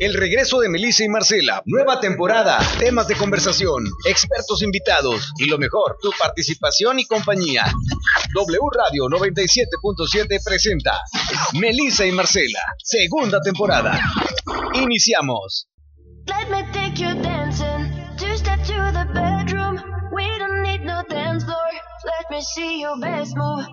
El 0.00 0.14
regreso 0.14 0.60
de 0.60 0.70
Melissa 0.70 1.04
y 1.04 1.10
Marcela. 1.10 1.62
Nueva 1.66 2.00
temporada. 2.00 2.58
Temas 2.78 3.06
de 3.06 3.16
conversación. 3.16 3.84
Expertos 4.06 4.62
invitados. 4.62 5.30
Y 5.36 5.44
lo 5.44 5.58
mejor, 5.58 5.98
tu 6.00 6.10
participación 6.18 7.00
y 7.00 7.04
compañía. 7.04 7.66
W 8.32 8.60
Radio 8.72 9.04
97.7 9.10 10.42
presenta 10.42 10.98
Melissa 11.60 12.06
y 12.06 12.12
Marcela. 12.12 12.60
Segunda 12.82 13.42
temporada. 13.42 14.00
Iniciamos. 14.72 15.68
Let 16.26 16.48
me 16.48 16.62
take 16.72 17.69
me 22.30 22.40
see 22.40 22.80
your 22.80 22.98
best 23.00 23.36
move. 23.36 23.66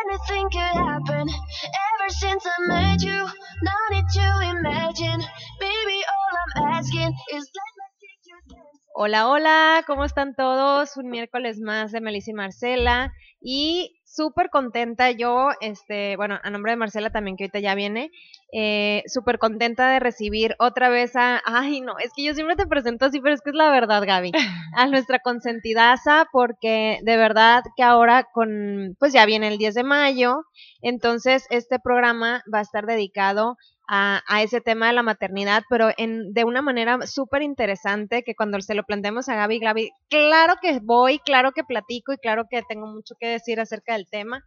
Anything 0.00 0.48
could 0.50 0.76
happen. 0.88 1.28
Ever 1.28 2.08
since 2.08 2.46
I 2.46 2.56
met 2.66 3.02
you, 3.02 3.26
no 3.62 3.76
need 3.92 4.08
to 4.14 4.26
imagine. 4.56 5.20
Baby, 5.60 5.98
all 6.14 6.34
I'm 6.40 6.72
asking 6.72 7.12
is 7.34 7.44
let 7.58 7.72
me 7.78 7.86
take 8.00 8.24
you. 8.26 8.56
Hola, 8.94 9.28
hola, 9.28 9.84
¿cómo 9.86 10.04
están 10.04 10.34
todos? 10.34 10.96
Un 10.96 11.10
miércoles 11.10 11.60
más 11.60 11.92
de 11.92 12.00
Melissa 12.00 12.30
y 12.30 12.34
Marcela. 12.34 13.12
Y 13.40 14.00
súper 14.04 14.50
contenta 14.50 15.10
yo, 15.10 15.50
este, 15.60 16.16
bueno, 16.16 16.40
a 16.42 16.50
nombre 16.50 16.72
de 16.72 16.76
Marcela 16.76 17.10
también, 17.10 17.36
que 17.36 17.44
ahorita 17.44 17.60
ya 17.60 17.74
viene, 17.74 18.10
eh, 18.52 19.02
súper 19.06 19.38
contenta 19.38 19.90
de 19.90 20.00
recibir 20.00 20.56
otra 20.58 20.88
vez 20.88 21.14
a, 21.14 21.40
ay 21.44 21.80
no, 21.80 21.98
es 21.98 22.10
que 22.16 22.24
yo 22.24 22.34
siempre 22.34 22.56
te 22.56 22.66
presento 22.66 23.06
así, 23.06 23.20
pero 23.20 23.34
es 23.34 23.42
que 23.42 23.50
es 23.50 23.56
la 23.56 23.70
verdad, 23.70 24.02
Gaby, 24.04 24.32
a 24.76 24.86
nuestra 24.86 25.20
consentidaza, 25.20 26.26
porque 26.32 26.98
de 27.02 27.16
verdad 27.16 27.62
que 27.76 27.82
ahora 27.82 28.26
con, 28.32 28.96
pues 28.98 29.12
ya 29.12 29.26
viene 29.26 29.48
el 29.48 29.58
10 29.58 29.74
de 29.74 29.84
mayo, 29.84 30.44
entonces 30.82 31.46
este 31.50 31.78
programa 31.78 32.42
va 32.52 32.58
a 32.58 32.62
estar 32.62 32.86
dedicado 32.86 33.56
a, 33.88 34.42
ese 34.42 34.60
tema 34.60 34.88
de 34.88 34.92
la 34.92 35.02
maternidad, 35.02 35.62
pero 35.70 35.88
en, 35.96 36.34
de 36.34 36.44
una 36.44 36.60
manera 36.60 37.06
súper 37.06 37.42
interesante 37.42 38.22
que 38.22 38.34
cuando 38.34 38.60
se 38.60 38.74
lo 38.74 38.84
planteemos 38.84 39.28
a 39.30 39.34
Gaby, 39.34 39.60
Gaby, 39.60 39.90
claro 40.10 40.54
que 40.60 40.78
voy, 40.82 41.18
claro 41.20 41.52
que 41.52 41.64
platico 41.64 42.12
y 42.12 42.18
claro 42.18 42.44
que 42.50 42.62
tengo 42.68 42.86
mucho 42.86 43.14
que 43.18 43.28
decir 43.28 43.60
acerca 43.60 43.94
del 43.94 44.06
tema. 44.06 44.44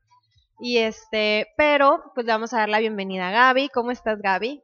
Y 0.59 0.77
este, 0.77 1.47
pero 1.57 2.11
pues 2.13 2.27
vamos 2.27 2.53
a 2.53 2.59
dar 2.59 2.69
la 2.69 2.79
bienvenida 2.79 3.29
a 3.29 3.31
Gaby. 3.31 3.69
¿Cómo 3.69 3.89
estás, 3.89 4.21
Gaby? 4.21 4.61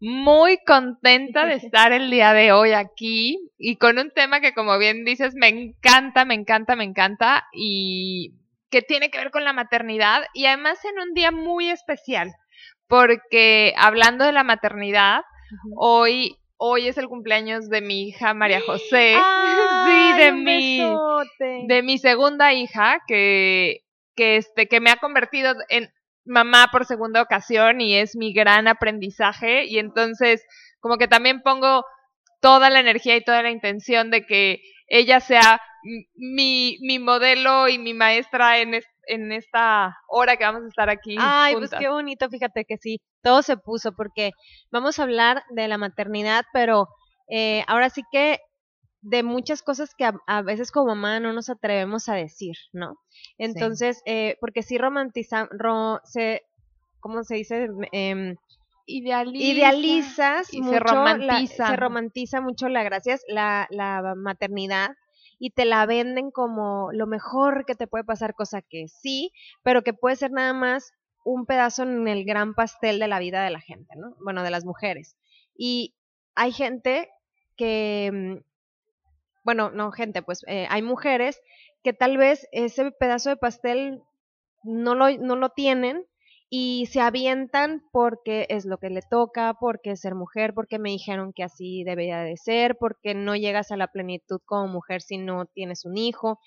Muy 0.00 0.58
contenta 0.66 1.46
de 1.46 1.54
estar 1.54 1.92
el 1.92 2.10
día 2.10 2.32
de 2.32 2.50
hoy 2.50 2.72
aquí 2.72 3.52
y 3.56 3.76
con 3.76 3.98
un 3.98 4.10
tema 4.10 4.40
que 4.40 4.52
como 4.52 4.78
bien 4.78 5.04
dices 5.04 5.34
me 5.36 5.48
encanta, 5.48 6.24
me 6.24 6.34
encanta, 6.34 6.74
me 6.74 6.84
encanta 6.84 7.46
y 7.52 8.34
que 8.68 8.82
tiene 8.82 9.10
que 9.10 9.18
ver 9.18 9.30
con 9.30 9.44
la 9.44 9.52
maternidad 9.52 10.24
y 10.34 10.46
además 10.46 10.84
en 10.84 10.98
un 10.98 11.14
día 11.14 11.30
muy 11.30 11.70
especial 11.70 12.34
porque 12.88 13.74
hablando 13.76 14.24
de 14.24 14.32
la 14.32 14.44
maternidad, 14.44 15.22
hoy 15.76 16.36
hoy 16.56 16.88
es 16.88 16.98
el 16.98 17.08
cumpleaños 17.08 17.68
de 17.68 17.80
mi 17.80 18.08
hija 18.08 18.34
María 18.34 18.60
José, 18.60 19.14
sí, 19.86 20.12
de 20.18 20.32
mi 20.32 20.80
de 21.68 21.82
mi 21.82 21.98
segunda 21.98 22.52
hija 22.52 23.00
que 23.06 23.82
que 24.16 24.36
este 24.36 24.66
que 24.66 24.80
me 24.80 24.90
ha 24.90 24.96
convertido 24.96 25.54
en 25.68 25.90
mamá 26.28 26.68
por 26.70 26.84
segunda 26.84 27.22
ocasión 27.22 27.80
y 27.80 27.96
es 27.96 28.14
mi 28.14 28.32
gran 28.32 28.68
aprendizaje. 28.68 29.64
Y 29.64 29.78
entonces 29.78 30.44
como 30.80 30.98
que 30.98 31.08
también 31.08 31.42
pongo 31.42 31.84
toda 32.40 32.70
la 32.70 32.80
energía 32.80 33.16
y 33.16 33.24
toda 33.24 33.42
la 33.42 33.50
intención 33.50 34.10
de 34.10 34.24
que 34.26 34.60
ella 34.86 35.20
sea 35.20 35.60
mi, 36.14 36.78
mi 36.80 36.98
modelo 36.98 37.68
y 37.68 37.78
mi 37.78 37.94
maestra 37.94 38.58
en, 38.58 38.80
en 39.08 39.32
esta 39.32 39.96
hora 40.08 40.36
que 40.36 40.44
vamos 40.44 40.64
a 40.64 40.68
estar 40.68 40.90
aquí. 40.90 41.16
Ay, 41.18 41.56
pues 41.56 41.70
qué 41.70 41.88
bonito, 41.88 42.28
fíjate 42.28 42.64
que 42.64 42.76
sí, 42.76 43.00
todo 43.22 43.42
se 43.42 43.56
puso 43.56 43.92
porque 43.92 44.32
vamos 44.70 44.98
a 44.98 45.02
hablar 45.02 45.42
de 45.50 45.68
la 45.68 45.78
maternidad, 45.78 46.44
pero 46.52 46.88
eh, 47.28 47.64
ahora 47.66 47.90
sí 47.90 48.02
que 48.12 48.38
de 49.00 49.22
muchas 49.22 49.62
cosas 49.62 49.94
que 49.96 50.10
a, 50.26 50.42
veces 50.42 50.72
como 50.72 50.88
mamá 50.88 51.20
no 51.20 51.32
nos 51.32 51.48
atrevemos 51.48 52.08
a 52.08 52.14
decir, 52.14 52.56
¿no? 52.72 52.98
Entonces, 53.38 54.02
eh, 54.06 54.36
porque 54.40 54.62
sí 54.62 54.76
romantiza, 54.76 55.48
se, 56.04 56.42
¿cómo 57.00 57.22
se 57.24 57.36
dice? 57.36 57.68
Eh, 57.92 58.34
idealizas 58.86 60.52
y 60.52 60.62
mucho 60.62 60.72
se 60.72 60.80
romantiza. 60.80 61.68
se 61.68 61.76
romantiza 61.76 62.40
mucho 62.40 62.68
la 62.68 62.82
gracias 62.82 63.22
la, 63.28 63.66
la 63.70 64.14
maternidad 64.16 64.90
y 65.38 65.50
te 65.50 65.64
la 65.64 65.86
venden 65.86 66.30
como 66.30 66.90
lo 66.92 67.06
mejor 67.06 67.64
que 67.64 67.74
te 67.74 67.86
puede 67.86 68.04
pasar, 68.04 68.34
cosa 68.34 68.62
que 68.62 68.88
sí, 68.88 69.32
pero 69.62 69.82
que 69.82 69.94
puede 69.94 70.16
ser 70.16 70.32
nada 70.32 70.52
más 70.52 70.92
un 71.24 71.46
pedazo 71.46 71.82
en 71.82 72.08
el 72.08 72.24
gran 72.24 72.54
pastel 72.54 72.98
de 72.98 73.08
la 73.08 73.18
vida 73.18 73.44
de 73.44 73.50
la 73.50 73.60
gente, 73.60 73.94
¿no? 73.96 74.16
Bueno, 74.20 74.42
de 74.42 74.50
las 74.50 74.64
mujeres. 74.64 75.16
Y 75.56 75.94
hay 76.34 76.52
gente 76.52 77.10
que, 77.56 78.10
mm, 78.12 78.44
bueno, 79.44 79.70
no 79.70 79.92
gente, 79.92 80.22
pues 80.22 80.44
eh, 80.46 80.66
hay 80.70 80.82
mujeres 80.82 81.40
que 81.82 81.92
tal 81.92 82.16
vez 82.16 82.48
ese 82.52 82.90
pedazo 82.92 83.30
de 83.30 83.36
pastel 83.36 84.02
no 84.62 84.94
lo, 84.94 85.10
no 85.18 85.36
lo 85.36 85.50
tienen 85.50 86.06
y 86.50 86.86
se 86.86 87.00
avientan 87.00 87.82
porque 87.92 88.46
es 88.48 88.64
lo 88.64 88.78
que 88.78 88.88
le 88.88 89.02
toca, 89.02 89.54
porque 89.60 89.92
es 89.92 90.00
ser 90.00 90.14
mujer, 90.14 90.54
porque 90.54 90.78
me 90.78 90.90
dijeron 90.90 91.32
que 91.34 91.42
así 91.42 91.84
debería 91.84 92.20
de 92.20 92.36
ser, 92.36 92.76
porque 92.78 93.14
no 93.14 93.36
llegas 93.36 93.70
a 93.70 93.76
la 93.76 93.88
plenitud 93.88 94.40
como 94.46 94.68
mujer 94.68 95.02
si 95.02 95.18
no 95.18 95.44
tienes 95.46 95.84
un 95.84 95.98
hijo. 95.98 96.38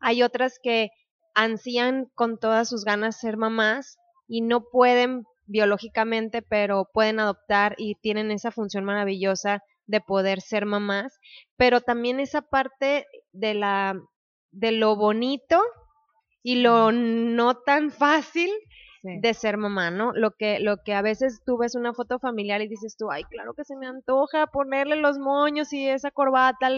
Hay 0.00 0.22
otras 0.22 0.60
que 0.62 0.90
ansían 1.34 2.06
con 2.14 2.38
todas 2.38 2.68
sus 2.68 2.84
ganas 2.84 3.18
ser 3.18 3.36
mamás 3.36 3.96
y 4.28 4.42
no 4.42 4.64
pueden 4.70 5.24
biológicamente, 5.46 6.42
pero 6.42 6.88
pueden 6.92 7.18
adoptar 7.18 7.74
y 7.78 7.96
tienen 7.96 8.30
esa 8.30 8.52
función 8.52 8.84
maravillosa 8.84 9.62
de 9.86 10.00
poder 10.00 10.40
ser 10.40 10.66
mamás, 10.66 11.18
pero 11.56 11.80
también 11.80 12.20
esa 12.20 12.42
parte 12.42 13.06
de 13.32 13.54
la 13.54 13.98
de 14.50 14.72
lo 14.72 14.96
bonito 14.96 15.60
y 16.42 16.56
lo 16.56 16.92
no 16.92 17.56
tan 17.56 17.90
fácil 17.90 18.50
de 19.02 19.34
ser 19.34 19.56
mamá, 19.56 19.90
¿no? 19.90 20.12
Lo 20.12 20.32
que, 20.32 20.58
lo 20.60 20.78
que 20.78 20.94
a 20.94 21.02
veces 21.02 21.40
tú 21.44 21.56
ves 21.58 21.74
una 21.74 21.94
foto 21.94 22.18
familiar 22.18 22.60
y 22.60 22.68
dices 22.68 22.96
tú, 22.96 23.10
ay, 23.10 23.24
claro 23.24 23.54
que 23.54 23.64
se 23.64 23.76
me 23.76 23.86
antoja 23.86 24.46
ponerle 24.48 24.96
los 24.96 25.18
moños 25.18 25.72
y 25.72 25.88
esa 25.88 26.10
corbata, 26.10 26.68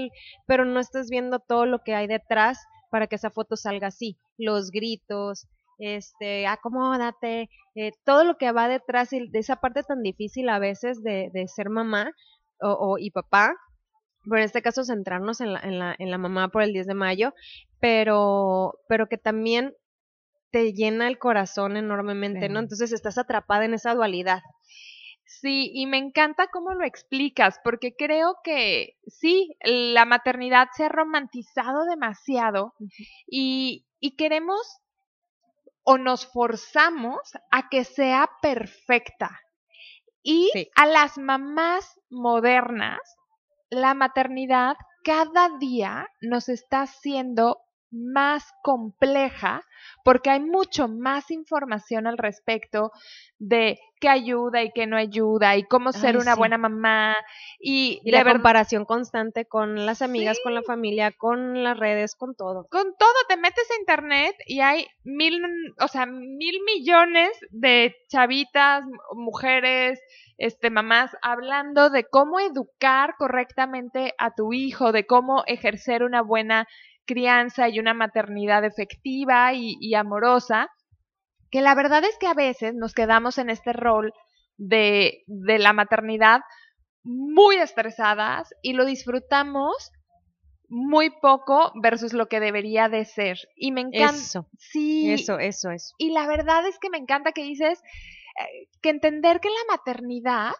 pero 0.46 0.64
no 0.64 0.80
estás 0.80 1.08
viendo 1.08 1.38
todo 1.38 1.66
lo 1.66 1.80
que 1.80 1.94
hay 1.94 2.06
detrás 2.06 2.58
para 2.90 3.06
que 3.06 3.16
esa 3.16 3.30
foto 3.30 3.56
salga 3.56 3.88
así, 3.88 4.18
los 4.36 4.70
gritos, 4.70 5.46
este, 5.78 6.46
acomódate, 6.46 7.48
eh, 7.74 7.92
todo 8.04 8.24
lo 8.24 8.36
que 8.36 8.52
va 8.52 8.68
detrás 8.68 9.10
de 9.10 9.28
esa 9.32 9.56
parte 9.56 9.82
tan 9.82 10.02
difícil 10.02 10.48
a 10.48 10.58
veces 10.58 11.02
de, 11.02 11.30
de 11.32 11.48
ser 11.48 11.70
mamá 11.70 12.12
o, 12.60 12.98
y 12.98 13.10
papá, 13.10 13.54
pero 14.24 14.36
en 14.36 14.44
este 14.44 14.60
caso 14.60 14.84
centrarnos 14.84 15.40
en 15.40 15.54
la, 15.54 15.60
en 15.60 15.78
la, 15.78 15.96
en 15.98 16.10
la 16.10 16.18
mamá 16.18 16.48
por 16.48 16.62
el 16.62 16.74
10 16.74 16.86
de 16.86 16.94
mayo, 16.94 17.32
pero, 17.80 18.74
pero 18.88 19.08
que 19.08 19.16
también 19.16 19.74
te 20.50 20.72
llena 20.72 21.08
el 21.08 21.18
corazón 21.18 21.76
enormemente, 21.76 22.48
¿no? 22.48 22.60
Entonces 22.60 22.92
estás 22.92 23.18
atrapada 23.18 23.64
en 23.64 23.74
esa 23.74 23.94
dualidad. 23.94 24.42
Sí, 25.24 25.70
y 25.72 25.86
me 25.86 25.98
encanta 25.98 26.48
cómo 26.48 26.74
lo 26.74 26.84
explicas, 26.84 27.60
porque 27.62 27.94
creo 27.96 28.36
que 28.42 28.96
sí, 29.06 29.56
la 29.62 30.04
maternidad 30.04 30.68
se 30.76 30.84
ha 30.84 30.88
romantizado 30.88 31.84
demasiado 31.84 32.74
y, 33.26 33.86
y 34.00 34.16
queremos 34.16 34.80
o 35.82 35.98
nos 35.98 36.26
forzamos 36.26 37.18
a 37.50 37.68
que 37.68 37.84
sea 37.84 38.28
perfecta. 38.42 39.40
Y 40.22 40.50
a 40.76 40.86
las 40.86 41.16
mamás 41.16 41.98
modernas, 42.10 43.00
la 43.70 43.94
maternidad 43.94 44.76
cada 45.04 45.48
día 45.58 46.08
nos 46.20 46.48
está 46.48 46.82
haciendo 46.82 47.62
más 47.90 48.52
compleja 48.62 49.62
porque 50.04 50.30
hay 50.30 50.40
mucho 50.40 50.88
más 50.88 51.30
información 51.30 52.06
al 52.06 52.18
respecto 52.18 52.92
de 53.38 53.78
qué 54.00 54.08
ayuda 54.08 54.62
y 54.62 54.70
qué 54.72 54.86
no 54.86 54.96
ayuda 54.96 55.56
y 55.56 55.62
cómo 55.64 55.92
ser 55.92 56.16
una 56.16 56.34
buena 56.34 56.58
mamá 56.58 57.16
y, 57.58 58.00
la 58.04 58.24
comparación 58.24 58.84
constante 58.84 59.46
con 59.46 59.86
las 59.86 60.02
amigas, 60.02 60.38
con 60.42 60.54
la 60.54 60.62
familia, 60.62 61.12
con 61.12 61.62
las 61.62 61.78
redes, 61.78 62.14
con 62.14 62.34
todo. 62.34 62.66
Con 62.70 62.94
todo, 62.98 63.14
te 63.28 63.36
metes 63.36 63.70
a 63.70 63.80
internet 63.80 64.36
y 64.46 64.60
hay 64.60 64.86
mil, 65.04 65.42
o 65.80 65.88
sea, 65.88 66.06
mil 66.06 66.60
millones 66.64 67.30
de 67.50 67.96
chavitas, 68.08 68.84
mujeres, 69.14 70.00
este, 70.38 70.70
mamás 70.70 71.16
hablando 71.20 71.90
de 71.90 72.04
cómo 72.04 72.40
educar 72.40 73.14
correctamente 73.18 74.14
a 74.18 74.34
tu 74.34 74.52
hijo, 74.52 74.92
de 74.92 75.06
cómo 75.06 75.44
ejercer 75.46 76.02
una 76.02 76.22
buena 76.22 76.66
crianza 77.10 77.68
y 77.68 77.80
una 77.80 77.92
maternidad 77.92 78.64
efectiva 78.64 79.52
y, 79.52 79.94
amorosa, 79.94 80.68
que 81.50 81.60
la 81.60 81.74
verdad 81.74 82.04
es 82.04 82.16
que 82.18 82.28
a 82.28 82.34
veces 82.34 82.74
nos 82.74 82.94
quedamos 82.94 83.38
en 83.38 83.50
este 83.50 83.72
rol 83.72 84.12
de, 84.56 85.24
de 85.26 85.58
la 85.58 85.72
maternidad 85.72 86.42
muy 87.02 87.56
estresadas 87.56 88.54
y 88.62 88.74
lo 88.74 88.84
disfrutamos 88.84 89.90
muy 90.68 91.10
poco 91.10 91.72
versus 91.82 92.12
lo 92.12 92.28
que 92.28 92.38
debería 92.38 92.88
de 92.88 93.04
ser. 93.04 93.38
Y 93.56 93.72
me 93.72 93.80
encanta. 93.80 94.14
Eso. 94.14 94.46
Sí. 94.56 95.10
Eso, 95.10 95.40
eso, 95.40 95.72
eso. 95.72 95.94
Y 95.98 96.12
la 96.12 96.28
verdad 96.28 96.64
es 96.68 96.78
que 96.78 96.90
me 96.90 96.98
encanta 96.98 97.32
que 97.32 97.42
dices 97.42 97.80
eh, 97.80 98.68
que 98.80 98.90
entender 98.90 99.40
que 99.40 99.48
la 99.48 99.76
maternidad 99.76 100.52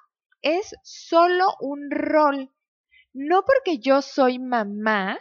es 0.43 0.75
solo 0.83 1.47
un 1.61 1.91
rol. 1.93 2.51
No 3.13 3.45
porque 3.45 3.79
yo 3.79 4.03
soy 4.03 4.41
mamá, 4.41 5.19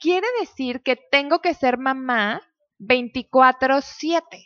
quiere 0.00 0.26
decir 0.40 0.82
que 0.82 0.96
tengo 0.96 1.40
que 1.40 1.54
ser 1.54 1.78
mamá 1.78 2.42
24/7. 2.78 4.44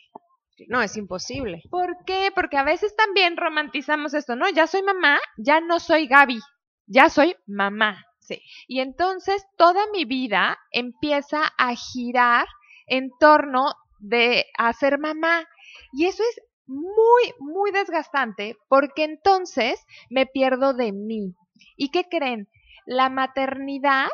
No, 0.68 0.82
es 0.82 0.96
imposible. 0.96 1.62
¿Por 1.70 2.04
qué? 2.04 2.30
Porque 2.34 2.58
a 2.58 2.64
veces 2.64 2.94
también 2.94 3.36
romantizamos 3.36 4.14
esto, 4.14 4.36
¿no? 4.36 4.48
Ya 4.50 4.66
soy 4.66 4.82
mamá, 4.82 5.18
ya 5.38 5.60
no 5.60 5.80
soy 5.80 6.06
Gaby, 6.06 6.38
ya 6.86 7.08
soy 7.08 7.36
mamá. 7.46 8.04
Sí. 8.18 8.42
Y 8.68 8.80
entonces 8.80 9.44
toda 9.56 9.80
mi 9.92 10.04
vida 10.04 10.58
empieza 10.70 11.50
a 11.56 11.74
girar 11.74 12.46
en 12.86 13.10
torno 13.18 13.74
de 14.00 14.46
a 14.58 14.72
ser 14.72 14.98
mamá. 14.98 15.46
Y 15.92 16.06
eso 16.06 16.22
es 16.22 16.40
muy, 16.66 17.34
muy 17.40 17.72
desgastante 17.72 18.56
porque 18.68 19.04
entonces 19.04 19.84
me 20.08 20.26
pierdo 20.26 20.74
de 20.74 20.92
mí. 20.92 21.34
¿Y 21.76 21.90
qué 21.90 22.04
creen? 22.04 22.48
La 22.86 23.08
maternidad, 23.08 24.08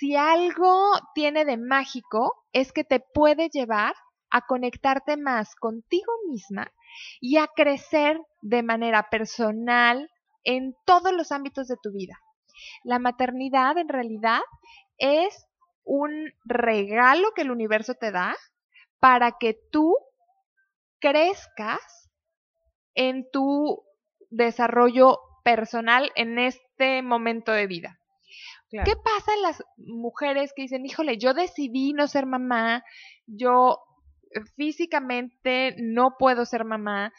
si 0.00 0.16
algo 0.16 0.92
tiene 1.14 1.44
de 1.44 1.58
mágico, 1.58 2.46
es 2.54 2.72
que 2.72 2.84
te 2.84 3.00
puede 3.00 3.50
llevar 3.50 3.94
a 4.30 4.40
conectarte 4.46 5.18
más 5.18 5.54
contigo 5.56 6.10
misma 6.26 6.72
y 7.20 7.36
a 7.36 7.48
crecer 7.48 8.18
de 8.40 8.62
manera 8.62 9.10
personal 9.10 10.10
en 10.42 10.74
todos 10.86 11.12
los 11.12 11.32
ámbitos 11.32 11.68
de 11.68 11.76
tu 11.82 11.92
vida. 11.92 12.18
La 12.82 12.98
maternidad 12.98 13.76
en 13.76 13.90
realidad 13.90 14.40
es 14.96 15.46
un 15.84 16.32
regalo 16.46 17.32
que 17.36 17.42
el 17.42 17.50
universo 17.50 17.92
te 17.92 18.10
da 18.10 18.34
para 19.00 19.32
que 19.38 19.58
tú 19.70 19.94
crezcas 20.98 22.10
en 22.94 23.30
tu 23.30 23.84
desarrollo 24.30 25.18
personal 25.44 26.10
en 26.14 26.38
este 26.38 27.02
momento 27.02 27.52
de 27.52 27.66
vida. 27.66 27.99
¿Qué 28.70 28.94
pasa 28.96 29.34
en 29.34 29.42
las 29.42 29.64
mujeres 29.76 30.52
que 30.54 30.62
dicen, 30.62 30.86
híjole, 30.86 31.18
yo 31.18 31.34
decidí 31.34 31.92
no 31.92 32.06
ser 32.06 32.26
mamá, 32.26 32.84
yo 33.26 33.80
físicamente 34.56 35.74
no 35.78 36.14
puedo 36.18 36.44
ser 36.44 36.64
mamá, 36.64 37.12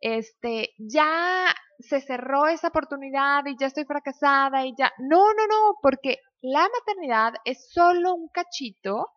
este, 0.00 0.70
ya 0.78 1.54
se 1.78 2.00
cerró 2.00 2.46
esa 2.46 2.68
oportunidad 2.68 3.44
y 3.46 3.56
ya 3.58 3.66
estoy 3.66 3.84
fracasada 3.84 4.66
y 4.66 4.74
ya. 4.76 4.92
No, 4.98 5.32
no, 5.32 5.46
no, 5.46 5.76
porque 5.80 6.18
la 6.42 6.68
maternidad 6.68 7.34
es 7.44 7.70
solo 7.70 8.14
un 8.14 8.28
cachito 8.28 9.08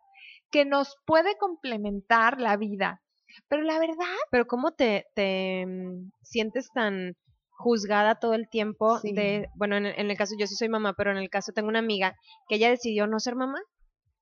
que 0.50 0.64
nos 0.64 0.96
puede 1.06 1.36
complementar 1.38 2.40
la 2.40 2.56
vida. 2.56 3.02
Pero 3.48 3.62
la 3.62 3.78
verdad. 3.78 4.16
Pero 4.30 4.46
¿cómo 4.46 4.72
te, 4.72 5.06
te 5.14 5.64
mm, 5.66 6.10
sientes 6.22 6.70
tan 6.72 7.14
juzgada 7.60 8.14
todo 8.16 8.34
el 8.34 8.48
tiempo 8.48 9.00
de, 9.00 9.48
bueno, 9.54 9.76
en, 9.76 9.86
en, 9.86 10.10
el 10.10 10.16
caso 10.16 10.34
yo 10.38 10.46
sí 10.46 10.54
soy 10.54 10.68
mamá, 10.68 10.94
pero 10.94 11.10
en 11.10 11.18
el 11.18 11.28
caso 11.28 11.52
tengo 11.52 11.68
una 11.68 11.78
amiga 11.78 12.16
que 12.48 12.56
ella 12.56 12.70
decidió 12.70 13.06
no 13.06 13.20
ser 13.20 13.36
mamá, 13.36 13.60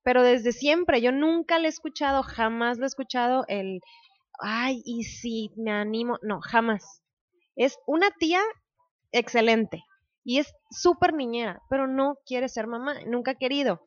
pero 0.02 0.22
desde 0.22 0.52
siempre, 0.52 1.00
yo 1.00 1.12
nunca 1.12 1.58
le 1.58 1.66
he 1.66 1.68
escuchado, 1.68 2.22
jamás 2.22 2.78
le 2.78 2.84
he 2.84 2.86
escuchado 2.86 3.44
el, 3.48 3.80
ay, 4.40 4.82
y 4.84 5.04
si 5.04 5.50
me 5.56 5.70
animo, 5.70 6.18
no, 6.22 6.40
jamás. 6.40 7.02
Es 7.56 7.78
una 7.86 8.10
tía 8.18 8.40
excelente 9.12 9.84
y 10.24 10.38
es 10.38 10.54
súper 10.70 11.14
niñera, 11.14 11.62
pero 11.68 11.86
no 11.86 12.16
quiere 12.26 12.48
ser 12.48 12.66
mamá, 12.66 12.94
nunca 13.06 13.32
ha 13.32 13.34
querido. 13.34 13.80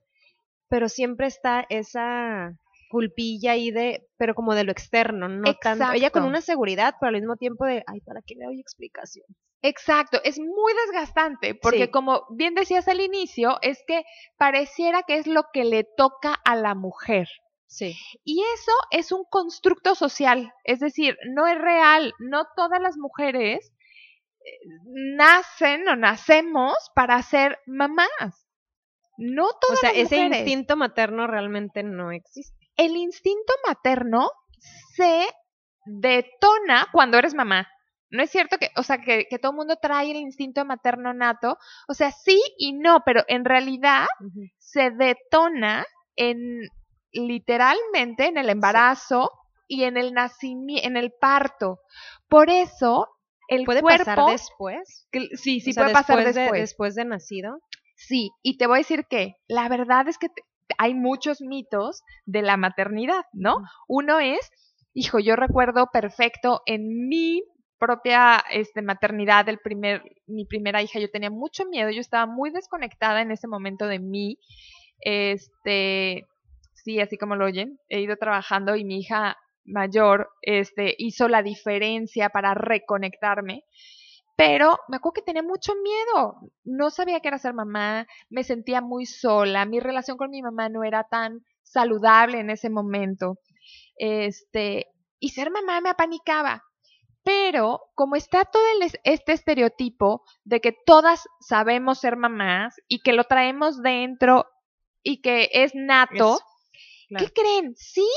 Pero 0.70 0.90
siempre 0.90 1.28
está 1.28 1.66
esa 1.70 2.54
culpilla 2.92 3.54
ahí 3.54 3.72
de, 3.72 4.08
pero 4.18 4.36
como 4.36 4.54
de 4.54 4.64
lo 4.64 4.72
externo, 4.72 5.28
no 5.28 5.56
tanto. 5.56 5.92
Ella 5.94 6.12
con 6.12 6.24
una 6.24 6.42
seguridad, 6.42 6.96
pero 7.00 7.10
al 7.10 7.16
mismo 7.16 7.38
tiempo 7.38 7.66
de, 7.66 7.84
ay, 7.88 8.02
¿para 8.02 8.22
qué 8.22 8.36
le 8.36 8.46
doy 8.46 8.60
explicación? 8.60 9.26
Exacto, 9.64 10.20
es 10.24 10.40
muy 10.40 10.74
desgastante 10.86 11.54
porque 11.54 11.92
como 11.92 12.26
bien 12.32 12.56
decías 12.56 12.88
al 12.88 13.00
inicio, 13.00 13.60
es 13.62 13.84
que 13.86 14.04
pareciera 14.38 15.04
que 15.04 15.18
es 15.18 15.28
lo 15.28 15.44
que 15.54 15.66
le 15.66 15.84
toca 15.84 16.34
a 16.34 16.56
la 16.56 16.74
mujer. 16.74 17.28
Sí. 17.68 17.96
Y 18.24 18.44
eso 18.56 18.72
es 18.90 19.12
un 19.12 19.24
constructo 19.30 19.96
social, 19.96 20.52
es 20.64 20.80
decir, 20.80 21.16
no 21.30 21.48
es 21.48 21.58
real, 21.58 22.14
no 22.20 22.46
todas 22.56 22.82
las 22.82 22.98
mujeres 22.98 23.72
eh, 24.44 24.52
nacen 25.16 25.88
o 25.88 25.96
nacemos 25.96 26.76
para 26.96 27.22
ser 27.22 27.60
mamás. 27.68 28.48
No 29.18 29.50
todas 29.62 29.78
o 29.78 29.82
sea, 29.82 29.92
ese 29.92 30.18
instinto 30.18 30.76
materno 30.76 31.28
realmente 31.28 31.84
no 31.84 32.12
existe. 32.12 32.61
El 32.82 32.98
instinto 32.98 33.54
materno 33.68 34.32
se 34.96 35.28
detona 35.86 36.88
cuando 36.92 37.20
eres 37.20 37.36
mamá. 37.36 37.68
No 38.10 38.24
es 38.24 38.32
cierto 38.32 38.58
que, 38.58 38.72
o 38.76 38.82
sea, 38.82 38.98
que, 38.98 39.28
todo 39.40 39.52
el 39.52 39.58
mundo 39.58 39.76
trae 39.80 40.10
el 40.10 40.18
instinto 40.18 40.66
materno 40.66 41.14
nato. 41.14 41.58
O 41.88 41.94
sea, 41.94 42.12
sí 42.12 42.42
y 42.58 42.74
no, 42.74 43.04
pero 43.06 43.24
en 43.28 43.46
realidad 43.46 44.08
se 44.58 44.90
detona 44.90 45.86
en 46.16 46.38
literalmente 47.12 48.26
en 48.26 48.38
el 48.38 48.50
embarazo 48.50 49.30
y 49.68 49.84
en 49.84 49.98
el 49.98 50.14
nacimiento, 50.14 50.88
en 50.88 50.98
el 50.98 51.14
parto. 51.14 51.82
Por 52.28 52.50
eso 52.50 53.08
el 53.48 53.64
¿Puede 53.64 53.84
pasar 53.84 54.18
después? 54.28 55.08
sí, 55.36 55.60
sí 55.60 55.74
puede 55.74 55.94
pasar 55.94 56.24
después. 56.24 56.52
De, 56.52 56.60
después 56.60 56.96
de 56.96 57.06
nacido. 57.06 57.60
Sí, 57.96 58.32
y 58.42 58.58
te 58.58 58.66
voy 58.66 58.78
a 58.78 58.78
decir 58.80 59.06
que 59.08 59.36
la 59.48 59.70
verdad 59.70 60.08
es 60.08 60.18
que 60.18 60.28
hay 60.78 60.94
muchos 60.94 61.42
mitos 61.42 62.04
de 62.26 62.42
la 62.42 62.58
maternidad, 62.58 63.24
¿no? 63.34 63.58
Uno 63.88 64.20
es, 64.20 64.50
hijo, 64.94 65.20
yo 65.20 65.36
recuerdo 65.36 65.88
perfecto 65.92 66.62
en 66.66 67.08
mi 67.08 67.44
propia 67.80 68.44
este, 68.52 68.84
maternidad, 68.84 69.50
el 69.50 69.58
primer, 69.58 70.04
mi 70.28 70.46
primera 70.46 70.84
hija, 70.84 71.00
yo 71.00 71.10
tenía 71.10 71.32
mucho 71.32 71.66
miedo, 71.66 71.90
yo 71.90 72.00
estaba 72.00 72.28
muy 72.28 72.52
desconectada 72.52 73.22
en 73.22 73.32
ese 73.32 73.48
momento 73.48 73.88
de 73.88 73.98
mí. 74.00 74.38
Este, 75.00 76.28
sí, 76.76 77.00
así 77.00 77.18
como 77.18 77.36
lo 77.36 77.46
oyen, 77.46 77.80
he 77.90 78.02
ido 78.02 78.18
trabajando 78.18 78.76
y 78.76 78.84
mi 78.84 79.00
hija 79.00 79.36
mayor 79.66 80.30
este, 80.44 80.94
hizo 80.98 81.28
la 81.28 81.42
diferencia 81.42 82.30
para 82.30 82.54
reconectarme. 82.54 83.64
Pero 84.42 84.80
me 84.88 84.98
acuerdo 84.98 85.14
que 85.14 85.22
tenía 85.22 85.44
mucho 85.44 85.74
miedo. 85.76 86.52
No 86.64 86.90
sabía 86.90 87.20
qué 87.20 87.28
era 87.28 87.38
ser 87.38 87.54
mamá, 87.54 88.08
me 88.28 88.44
sentía 88.44 88.82
muy 88.82 89.06
sola, 89.06 89.66
mi 89.66 89.80
relación 89.80 90.18
con 90.18 90.32
mi 90.32 90.42
mamá 90.42 90.68
no 90.68 90.84
era 90.84 91.04
tan 91.04 91.46
saludable 91.62 92.40
en 92.40 92.50
ese 92.50 92.72
momento. 92.72 93.38
Este, 93.98 94.88
y 95.20 95.30
ser 95.30 95.52
mamá 95.52 95.80
me 95.82 95.92
apanicaba. 95.92 96.64
Pero 97.22 97.82
como 97.94 98.16
está 98.16 98.44
todo 98.46 98.64
este 99.04 99.34
estereotipo 99.34 100.24
de 100.44 100.60
que 100.60 100.76
todas 100.88 101.24
sabemos 101.40 102.00
ser 102.00 102.18
mamás 102.18 102.74
y 102.88 103.04
que 103.04 103.14
lo 103.14 103.26
traemos 103.26 103.80
dentro 103.84 104.48
y 105.04 105.22
que 105.22 105.52
es 105.54 105.76
nato, 105.76 106.40
¿qué 107.16 107.32
creen? 107.32 107.76
Sí, 107.76 108.10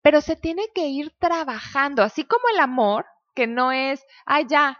pero 0.00 0.20
se 0.20 0.36
tiene 0.36 0.68
que 0.72 0.86
ir 0.86 1.12
trabajando, 1.18 2.04
así 2.04 2.22
como 2.22 2.44
el 2.54 2.60
amor, 2.60 3.04
que 3.34 3.48
no 3.48 3.72
es, 3.72 4.00
ah, 4.26 4.42
ya, 4.42 4.78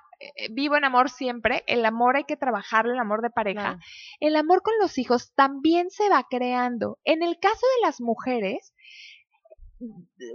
vivo 0.50 0.76
en 0.76 0.84
amor 0.84 1.10
siempre, 1.10 1.64
el 1.66 1.84
amor 1.84 2.16
hay 2.16 2.24
que 2.24 2.36
trabajarlo, 2.36 2.92
el 2.92 2.98
amor 2.98 3.22
de 3.22 3.30
pareja. 3.30 3.78
El 4.20 4.36
amor 4.36 4.62
con 4.62 4.74
los 4.80 4.98
hijos 4.98 5.32
también 5.34 5.90
se 5.90 6.08
va 6.08 6.26
creando. 6.28 6.98
En 7.04 7.22
el 7.22 7.38
caso 7.38 7.66
de 7.76 7.86
las 7.86 8.00
mujeres, 8.00 8.74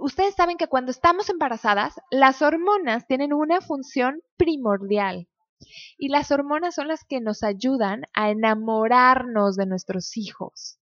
ustedes 0.02 0.36
saben 0.36 0.58
que 0.58 0.68
cuando 0.68 0.92
estamos 0.92 1.30
embarazadas, 1.30 1.96
las 2.10 2.42
hormonas 2.42 3.08
tienen 3.08 3.34
una 3.34 3.62
función 3.62 4.22
primordial. 4.38 5.28
Y 5.98 6.10
las 6.10 6.32
hormonas 6.32 6.76
son 6.76 6.88
las 6.88 7.06
que 7.06 7.22
nos 7.22 7.44
ayudan 7.44 8.04
a 8.14 8.30
enamorarnos 8.30 9.56
de 9.56 9.66
nuestros 9.66 10.18
hijos. 10.18 10.80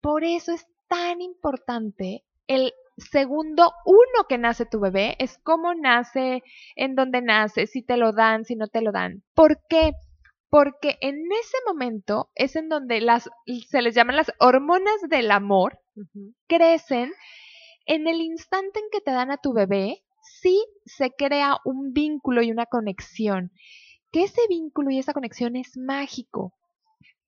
Por 0.00 0.24
eso 0.24 0.52
es 0.52 0.66
tan 0.88 1.20
importante 1.20 2.24
el 2.46 2.72
segundo 2.96 3.72
uno 3.84 4.26
que 4.28 4.38
nace 4.38 4.66
tu 4.66 4.80
bebé, 4.80 5.16
es 5.18 5.38
cómo 5.42 5.74
nace, 5.74 6.42
en 6.74 6.94
dónde 6.94 7.22
nace, 7.22 7.66
si 7.66 7.82
te 7.82 7.96
lo 7.96 8.12
dan, 8.12 8.44
si 8.44 8.56
no 8.56 8.68
te 8.68 8.80
lo 8.80 8.92
dan. 8.92 9.22
¿Por 9.34 9.60
qué? 9.68 9.92
Porque 10.48 10.96
en 11.00 11.16
ese 11.32 11.56
momento 11.66 12.30
es 12.34 12.56
en 12.56 12.68
donde 12.68 13.00
las, 13.00 13.28
se 13.68 13.82
les 13.82 13.94
llaman 13.94 14.16
las 14.16 14.32
hormonas 14.38 15.02
del 15.08 15.30
amor, 15.30 15.80
crecen 16.46 17.12
en 17.86 18.08
el 18.08 18.20
instante 18.20 18.80
en 18.80 18.86
que 18.90 19.00
te 19.00 19.12
dan 19.12 19.30
a 19.30 19.38
tu 19.38 19.52
bebé, 19.52 20.02
sí 20.22 20.64
se 20.84 21.10
crea 21.10 21.58
un 21.64 21.92
vínculo 21.92 22.42
y 22.42 22.50
una 22.50 22.66
conexión. 22.66 23.52
Que 24.10 24.24
ese 24.24 24.40
vínculo 24.48 24.90
y 24.90 24.98
esa 24.98 25.12
conexión 25.12 25.56
es 25.56 25.76
mágico. 25.76 26.52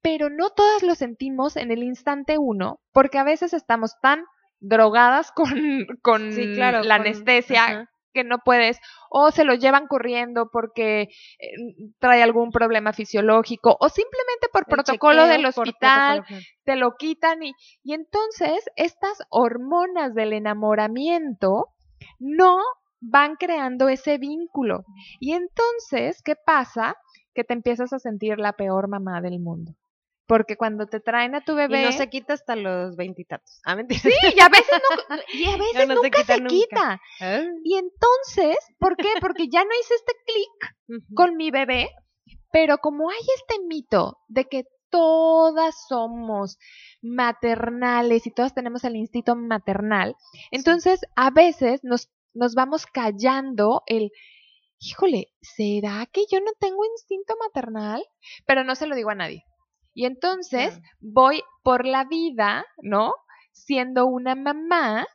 Pero 0.00 0.30
no 0.30 0.50
todas 0.50 0.82
lo 0.82 0.94
sentimos 0.94 1.56
en 1.56 1.70
el 1.70 1.82
instante 1.82 2.38
uno, 2.38 2.80
porque 2.92 3.18
a 3.18 3.24
veces 3.24 3.52
estamos 3.52 3.98
tan 4.00 4.24
drogadas 4.60 5.32
con, 5.32 5.50
con 6.02 6.30
la 6.56 6.94
anestesia 6.94 7.88
que 8.14 8.24
no 8.24 8.38
puedes, 8.38 8.80
o 9.10 9.30
se 9.30 9.44
lo 9.44 9.54
llevan 9.54 9.86
corriendo 9.86 10.48
porque 10.50 11.02
eh, 11.02 11.08
trae 11.98 12.22
algún 12.22 12.50
problema 12.50 12.92
fisiológico, 12.92 13.76
o 13.78 13.88
simplemente 13.90 14.48
por 14.52 14.64
protocolo 14.64 15.26
del 15.26 15.44
hospital 15.44 16.24
te 16.64 16.76
lo 16.76 16.96
quitan 16.96 17.42
y, 17.42 17.52
y 17.84 17.92
entonces 17.92 18.64
estas 18.76 19.18
hormonas 19.28 20.14
del 20.14 20.32
enamoramiento 20.32 21.66
no 22.18 22.56
van 23.00 23.36
creando 23.36 23.88
ese 23.88 24.18
vínculo. 24.18 24.84
Y 25.20 25.32
entonces, 25.34 26.20
¿qué 26.24 26.34
pasa? 26.34 26.96
que 27.38 27.44
te 27.44 27.54
empiezas 27.54 27.92
a 27.92 28.00
sentir 28.00 28.40
la 28.40 28.54
peor 28.54 28.88
mamá 28.88 29.20
del 29.20 29.38
mundo. 29.38 29.72
Porque 30.28 30.56
cuando 30.58 30.86
te 30.86 31.00
traen 31.00 31.34
a 31.34 31.40
tu 31.40 31.54
bebé. 31.54 31.80
Y 31.80 31.84
no 31.86 31.92
se 31.92 32.10
quita 32.10 32.34
hasta 32.34 32.54
los 32.54 32.96
veintitantos. 32.96 33.60
Ah, 33.64 33.74
mentira. 33.74 33.98
Sí, 34.00 34.12
y 34.36 34.40
a 34.40 34.48
veces, 34.50 34.80
no, 34.90 35.16
y 35.32 35.44
a 35.46 35.56
veces 35.56 35.88
nunca 35.88 36.22
se 36.22 36.44
quita. 36.44 37.00
Ah. 37.20 37.42
Y 37.64 37.76
entonces, 37.76 38.58
¿por 38.78 38.96
qué? 38.96 39.08
Porque 39.20 39.48
ya 39.48 39.64
no 39.64 39.70
hice 39.80 39.94
este 39.94 40.12
clic 40.26 41.02
con 41.14 41.36
mi 41.36 41.50
bebé, 41.50 41.90
pero 42.52 42.76
como 42.76 43.08
hay 43.10 43.26
este 43.36 43.64
mito 43.66 44.18
de 44.28 44.44
que 44.44 44.64
todas 44.90 45.86
somos 45.88 46.58
maternales 47.00 48.26
y 48.26 48.30
todas 48.30 48.54
tenemos 48.54 48.84
el 48.84 48.96
instinto 48.96 49.34
maternal, 49.34 50.14
entonces 50.50 51.00
a 51.16 51.30
veces 51.30 51.80
nos, 51.84 52.10
nos 52.34 52.54
vamos 52.54 52.84
callando 52.84 53.82
el, 53.86 54.10
híjole, 54.78 55.28
¿será 55.40 56.06
que 56.12 56.26
yo 56.30 56.40
no 56.40 56.52
tengo 56.58 56.84
instinto 56.84 57.34
maternal? 57.38 58.04
Pero 58.46 58.64
no 58.64 58.74
se 58.74 58.86
lo 58.86 58.94
digo 58.94 59.10
a 59.10 59.14
nadie. 59.14 59.44
Y 59.94 60.04
entonces 60.06 60.80
voy 61.00 61.42
por 61.62 61.86
la 61.86 62.04
vida, 62.04 62.64
¿no? 62.82 63.14
Siendo 63.52 64.06
una 64.06 64.34
mamá 64.34 65.06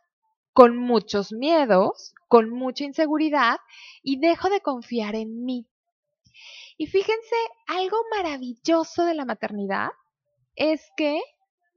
con 0.54 0.78
muchos 0.78 1.32
miedos, 1.32 2.14
con 2.28 2.50
mucha 2.50 2.84
inseguridad 2.84 3.58
y 4.02 4.20
dejo 4.20 4.50
de 4.50 4.62
confiar 4.62 5.16
en 5.16 5.44
mí. 5.46 5.68
Y 6.78 6.88
fíjense, 6.88 7.36
algo 7.68 7.98
maravilloso 8.16 9.06
de 9.06 9.14
la 9.14 9.26
maternidad 9.26 9.90
es 10.56 10.82
que 10.98 11.22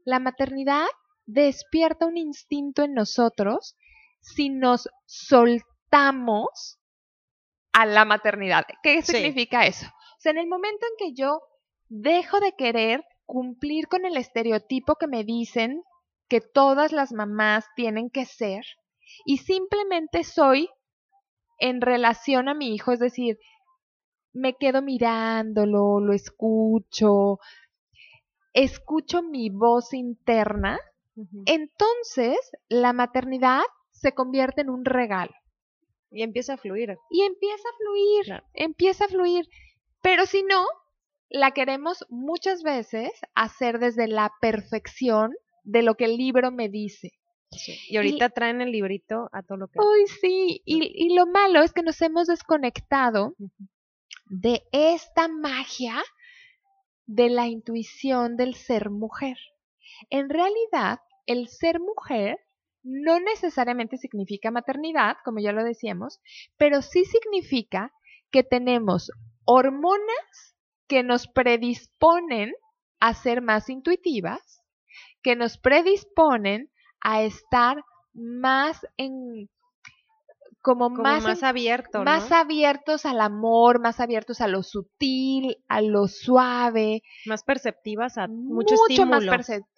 la 0.05 0.19
maternidad 0.19 0.87
despierta 1.27 2.07
un 2.07 2.17
instinto 2.17 2.83
en 2.83 2.95
nosotros 2.95 3.77
si 4.21 4.49
nos 4.51 4.89
soltamos 5.07 6.79
a 7.73 7.87
la 7.87 8.05
maternidad. 8.05 8.65
¿Qué 8.83 9.03
significa 9.03 9.67
eso? 9.67 9.87
O 9.87 10.21
sea, 10.21 10.33
en 10.33 10.39
el 10.39 10.49
momento 10.49 10.87
en 10.87 10.93
que 10.99 11.15
yo 11.15 11.41
dejo 11.89 12.41
de 12.41 12.53
querer 12.53 13.05
cumplir 13.25 13.89
con 13.89 14.05
el 14.05 14.17
estereotipo 14.17 14.97
que 14.97 15.07
me 15.07 15.25
dicen 15.25 15.83
que 16.29 16.41
todas 16.41 16.93
las 16.93 17.13
mamás 17.13 17.67
tienen 17.75 18.11
que 18.11 18.25
ser 18.25 18.65
y 19.25 19.39
simplemente 19.39 20.25
soy 20.25 20.69
en 21.59 21.81
relación 21.81 22.49
a 22.49 22.55
mi 22.55 22.75
hijo, 22.75 22.93
es 22.93 22.99
decir, 22.99 23.39
me 24.33 24.55
quedo 24.55 24.83
mirándolo, 24.83 26.01
lo 26.01 26.13
escucho, 26.13 27.39
escucho 28.53 29.23
mi 29.23 29.49
voz 29.51 29.95
interna, 29.95 30.79
entonces 31.47 32.37
la 32.69 32.93
maternidad 32.93 33.63
se 33.91 34.13
convierte 34.13 34.61
en 34.61 34.71
un 34.71 34.85
regalo. 34.85 35.33
Y 36.11 36.23
empieza 36.23 36.55
a 36.55 36.57
fluir. 36.57 36.97
Y 37.11 37.23
empieza 37.23 37.69
a 37.69 37.77
fluir, 37.79 38.43
empieza 38.53 39.05
a 39.07 39.09
fluir. 39.09 39.49
Pero 40.03 40.27
si 40.27 40.43
no, 40.43 40.65
la 41.29 41.53
queremos 41.53 42.05
muchas 42.09 42.63
veces 42.63 43.11
hacer 43.35 43.79
desde 43.79 44.09
la 44.09 44.33
perfección 44.41 45.33
de 45.65 45.83
lo 45.83 45.97
que 45.97 46.05
el 46.05 46.17
libro 46.17 46.51
me 46.51 46.69
dice. 46.69 47.13
Y 47.89 47.97
ahorita 47.97 48.31
traen 48.31 48.61
el 48.61 48.73
librito 48.73 49.29
a 49.33 49.43
todo 49.43 49.59
lo 49.59 49.69
que... 49.69 49.79
Uy, 49.79 50.07
sí, 50.21 50.63
y, 50.65 51.15
lo 51.15 51.27
malo 51.27 51.63
es 51.63 51.73
que 51.73 51.83
nos 51.83 52.01
hemos 52.03 52.27
desconectado 52.27 53.35
de 54.27 54.63
esta 54.73 55.29
magia 55.29 56.03
de 57.07 57.31
la 57.31 57.47
intuición 57.47 58.37
del 58.37 58.55
ser 58.55 58.91
mujer. 58.91 59.37
En 60.11 60.29
realidad, 60.29 60.99
el 61.27 61.49
ser 61.49 61.81
mujer 61.81 62.39
no 62.83 63.21
necesariamente 63.21 63.97
significa 63.97 64.51
maternidad, 64.51 65.17
como 65.25 65.41
ya 65.41 65.53
lo 65.53 65.65
decíamos, 65.65 66.21
pero 66.57 66.83
sí 66.83 67.05
significa 67.05 67.93
que 68.31 68.43
tenemos 68.43 69.11
hormonas 69.45 70.56
que 70.89 71.03
nos 71.03 71.27
predisponen 71.29 72.55
a 73.01 73.15
ser 73.15 73.43
más 73.43 73.69
intuitivas, 73.69 74.63
que 75.23 75.37
nos 75.37 75.59
predisponen 75.59 76.71
a 77.01 77.23
estar 77.23 77.85
más 78.15 78.87
en 78.97 79.49
como, 80.63 80.91
más, 80.91 81.23
más 81.23 81.45
abierto, 81.45 82.03
más 82.03 82.33
abiertos 82.33 83.07
al 83.07 83.21
amor, 83.21 83.81
más 83.81 84.01
abiertos 84.01 84.41
a 84.41 84.49
lo 84.49 84.65
sutil, 84.65 85.59
a 85.69 85.81
lo 85.81 86.09
suave, 86.09 87.05
más 87.25 87.45
perceptivas 87.45 88.19
a 88.19 88.27
mucho, 88.27 88.75
mucho 88.89 89.07
más 89.07 89.23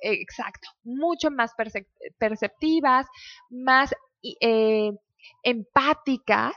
exacto, 0.00 0.68
mucho 0.84 1.30
más 1.30 1.52
perceptivas, 2.18 3.06
más 3.50 3.94
eh, 4.22 4.92
empáticas 5.42 6.54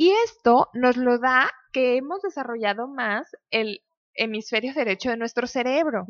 y 0.00 0.12
esto 0.24 0.70
nos 0.72 0.96
lo 0.96 1.18
da 1.18 1.50
que 1.74 1.98
hemos 1.98 2.22
desarrollado 2.22 2.88
más 2.88 3.36
el 3.50 3.82
hemisferio 4.14 4.72
derecho 4.72 5.10
de 5.10 5.18
nuestro 5.18 5.46
cerebro, 5.46 6.06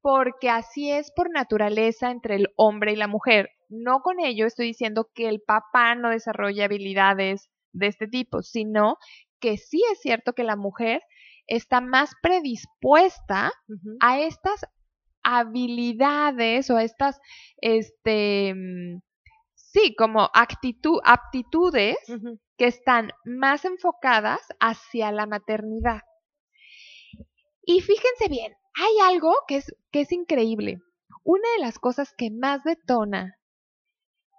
porque 0.00 0.48
así 0.48 0.90
es 0.90 1.12
por 1.14 1.30
naturaleza 1.30 2.10
entre 2.10 2.36
el 2.36 2.48
hombre 2.56 2.92
y 2.92 2.96
la 2.96 3.06
mujer. 3.06 3.50
No 3.68 4.00
con 4.00 4.18
ello 4.18 4.46
estoy 4.46 4.68
diciendo 4.68 5.10
que 5.14 5.28
el 5.28 5.42
papá 5.46 5.94
no 5.94 6.08
desarrolle 6.08 6.64
habilidades 6.64 7.50
de 7.74 7.88
este 7.88 8.08
tipo, 8.08 8.40
sino 8.40 8.96
que 9.40 9.58
sí 9.58 9.82
es 9.92 10.00
cierto 10.00 10.32
que 10.32 10.42
la 10.42 10.56
mujer 10.56 11.02
está 11.46 11.82
más 11.82 12.12
predispuesta 12.22 13.52
a 14.00 14.20
estas 14.20 14.64
habilidades 15.22 16.70
o 16.70 16.78
a 16.78 16.82
estas, 16.82 17.20
este, 17.60 18.54
mm, 18.54 19.00
sí, 19.74 19.94
como 19.96 20.30
actitud, 20.32 21.00
aptitudes 21.04 21.98
que 22.56 22.66
están 22.66 23.10
más 23.24 23.64
enfocadas 23.64 24.40
hacia 24.60 25.10
la 25.12 25.26
maternidad. 25.26 26.02
Y 27.66 27.80
fíjense 27.80 28.28
bien, 28.28 28.54
hay 28.74 29.12
algo 29.12 29.34
que 29.48 29.56
es, 29.56 29.74
que 29.90 30.02
es 30.02 30.12
increíble. 30.12 30.78
Una 31.24 31.48
de 31.56 31.64
las 31.64 31.78
cosas 31.78 32.14
que 32.16 32.30
más 32.30 32.62
detona 32.64 33.36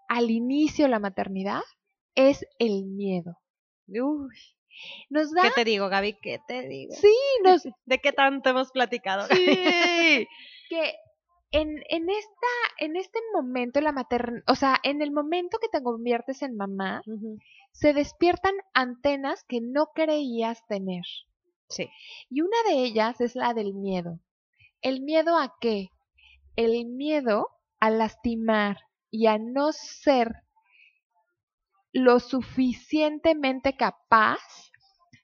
al 0.07 0.31
inicio 0.31 0.85
de 0.85 0.91
la 0.91 0.99
maternidad 0.99 1.61
es 2.15 2.45
el 2.59 2.85
miedo. 2.85 3.37
Uy. 3.87 4.35
Nos 5.09 5.31
da... 5.31 5.43
¿Qué 5.43 5.51
te 5.51 5.63
digo, 5.63 5.89
Gaby? 5.89 6.17
¿Qué 6.21 6.39
te 6.47 6.67
digo? 6.67 6.93
Sí, 6.95 7.15
nos... 7.43 7.63
¿De 7.85 7.99
qué 7.99 8.11
tanto 8.11 8.49
hemos 8.49 8.71
platicado? 8.71 9.27
Sí. 9.27 10.27
que 10.69 10.95
en, 11.51 11.69
en, 11.89 12.09
esta, 12.09 12.47
en 12.79 12.95
este 12.95 13.19
momento, 13.33 13.81
la 13.81 13.91
maternidad, 13.91 14.43
o 14.47 14.55
sea, 14.55 14.79
en 14.83 15.01
el 15.01 15.11
momento 15.11 15.57
que 15.59 15.69
te 15.69 15.81
conviertes 15.81 16.41
en 16.41 16.57
mamá, 16.57 17.01
se 17.71 17.93
despiertan 17.93 18.55
antenas 18.73 19.43
que 19.47 19.59
no 19.61 19.87
creías 19.93 20.65
tener. 20.67 21.03
Sí. 21.69 21.89
Y 22.29 22.41
una 22.41 22.57
de 22.67 22.83
ellas 22.83 23.19
es 23.21 23.35
la 23.35 23.53
del 23.53 23.73
miedo. 23.73 24.19
¿El 24.81 25.01
miedo 25.01 25.37
a 25.37 25.55
qué? 25.59 25.89
El 26.55 26.85
miedo 26.85 27.49
a 27.79 27.89
lastimar 27.89 28.77
y 29.09 29.27
a 29.27 29.37
no 29.37 29.71
ser 29.71 30.33
lo 31.91 32.19
suficientemente 32.19 33.77
capaz 33.77 34.41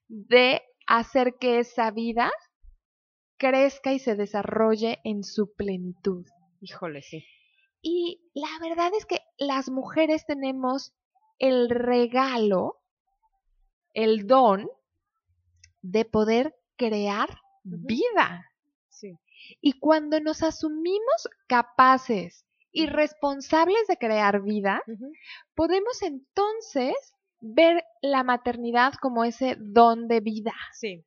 de 0.07 0.61
hacer 0.87 1.35
que 1.39 1.59
esa 1.59 1.91
vida 1.91 2.31
crezca 3.41 3.91
y 3.91 3.97
se 3.97 4.15
desarrolle 4.15 4.99
en 5.03 5.23
su 5.23 5.51
plenitud. 5.55 6.27
Híjole, 6.61 7.01
sí. 7.01 7.25
Y 7.81 8.21
la 8.35 8.49
verdad 8.61 8.91
es 8.95 9.07
que 9.07 9.21
las 9.39 9.71
mujeres 9.71 10.27
tenemos 10.27 10.93
el 11.39 11.71
regalo, 11.71 12.77
el 13.95 14.27
don 14.27 14.69
de 15.81 16.05
poder 16.05 16.55
crear 16.77 17.29
vida. 17.63 18.45
Sí. 18.89 19.17
Y 19.59 19.79
cuando 19.79 20.19
nos 20.19 20.43
asumimos 20.43 21.27
capaces 21.47 22.45
y 22.71 22.85
responsables 22.85 23.87
de 23.87 23.97
crear 23.97 24.43
vida, 24.43 24.83
podemos 25.55 26.03
entonces 26.03 26.93
ver 27.39 27.83
la 28.03 28.23
maternidad 28.23 28.93
como 29.01 29.23
ese 29.23 29.57
don 29.57 30.07
de 30.07 30.19
vida. 30.19 30.53
Sí. 30.73 31.03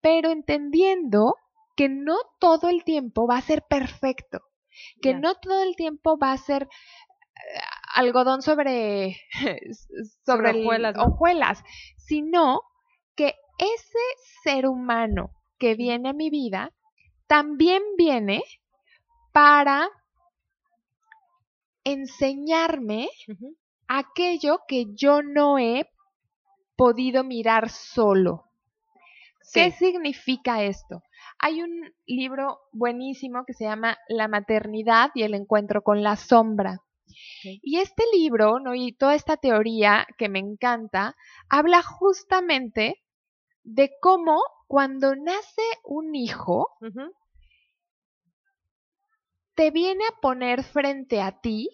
Pero 0.00 0.30
entendiendo 0.30 1.34
que 1.78 1.88
no 1.88 2.16
todo 2.40 2.68
el 2.68 2.82
tiempo 2.82 3.28
va 3.28 3.36
a 3.36 3.40
ser 3.40 3.62
perfecto, 3.62 4.40
que 5.00 5.14
no 5.14 5.36
todo 5.36 5.62
el 5.62 5.76
tiempo 5.76 6.18
va 6.18 6.32
a 6.32 6.36
ser 6.36 6.68
algodón 7.94 8.42
sobre, 8.42 9.16
sobre, 10.26 10.66
hojuelas, 10.98 11.62
sino 11.96 12.62
que 13.14 13.36
ese 13.58 13.98
ser 14.42 14.66
humano 14.66 15.30
que 15.56 15.76
viene 15.76 16.08
a 16.08 16.14
mi 16.14 16.30
vida 16.30 16.72
también 17.28 17.84
viene 17.96 18.42
para 19.32 19.88
enseñarme 21.84 23.08
aquello 23.86 24.62
que 24.66 24.86
yo 24.96 25.22
no 25.22 25.60
he 25.60 25.88
podido 26.74 27.22
mirar 27.22 27.70
solo. 27.70 28.46
¿Qué 29.52 29.70
significa 29.70 30.64
esto? 30.64 31.02
Hay 31.38 31.62
un 31.62 31.94
libro 32.06 32.60
buenísimo 32.72 33.44
que 33.46 33.54
se 33.54 33.64
llama 33.64 33.96
La 34.08 34.28
maternidad 34.28 35.10
y 35.14 35.22
el 35.22 35.34
encuentro 35.34 35.82
con 35.82 36.02
la 36.02 36.16
sombra. 36.16 36.82
Y 37.42 37.78
este 37.78 38.04
libro, 38.12 38.60
¿no? 38.60 38.74
y 38.74 38.92
toda 38.92 39.14
esta 39.14 39.36
teoría 39.36 40.06
que 40.18 40.28
me 40.28 40.38
encanta, 40.38 41.16
habla 41.48 41.82
justamente 41.82 43.02
de 43.62 43.92
cómo 44.00 44.40
cuando 44.66 45.14
nace 45.16 45.62
un 45.84 46.14
hijo, 46.14 46.68
te 49.54 49.70
viene 49.70 50.04
a 50.04 50.20
poner 50.20 50.62
frente 50.62 51.20
a 51.20 51.40
ti 51.40 51.70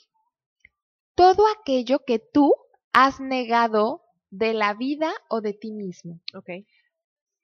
todo 1.15 1.45
aquello 1.49 2.01
que 2.07 2.19
tú 2.19 2.55
has 2.93 3.21
negado 3.21 4.03
de 4.31 4.55
la 4.55 4.75
vida 4.75 5.13
o 5.29 5.41
de 5.41 5.53
ti 5.53 5.73
mismo. 5.73 6.21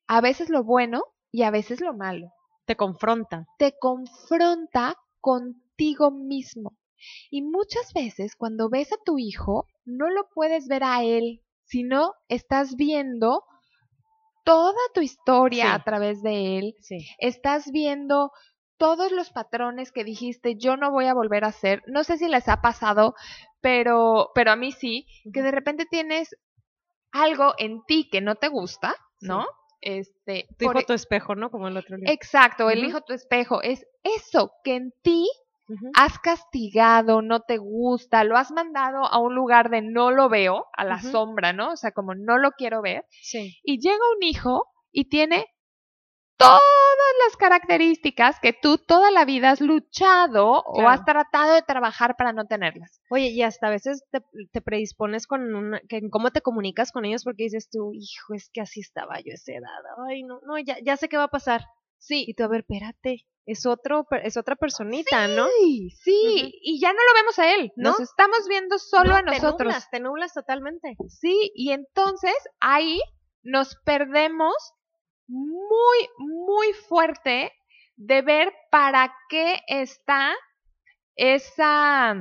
A 0.07 0.21
veces 0.21 0.49
lo 0.49 0.65
bueno 0.65 1.03
y 1.31 1.43
a 1.43 1.51
veces 1.51 1.81
lo 1.81 1.95
malo. 1.95 2.33
Te 2.67 2.77
confronta. 2.77 3.47
Te 3.59 3.75
confronta 3.79 4.97
contigo 5.21 6.11
mismo. 6.11 6.77
Y 7.31 7.43
muchas 7.43 7.93
veces 7.95 8.37
cuando 8.37 8.69
ves 8.69 8.93
a 8.93 8.99
tu 9.05 9.19
hijo, 9.19 9.67
no 9.85 10.11
lo 10.11 10.29
puedes 10.35 10.69
ver 10.69 10.85
a 10.85 11.03
él, 11.03 11.43
sino 11.65 12.13
estás 12.29 12.77
viendo 12.77 13.45
toda 14.45 14.79
tu 14.95 15.01
historia 15.01 15.75
a 15.75 15.83
través 15.83 16.23
de 16.23 16.59
él. 16.59 16.75
Sí. 16.81 17.07
Estás 17.19 17.71
viendo 17.73 18.33
todos 18.77 19.13
los 19.13 19.31
patrones 19.31 19.93
que 19.93 20.05
dijiste, 20.05 20.57
yo 20.57 20.77
no 20.77 20.91
voy 20.91 21.07
a 21.07 21.15
volver 21.15 21.45
a 21.45 21.49
hacer. 21.49 21.83
No 21.87 22.03
sé 22.03 22.17
si 22.19 22.29
les 22.29 22.49
ha 22.49 22.61
pasado, 22.61 23.15
pero, 23.61 24.31
pero 24.35 24.53
a 24.53 24.57
mí 24.57 24.73
sí, 24.73 25.07
que 25.33 25.43
de 25.43 25.51
repente 25.51 25.87
tienes 25.87 26.35
algo 27.13 27.55
en 27.59 27.83
ti 27.87 28.09
que 28.11 28.21
no 28.21 28.37
te 28.37 28.49
gusta, 28.49 28.97
¿no? 29.21 29.47
Este, 29.81 30.47
tu 30.59 30.67
hijo 30.67 30.83
tu 30.83 30.93
espejo, 30.93 31.35
¿no? 31.35 31.51
Como 31.51 31.69
el 31.69 31.77
otro 31.77 31.97
libro. 31.97 32.13
Exacto, 32.13 32.71
el 32.71 32.85
hijo 32.85 33.01
tu 33.03 33.13
espejo. 33.13 33.63
Es 33.63 33.87
eso 34.03 34.53
que 34.63 34.77
en 34.77 34.93
ti 35.03 35.27
has 35.95 36.19
castigado, 36.19 37.23
no 37.23 37.41
te 37.41 37.59
gusta, 37.59 38.25
lo 38.25 38.37
has 38.37 38.51
mandado 38.51 39.05
a 39.05 39.19
un 39.19 39.35
lugar 39.35 39.71
de 39.71 39.83
no 39.83 40.11
lo 40.11 40.29
veo, 40.29 40.67
a 40.77 40.85
la 40.85 41.01
sombra, 41.01 41.53
¿no? 41.53 41.73
O 41.73 41.77
sea, 41.77 41.93
como 41.93 42.15
no 42.15 42.39
lo 42.39 42.51
quiero 42.53 42.83
ver. 42.83 43.05
Sí. 43.23 43.57
Y 43.63 43.79
llega 43.81 44.01
un 44.17 44.23
hijo 44.23 44.67
y 44.91 45.09
tiene 45.09 45.47
todas 46.41 47.15
las 47.27 47.37
características 47.37 48.41
que 48.41 48.53
tú 48.53 48.79
toda 48.79 49.11
la 49.11 49.25
vida 49.25 49.51
has 49.51 49.61
luchado 49.61 50.63
o 50.65 50.89
has 50.89 51.05
tratado 51.05 51.55
de 51.55 51.63
trabajar 51.63 52.17
para 52.17 52.33
no 52.33 52.47
tenerlas. 52.47 53.01
Oye, 53.11 53.29
y 53.29 53.43
hasta 53.43 53.69
a 53.69 53.71
veces 53.71 54.05
te, 54.11 54.61
predispones 54.61 55.27
con 55.27 55.55
una, 55.55 55.81
que, 55.89 56.01
cómo 56.11 56.31
te 56.31 56.41
comunicas 56.41 56.93
con 56.93 57.05
ellos 57.05 57.25
porque 57.25 57.45
dices 57.45 57.69
tú, 57.71 57.93
hijo, 57.93 58.35
es 58.35 58.51
que 58.53 58.61
así 58.61 58.81
estaba 58.81 59.21
yo 59.21 59.33
a 59.33 59.35
esa 59.35 59.53
edad. 59.53 59.83
Ay, 60.09 60.23
no, 60.23 60.41
no, 60.47 60.59
ya, 60.59 60.77
ya 60.83 60.97
sé 60.97 61.09
qué 61.09 61.17
va 61.17 61.25
a 61.25 61.29
pasar. 61.29 61.65
Sí. 61.99 62.25
Y 62.27 62.35
tú, 62.35 62.45
a 62.45 62.49
ver, 62.49 62.61
espérate, 62.61 63.27
es 63.47 63.67
otro, 63.67 64.07
es 64.23 64.37
otra 64.37 64.57
personita, 64.57 65.27
sí, 65.27 65.37
¿no? 65.37 65.47
Sí, 66.03 66.61
y 66.63 66.81
ya 66.81 66.93
no 66.93 66.99
lo 66.99 67.15
vemos 67.21 67.39
a 67.39 67.55
él, 67.55 67.73
¿no? 67.77 67.91
nos 67.91 68.01
estamos 68.01 68.47
viendo 68.49 68.79
solo 68.79 69.15
a 69.15 69.23
nosotros. 69.23 69.57
Te 69.57 69.65
nublas, 69.65 69.91
te 69.91 70.01
nublas 70.01 70.33
totalmente. 70.33 70.97
Sí, 71.09 71.51
y 71.55 71.73
entonces 71.73 72.35
ahí 72.61 73.01
nos 73.43 73.77
perdemos 73.85 74.55
muy, 75.31 76.09
muy 76.19 76.73
fuerte 76.89 77.53
de 77.97 78.23
ver 78.23 78.53
para 78.71 79.15
qué 79.29 79.61
está 79.69 80.35
esa, 81.15 82.15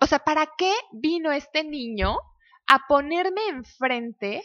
o 0.00 0.06
sea, 0.06 0.18
para 0.20 0.48
qué 0.56 0.72
vino 0.92 1.32
este 1.32 1.64
niño 1.64 2.16
a 2.66 2.86
ponerme 2.88 3.46
enfrente 3.48 4.42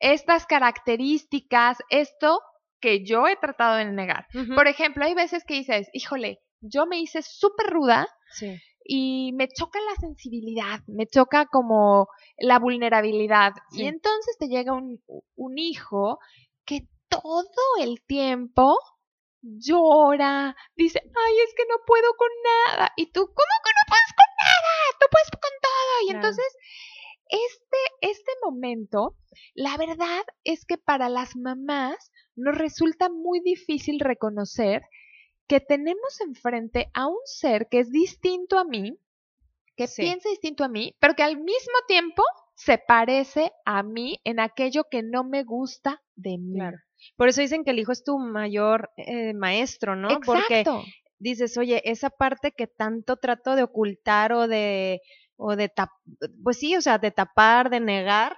estas 0.00 0.46
características, 0.46 1.78
esto 1.88 2.40
que 2.80 3.04
yo 3.04 3.28
he 3.28 3.36
tratado 3.36 3.76
de 3.76 3.84
negar. 3.84 4.26
Por 4.54 4.66
ejemplo, 4.66 5.04
hay 5.04 5.14
veces 5.14 5.44
que 5.44 5.54
dices, 5.54 5.88
híjole, 5.92 6.40
yo 6.60 6.86
me 6.86 6.98
hice 6.98 7.22
súper 7.22 7.68
ruda 7.68 8.08
y 8.84 9.32
me 9.34 9.46
choca 9.48 9.78
la 9.80 9.94
sensibilidad, 10.00 10.80
me 10.88 11.06
choca 11.06 11.46
como 11.46 12.08
la 12.38 12.58
vulnerabilidad. 12.58 13.52
Y 13.72 13.84
entonces 13.84 14.36
te 14.38 14.48
llega 14.48 14.72
un, 14.72 15.00
un 15.36 15.58
hijo 15.58 16.18
que 16.64 16.88
todo 17.08 17.64
el 17.80 18.02
tiempo 18.06 18.76
llora, 19.42 20.56
dice, 20.76 21.00
ay, 21.02 21.34
es 21.46 21.54
que 21.56 21.64
no 21.68 21.76
puedo 21.86 22.14
con 22.16 22.28
nada. 22.44 22.92
Y 22.96 23.06
tú, 23.06 23.20
¿cómo 23.20 23.54
que 23.64 23.72
no 23.72 23.84
puedes 23.88 24.12
con 24.16 24.30
nada? 24.38 24.98
Tú 25.00 25.06
puedes 25.10 25.30
con 25.30 25.50
todo. 25.62 26.06
Y 26.06 26.10
entonces, 26.10 26.56
este, 27.28 28.12
este 28.12 28.32
momento, 28.44 29.16
la 29.54 29.76
verdad 29.76 30.22
es 30.44 30.64
que 30.64 30.78
para 30.78 31.08
las 31.08 31.36
mamás 31.36 32.12
nos 32.36 32.56
resulta 32.56 33.08
muy 33.08 33.40
difícil 33.40 34.00
reconocer 34.00 34.82
que 35.48 35.60
tenemos 35.60 36.20
enfrente 36.20 36.90
a 36.94 37.06
un 37.06 37.20
ser 37.24 37.68
que 37.68 37.80
es 37.80 37.90
distinto 37.90 38.58
a 38.58 38.64
mí, 38.64 38.96
que 39.76 39.86
piensa 39.96 40.28
distinto 40.28 40.64
a 40.64 40.68
mí, 40.68 40.94
pero 41.00 41.14
que 41.14 41.22
al 41.22 41.36
mismo 41.36 41.74
tiempo 41.88 42.22
se 42.54 42.78
parece 42.78 43.52
a 43.64 43.82
mí 43.82 44.20
en 44.24 44.38
aquello 44.38 44.84
que 44.90 45.02
no 45.02 45.24
me 45.24 45.42
gusta 45.42 46.01
de 46.22 46.38
mí. 46.38 46.58
Por 47.16 47.28
eso 47.28 47.40
dicen 47.40 47.64
que 47.64 47.72
el 47.72 47.78
hijo 47.78 47.92
es 47.92 48.04
tu 48.04 48.18
mayor 48.18 48.90
eh, 48.96 49.34
maestro, 49.34 49.96
¿no? 49.96 50.20
Porque 50.24 50.64
dices, 51.18 51.56
oye, 51.56 51.82
esa 51.84 52.10
parte 52.10 52.52
que 52.52 52.66
tanto 52.66 53.16
trato 53.16 53.54
de 53.54 53.62
ocultar 53.64 54.32
o 54.32 54.48
de, 54.48 55.00
o 55.36 55.56
de 55.56 55.70
pues 56.42 56.58
sí, 56.58 56.76
o 56.76 56.80
sea, 56.80 56.98
de 56.98 57.10
tapar, 57.10 57.70
de 57.70 57.80
negar, 57.80 58.36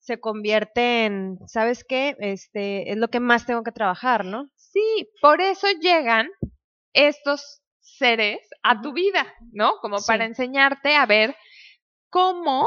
se 0.00 0.18
convierte 0.18 1.04
en, 1.04 1.38
¿sabes 1.46 1.84
qué? 1.84 2.16
Este, 2.18 2.90
es 2.90 2.96
lo 2.96 3.08
que 3.08 3.20
más 3.20 3.46
tengo 3.46 3.62
que 3.62 3.72
trabajar, 3.72 4.24
¿no? 4.24 4.48
Sí, 4.56 5.08
por 5.20 5.40
eso 5.40 5.66
llegan 5.80 6.28
estos 6.92 7.60
seres 7.80 8.40
a 8.62 8.80
tu 8.80 8.92
vida, 8.92 9.26
¿no? 9.52 9.76
Como 9.80 9.98
para 10.06 10.24
enseñarte 10.24 10.96
a 10.96 11.06
ver 11.06 11.36
cómo 12.08 12.66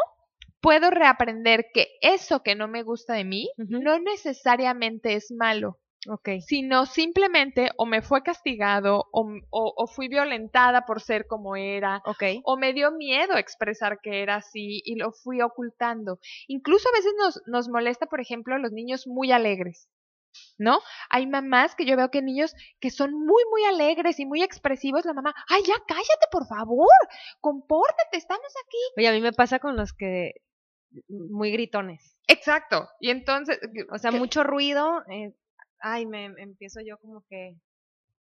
puedo 0.64 0.90
reaprender 0.90 1.66
que 1.74 1.90
eso 2.02 2.42
que 2.42 2.56
no 2.56 2.68
me 2.68 2.84
gusta 2.84 3.14
de 3.14 3.26
mí 3.26 3.52
no 3.58 4.00
necesariamente 4.00 5.14
es 5.14 5.30
malo. 5.30 5.78
Okay. 6.06 6.42
Sino 6.42 6.86
simplemente 6.86 7.72
o 7.78 7.86
me 7.86 8.02
fue 8.02 8.24
castigado 8.24 9.06
o, 9.12 9.88
fui 9.88 10.10
violentada 10.10 10.86
por 10.86 11.02
ser 11.02 11.28
como 11.28 11.56
era. 11.56 12.02
Okay. 12.06 12.42
O 12.44 12.58
me 12.58 12.74
dio 12.74 12.92
miedo 12.92 13.38
expresar 13.38 14.00
que 14.02 14.22
era 14.22 14.38
así 14.38 14.82
y 14.84 14.96
lo 14.96 15.12
fui 15.12 15.42
ocultando. 15.42 16.20
Incluso 16.48 16.90
a 16.90 16.98
veces 16.98 17.14
nos, 17.18 17.42
nos 17.46 17.70
molesta, 17.70 18.08
por 18.08 18.20
ejemplo, 18.20 18.58
los 18.58 18.72
niños 18.72 19.08
muy 19.08 19.32
alegres. 19.32 19.88
¿no? 20.58 20.80
Hay 21.10 21.28
mamás 21.28 21.76
que 21.76 21.86
yo 21.86 21.96
veo 21.96 22.10
que 22.10 22.22
niños 22.22 22.56
que 22.80 22.90
son 22.90 23.14
muy, 23.14 23.44
muy 23.52 23.66
alegres 23.66 24.20
y 24.20 24.26
muy 24.26 24.42
expresivos, 24.42 25.06
la 25.06 25.14
mamá, 25.14 25.34
ay, 25.48 25.62
ya 25.64 25.76
cállate, 25.88 26.28
por 26.32 26.48
favor, 26.48 26.90
compórtate, 27.40 28.18
estamos 28.18 28.52
aquí. 28.66 28.78
Oye, 28.98 29.08
a 29.08 29.12
mí 29.12 29.22
me 29.22 29.34
pasa 29.34 29.60
con 29.60 29.76
los 29.76 29.94
que 29.94 30.32
muy 31.08 31.52
gritones. 31.52 32.16
Exacto. 32.28 32.88
Y 33.00 33.10
entonces, 33.10 33.60
o 33.92 33.98
sea, 33.98 34.12
mucho 34.12 34.44
ruido. 34.44 35.04
Eh, 35.10 35.34
ay, 35.80 36.06
me, 36.06 36.26
empiezo 36.26 36.80
yo 36.82 36.98
como 36.98 37.24
que 37.30 37.56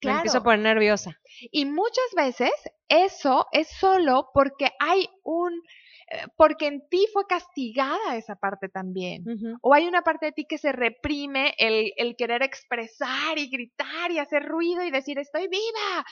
me 0.02 0.12
empiezo 0.12 0.38
a 0.38 0.42
poner 0.42 0.60
nerviosa. 0.60 1.18
Y 1.50 1.64
muchas 1.64 2.14
veces 2.14 2.52
eso 2.88 3.46
es 3.52 3.68
solo 3.68 4.30
porque 4.32 4.70
hay 4.78 5.08
un 5.22 5.62
eh, 6.08 6.26
porque 6.36 6.66
en 6.66 6.88
ti 6.88 7.04
fue 7.12 7.26
castigada 7.26 8.16
esa 8.16 8.36
parte 8.36 8.68
también. 8.68 9.24
O 9.60 9.74
hay 9.74 9.86
una 9.88 10.02
parte 10.02 10.26
de 10.26 10.32
ti 10.32 10.44
que 10.48 10.58
se 10.58 10.70
reprime 10.70 11.54
el, 11.58 11.92
el, 11.96 12.14
querer 12.14 12.42
expresar 12.42 13.36
y 13.38 13.48
gritar 13.48 14.12
y 14.12 14.18
hacer 14.18 14.44
ruido 14.44 14.84
y 14.84 14.92
decir 14.92 15.18
estoy 15.18 15.48
viva. 15.48 16.04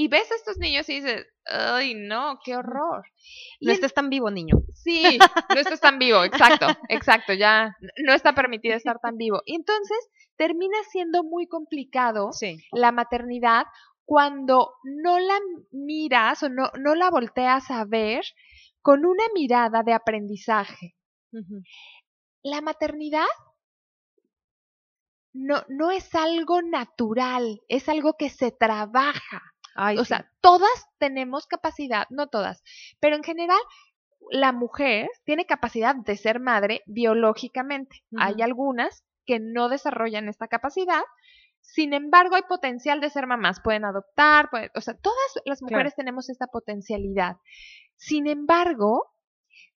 Y 0.00 0.08
ves 0.08 0.32
a 0.32 0.34
estos 0.34 0.56
niños 0.56 0.88
y 0.88 0.94
dices, 0.94 1.26
ay, 1.44 1.92
no, 1.94 2.38
qué 2.42 2.56
horror. 2.56 3.04
No 3.60 3.70
estés 3.70 3.92
tan 3.92 4.08
vivo, 4.08 4.30
niño. 4.30 4.56
Sí, 4.72 5.18
no 5.50 5.60
estés 5.60 5.78
tan 5.78 5.98
vivo, 5.98 6.24
exacto, 6.24 6.68
exacto, 6.88 7.34
ya 7.34 7.76
no 8.02 8.14
está 8.14 8.34
permitido 8.34 8.74
estar 8.74 8.98
tan 8.98 9.18
vivo. 9.18 9.42
Y 9.44 9.56
entonces 9.56 9.98
termina 10.36 10.78
siendo 10.90 11.22
muy 11.22 11.46
complicado 11.46 12.30
la 12.72 12.92
maternidad 12.92 13.66
cuando 14.06 14.72
no 14.84 15.18
la 15.18 15.38
miras 15.70 16.42
o 16.44 16.48
no, 16.48 16.70
no 16.78 16.94
la 16.94 17.10
volteas 17.10 17.70
a 17.70 17.84
ver 17.84 18.24
con 18.80 19.04
una 19.04 19.24
mirada 19.34 19.82
de 19.82 19.92
aprendizaje. 19.92 20.96
La 22.42 22.62
maternidad 22.62 23.26
no, 25.34 25.62
no 25.68 25.90
es 25.90 26.14
algo 26.14 26.62
natural, 26.62 27.60
es 27.68 27.90
algo 27.90 28.14
que 28.14 28.30
se 28.30 28.50
trabaja 28.50 29.42
o 29.76 30.04
sea, 30.04 30.30
todas 30.40 30.86
tenemos 30.98 31.46
capacidad, 31.46 32.06
no 32.10 32.28
todas, 32.28 32.62
pero 33.00 33.16
en 33.16 33.22
general 33.22 33.60
la 34.30 34.52
mujer 34.52 35.08
tiene 35.24 35.46
capacidad 35.46 35.94
de 35.94 36.16
ser 36.16 36.40
madre 36.40 36.82
biológicamente. 36.86 38.02
Hay 38.18 38.42
algunas 38.42 39.04
que 39.24 39.40
no 39.40 39.68
desarrollan 39.68 40.28
esta 40.28 40.48
capacidad. 40.48 41.02
Sin 41.60 41.92
embargo, 41.92 42.36
hay 42.36 42.42
potencial 42.48 43.00
de 43.00 43.10
ser 43.10 43.26
mamás, 43.26 43.60
pueden 43.62 43.84
adoptar, 43.84 44.48
o 44.74 44.80
sea, 44.80 44.94
todas 44.94 45.40
las 45.44 45.62
mujeres 45.62 45.94
tenemos 45.94 46.28
esta 46.28 46.46
potencialidad. 46.46 47.36
Sin 47.96 48.26
embargo, 48.26 49.12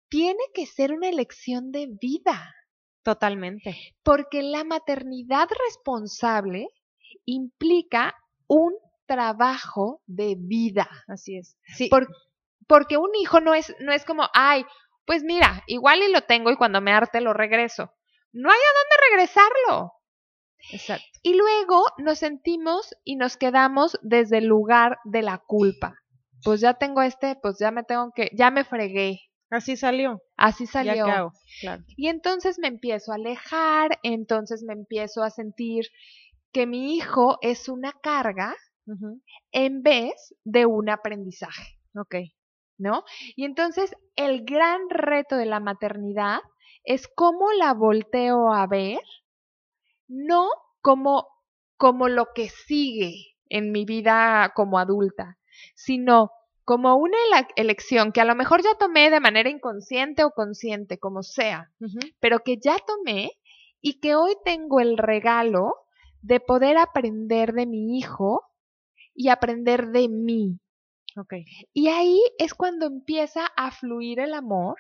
tiene 0.10 0.44
que 0.54 0.66
ser 0.66 0.94
una 0.94 1.10
elección 1.10 1.72
de 1.72 1.90
vida. 2.00 2.54
Totalmente. 3.04 3.76
Porque 4.02 4.42
la 4.44 4.64
maternidad 4.64 5.50
responsable 5.68 6.68
implica 7.26 8.16
un 8.48 8.74
trabajo 9.06 10.02
de 10.06 10.36
vida. 10.38 10.90
Así 11.08 11.38
es. 11.38 11.58
Sí. 11.76 11.90
porque 12.68 12.98
un 12.98 13.14
hijo 13.16 13.42
no 13.42 13.54
es, 13.54 13.76
no 13.80 13.92
es 13.92 14.06
como, 14.06 14.30
ay, 14.34 14.66
pues 15.06 15.24
mira, 15.24 15.64
igual 15.68 16.02
y 16.02 16.12
lo 16.12 16.22
tengo 16.22 16.50
y 16.52 16.56
cuando 16.56 16.82
me 16.82 16.92
arte 16.92 17.22
lo 17.22 17.34
regreso. 17.34 17.94
No 18.32 18.50
hay 18.50 18.58
a 18.58 18.80
dónde 18.80 19.10
regresarlo. 19.12 19.94
Exacto. 20.72 21.06
Y 21.22 21.36
luego 21.36 21.86
nos 21.98 22.20
sentimos 22.20 22.96
y 23.04 23.16
nos 23.18 23.38
quedamos 23.38 23.98
desde 24.02 24.40
el 24.40 24.46
lugar 24.46 24.98
de 25.04 25.22
la 25.22 25.40
culpa. 25.46 25.96
Pues 26.44 26.62
ya 26.62 26.74
tengo 26.74 27.02
este, 27.02 27.36
pues 27.42 27.58
ya 27.60 27.72
me 27.72 27.84
tengo 27.84 28.12
que, 28.16 28.30
ya 28.34 28.50
me 28.50 28.64
fregué. 28.64 29.20
Así 29.50 29.78
salió. 29.78 30.22
Así 30.36 30.66
salió. 30.66 31.06
Claro. 31.62 31.84
Y 31.96 32.08
entonces 32.08 32.58
me 32.60 32.68
empiezo 32.68 33.12
a 33.12 33.16
alejar, 33.16 34.00
entonces 34.02 34.64
me 34.66 34.74
empiezo 34.74 35.22
a 35.22 35.30
sentir 35.30 35.86
que 36.52 36.66
mi 36.66 36.96
hijo 36.96 37.38
es 37.42 37.70
una 37.70 37.92
carga 38.02 38.56
en 39.52 39.84
vez 39.84 40.36
de 40.44 40.66
un 40.66 40.90
aprendizaje. 40.90 41.80
Ok. 41.96 42.16
¿No? 42.78 43.04
Y 43.36 43.46
entonces 43.46 43.96
el 44.16 44.46
gran 44.46 44.90
reto 44.90 45.38
de 45.38 45.46
la 45.46 45.60
maternidad 45.60 46.40
es 46.84 47.08
cómo 47.08 47.52
la 47.54 47.74
volteo 47.74 48.52
a 48.52 48.68
ver, 48.68 49.00
no 50.08 50.50
como, 50.82 51.28
como 51.78 52.10
lo 52.10 52.28
que 52.34 52.50
sigue 52.50 53.36
en 53.48 53.72
mi 53.72 53.86
vida 53.86 54.52
como 54.56 54.80
adulta, 54.80 55.38
sino 55.76 56.32
como 56.66 56.96
una 56.96 57.18
elección 57.56 58.12
que 58.12 58.22
a 58.22 58.26
lo 58.26 58.36
mejor 58.36 58.64
ya 58.64 58.76
tomé 58.76 59.10
de 59.10 59.20
manera 59.20 59.50
inconsciente 59.50 60.24
o 60.24 60.32
consciente, 60.32 60.98
como 60.98 61.22
sea, 61.24 61.72
pero 62.20 62.40
que 62.40 62.58
ya 62.58 62.78
tomé 62.86 63.32
y 63.82 64.00
que 64.00 64.16
hoy 64.16 64.36
tengo 64.46 64.80
el 64.80 64.98
regalo 64.98 65.74
de 66.22 66.40
poder 66.40 66.78
aprender 66.78 67.54
de 67.54 67.66
mi 67.66 67.98
hijo 67.98 68.44
y 69.16 69.30
aprender 69.30 69.88
de 69.90 70.10
mí. 70.10 70.60
Okay. 71.16 71.46
Y 71.74 71.90
ahí 71.90 72.20
es 72.40 72.54
cuando 72.54 72.88
empieza 72.88 73.46
a 73.56 73.72
fluir 73.72 74.20
el 74.20 74.34
amor 74.34 74.78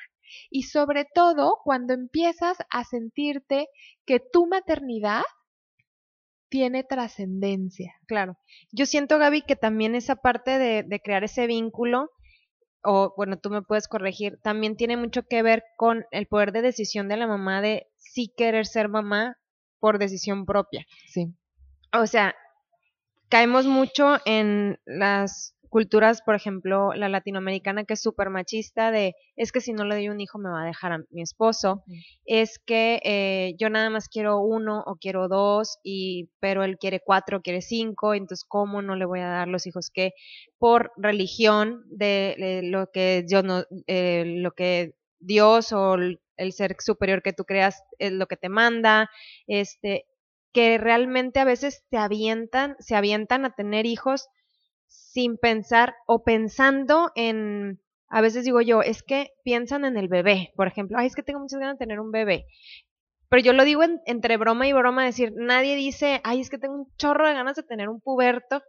y 0.50 0.63
sobre 0.63 1.06
todo 1.06 1.60
cuando 1.63 1.93
empiezas 1.93 2.58
a 2.72 2.84
sentirte 2.84 3.67
que 4.06 4.19
tu 4.19 4.48
maternidad 4.48 5.22
tiene 6.50 6.84
trascendencia. 6.84 7.93
Claro. 8.08 8.38
Yo 8.72 8.86
siento, 8.86 9.17
Gaby, 9.17 9.41
que 9.41 9.56
también 9.56 9.96
esa 9.96 10.15
parte 10.15 10.60
de, 10.60 10.84
de, 10.84 11.00
crear 11.00 11.24
ese 11.24 11.48
vínculo, 11.48 12.10
o 12.84 13.13
bueno, 13.17 13.38
tú 13.38 13.50
me 13.50 13.62
puedes 13.62 13.88
corregir, 13.88 14.39
también 14.43 14.76
tiene 14.76 14.98
mucho 14.98 15.24
que 15.24 15.41
ver 15.41 15.63
con 15.78 16.06
el 16.12 16.28
poder 16.28 16.52
de 16.52 16.62
decisión 16.62 17.08
de 17.08 17.17
la 17.17 17.28
mamá 17.28 17.62
de 17.62 17.88
sí 17.98 18.32
querer 18.36 18.65
ser 18.67 18.88
mamá 18.89 19.38
por 19.80 19.98
decisión 19.98 20.46
propia. 20.46 20.86
Sí. 21.08 21.34
O 21.91 22.06
sea, 22.08 22.36
caemos 23.34 23.65
mucho 23.65 24.17
en 24.26 24.78
las 24.86 25.56
culturas, 25.69 26.22
por 26.22 26.36
ejemplo, 26.36 26.93
la 26.93 27.10
latinoamericana 27.10 27.84
que 27.84 27.96
es 27.96 28.02
súper 28.04 28.30
machista 28.30 28.91
de 28.91 29.15
es 29.36 29.52
que 29.52 29.60
si 29.60 29.74
no 29.74 29.86
le 29.86 29.96
doy 29.96 30.10
un 30.10 30.22
hijo 30.22 30.38
me 30.38 30.52
va 30.52 30.62
a 30.62 30.67
dejar 30.67 30.91
a 30.91 31.00
mi 31.10 31.24
esposo, 31.24 31.84
es 32.26 32.60
que 32.60 33.02
eh, 33.04 33.56
yo 33.58 33.72
nada 33.72 33.89
más 33.89 34.08
quiero 34.08 34.39
uno 34.39 34.84
o 34.86 34.98
quiero 34.98 35.30
dos, 35.30 35.80
y 35.84 36.30
pero 36.39 36.63
él 36.63 36.78
quiere 36.78 37.00
cuatro, 37.04 37.41
quiere 37.41 37.63
cinco, 37.63 38.13
entonces 38.13 38.46
cómo 38.48 38.84
no 38.84 38.96
le 38.96 39.06
voy 39.06 39.22
a 39.22 39.30
dar 39.30 39.48
los 39.48 39.65
hijos 39.65 39.89
que 39.89 40.12
por 40.60 40.91
religión 40.96 41.86
de, 41.89 42.62
lo 42.65 42.91
que 42.93 43.26
yo 43.28 43.41
no, 43.41 43.63
eh, 43.88 44.26
lo 44.28 44.52
que 44.52 44.93
Dios 45.17 45.72
o 45.72 45.96
el, 45.96 46.22
el 46.38 46.54
ser 46.54 46.76
superior 46.80 47.24
que 47.24 47.34
tú 47.34 47.46
creas 47.46 47.82
es 47.98 48.12
lo 48.12 48.28
que 48.28 48.38
te 48.38 48.50
manda, 48.50 49.10
este, 49.48 50.06
que 50.54 50.78
realmente 50.78 51.39
a 51.39 51.46
veces 51.46 51.84
te 51.89 51.98
avientan, 51.98 52.76
se 52.80 52.96
avientan 52.96 53.46
a 53.46 53.56
tener 53.56 53.86
hijos 53.86 54.30
sin 54.88 55.38
pensar 55.38 55.96
o 56.06 56.24
pensando 56.24 57.12
en, 57.16 57.82
a 58.08 58.22
veces 58.22 58.46
digo 58.46 58.62
yo, 58.62 58.82
es 58.82 59.04
que 59.04 59.32
piensan 59.44 59.86
en 59.86 59.98
el 59.98 60.08
bebé, 60.08 60.54
por 60.56 60.68
ejemplo, 60.68 60.98
ay, 60.98 61.08
es 61.08 61.16
que 61.16 61.24
tengo 61.24 61.39
muchas 61.39 61.60
ganas 61.60 61.78
de 61.78 61.86
tener 61.86 62.00
un 62.00 62.12
bebé. 62.12 62.46
Pero 63.30 63.42
yo 63.42 63.54
lo 63.54 63.63
digo 63.63 63.82
entre 64.06 64.38
broma 64.38 64.68
y 64.68 64.74
broma, 64.74 65.06
decir, 65.06 65.34
nadie 65.36 65.76
dice, 65.76 66.22
ay, 66.24 66.39
es 66.39 66.52
que 66.52 66.60
tengo 66.60 66.76
un 66.76 66.88
chorro 66.98 67.28
de 67.28 67.34
ganas 67.34 67.56
de 67.56 67.63
tener 67.63 67.89
un 67.89 68.00
puberto 68.00 68.62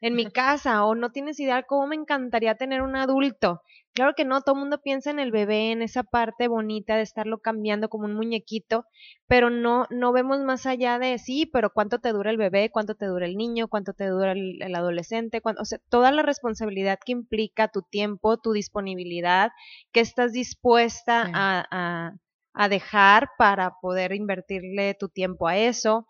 en 0.00 0.14
mi 0.14 0.30
casa, 0.30 0.84
o 0.84 0.94
no 0.94 1.10
tienes 1.10 1.38
idea 1.40 1.62
cómo 1.64 1.86
me 1.86 1.96
encantaría 1.96 2.54
tener 2.54 2.82
un 2.82 2.96
adulto. 2.96 3.62
Claro 3.92 4.14
que 4.16 4.24
no, 4.24 4.40
todo 4.40 4.54
el 4.54 4.60
mundo 4.60 4.80
piensa 4.80 5.10
en 5.10 5.18
el 5.18 5.32
bebé, 5.32 5.72
en 5.72 5.82
esa 5.82 6.04
parte 6.04 6.48
bonita 6.48 6.96
de 6.96 7.02
estarlo 7.02 7.38
cambiando 7.38 7.88
como 7.88 8.04
un 8.04 8.14
muñequito, 8.14 8.86
pero 9.26 9.50
no, 9.50 9.86
no 9.90 10.12
vemos 10.12 10.40
más 10.40 10.64
allá 10.64 10.98
de 10.98 11.18
sí, 11.18 11.44
pero 11.44 11.70
cuánto 11.70 11.98
te 11.98 12.12
dura 12.12 12.30
el 12.30 12.36
bebé, 12.36 12.70
cuánto 12.70 12.94
te 12.94 13.06
dura 13.06 13.26
el 13.26 13.36
niño, 13.36 13.68
cuánto 13.68 13.92
te 13.92 14.06
dura 14.06 14.32
el, 14.32 14.74
adolescente, 14.74 15.42
o 15.44 15.64
sea, 15.64 15.78
toda 15.88 16.12
la 16.12 16.22
responsabilidad 16.22 16.98
que 17.04 17.12
implica 17.12 17.68
tu 17.68 17.82
tiempo, 17.82 18.38
tu 18.38 18.52
disponibilidad, 18.52 19.50
que 19.92 20.00
estás 20.00 20.32
dispuesta 20.32 21.28
a, 21.34 22.12
a 22.54 22.68
dejar 22.68 23.30
para 23.38 23.74
poder 23.80 24.12
invertirle 24.12 24.94
tu 24.94 25.08
tiempo 25.08 25.48
a 25.48 25.56
eso 25.56 26.06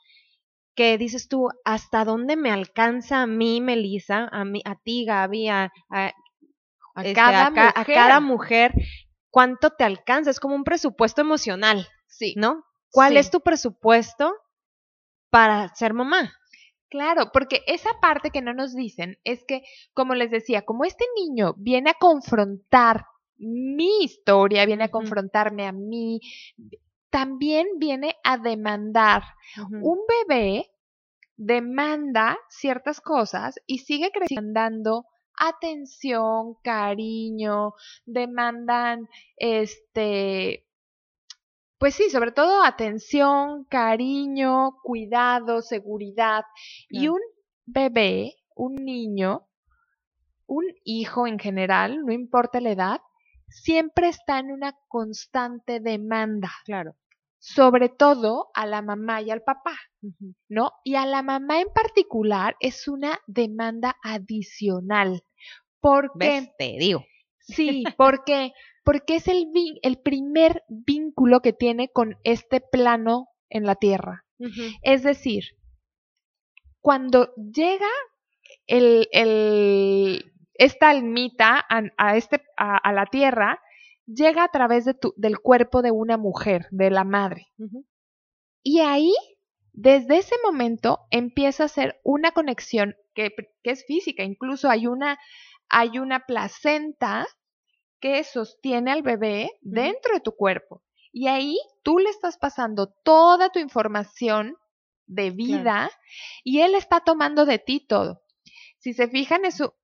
que 0.80 0.96
dices 0.96 1.28
tú, 1.28 1.50
¿hasta 1.62 2.06
dónde 2.06 2.36
me 2.36 2.50
alcanza 2.50 3.20
a 3.20 3.26
mí, 3.26 3.60
Melissa, 3.60 4.30
a 4.32 4.46
mí, 4.46 4.62
a 4.64 4.76
ti, 4.76 5.04
Gaby, 5.04 5.48
a, 5.48 5.70
a, 5.90 6.12
este, 6.96 7.12
cada, 7.12 7.50
mujer. 7.50 7.72
a 7.74 7.84
cada 7.84 8.20
mujer, 8.20 8.72
cuánto 9.28 9.68
te 9.68 9.84
alcanza, 9.84 10.30
es 10.30 10.40
como 10.40 10.54
un 10.54 10.64
presupuesto 10.64 11.20
emocional, 11.20 11.86
sí. 12.06 12.32
¿no? 12.34 12.64
¿Cuál 12.90 13.18
es 13.18 13.30
tu 13.30 13.42
presupuesto 13.42 14.34
para 15.28 15.68
ser 15.74 15.92
mamá? 15.92 16.32
Claro, 16.88 17.30
porque 17.30 17.60
esa 17.66 17.90
parte 18.00 18.30
que 18.30 18.40
no 18.40 18.54
nos 18.54 18.74
dicen 18.74 19.18
es 19.22 19.44
que, 19.46 19.60
como 19.92 20.14
les 20.14 20.30
decía, 20.30 20.62
como 20.62 20.86
este 20.86 21.04
niño 21.14 21.52
viene 21.58 21.90
a 21.90 21.98
confrontar 22.00 23.04
mi 23.36 24.02
historia, 24.02 24.64
viene 24.64 24.84
a 24.84 24.90
confrontarme 24.90 25.66
a 25.66 25.72
mí, 25.72 26.22
también 27.11 27.66
viene 27.79 28.16
a 28.25 28.38
demandar. 28.38 29.23
Un 29.70 29.99
bebé 30.09 30.70
demanda 31.37 32.38
ciertas 32.49 33.01
cosas 33.01 33.61
y 33.66 33.79
sigue 33.79 34.11
creciendo 34.12 35.07
atención, 35.37 36.57
cariño, 36.62 37.75
demandan 38.05 39.09
este 39.37 40.66
pues 41.81 41.94
sí, 41.94 42.11
sobre 42.11 42.31
todo 42.31 42.62
atención, 42.62 43.64
cariño, 43.64 44.77
cuidado, 44.83 45.62
seguridad. 45.62 46.44
Y 46.90 47.09
un 47.09 47.20
bebé, 47.64 48.35
un 48.55 48.75
niño, 48.75 49.49
un 50.46 50.66
hijo 50.85 51.27
en 51.27 51.38
general, 51.38 52.05
no 52.05 52.12
importa 52.12 52.61
la 52.61 52.73
edad, 52.73 53.01
siempre 53.49 54.09
está 54.09 54.40
en 54.40 54.53
una 54.53 54.77
constante 54.88 55.81
demanda. 55.81 56.51
Claro. 56.66 56.96
Sobre 57.40 57.88
todo 57.88 58.50
a 58.55 58.66
la 58.66 58.83
mamá 58.83 59.22
y 59.22 59.31
al 59.31 59.42
papá, 59.42 59.76
¿no? 60.48 60.72
Y 60.85 60.94
a 60.94 61.07
la 61.07 61.22
mamá 61.22 61.61
en 61.61 61.68
particular 61.74 62.55
es 62.61 62.87
una 62.87 63.18
demanda 63.26 63.96
adicional. 64.03 65.24
Porque, 65.81 66.53
Te 66.59 66.76
digo. 66.79 67.05
Sí, 67.38 67.83
porque, 67.96 68.53
porque 68.85 69.16
es 69.16 69.26
el, 69.26 69.46
el 69.83 69.98
primer 69.98 70.62
vínculo 70.68 71.40
que 71.40 71.55
tiene 71.55 71.88
con 71.88 72.18
este 72.24 72.61
plano 72.61 73.29
en 73.48 73.64
la 73.64 73.74
Tierra. 73.74 74.24
Es 74.83 75.03
decir, 75.03 75.44
cuando 76.81 77.35
llega 77.37 77.88
el, 78.66 79.09
el, 79.12 80.33
esta 80.55 80.90
almita 80.90 81.64
a, 81.98 82.16
este, 82.16 82.42
a, 82.57 82.92
la 82.92 83.07
Tierra, 83.07 83.61
llega 84.14 84.44
a 84.44 84.49
través 84.51 84.85
de 84.85 84.94
tu, 84.94 85.14
del 85.16 85.38
cuerpo 85.38 85.83
de 85.83 85.90
una 85.90 86.16
mujer, 86.16 86.66
de 86.70 86.90
la 86.90 87.05
madre. 87.05 87.53
Y 88.62 88.81
ahí, 88.81 89.14
desde 89.73 90.18
ese 90.18 90.37
momento, 90.44 91.01
empieza 91.11 91.64
a 91.64 91.68
ser 91.68 92.01
una 92.05 92.33
conexión 92.33 92.96
que, 93.14 93.35
que 93.62 93.70
es 93.70 93.85
física. 93.87 94.23
Incluso 94.23 94.68
hay 94.68 94.87
una 94.87 95.18
hay 95.70 96.01
una 96.01 96.27
placenta 96.27 97.27
que 98.01 98.25
sostiene 98.25 98.90
al 98.90 99.03
bebé 99.03 99.51
dentro 99.62 100.14
de 100.14 100.20
tu 100.20 100.33
cuerpo. 100.33 100.83
Y 101.12 101.29
ahí 101.29 101.57
tú 101.83 101.99
le 101.99 102.11
estás 102.11 102.37
pasando 102.37 102.88
toda 103.05 103.51
tu 103.51 103.61
información 103.61 104.57
de 105.07 105.31
vida 105.31 105.90
y 106.44 106.61
él 106.61 106.75
está 106.75 107.01
tomando 107.01 107.46
de 107.46 107.59
ti 107.59 107.81
todo. 107.81 108.23
Si 108.79 108.92
se 108.94 109.09
fijan, 109.09 109.44
eso, 109.44 109.77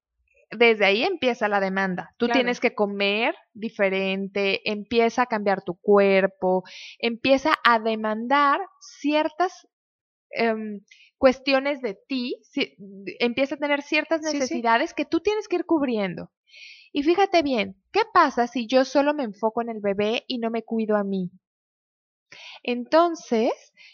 desde 0.51 0.85
ahí 0.85 1.03
empieza 1.03 1.49
la 1.49 1.61
demanda. 1.61 2.15
Tú 2.17 2.29
tienes 2.29 2.61
que 2.61 2.75
comer 2.75 3.35
diferente, 3.53 4.69
empieza 4.71 5.23
a 5.23 5.27
cambiar 5.27 5.63
tu 5.63 5.75
cuerpo, 5.75 6.63
empieza 6.99 7.55
a 7.65 7.79
demandar 7.79 8.61
ciertas 8.81 9.67
em, 10.31 10.81
cuestiones 11.19 11.81
de 11.81 11.99
ti, 12.09 12.37
empieza 13.19 13.57
a 13.57 13.59
tener 13.59 13.83
ciertas 13.83 14.21
necesidades 14.23 14.95
que 14.95 15.05
tú 15.05 15.21
tienes 15.21 15.49
que 15.49 15.57
ir 15.57 15.65
cubriendo. 15.65 16.31
Y 16.93 17.03
fíjate 17.03 17.43
bien, 17.43 17.77
¿qué 17.93 18.03
pasa 18.13 18.47
si 18.47 18.67
yo 18.67 18.85
solo 18.85 19.15
me 19.15 19.25
enfoco 19.25 19.63
en 19.63 19.71
el 19.71 19.81
bebé 19.81 20.25
y 20.29 20.39
no 20.39 20.51
me 20.51 20.63
cuido 20.63 20.97
a 20.97 21.05
mí? 21.05 21.31
Entonces, 22.63 23.53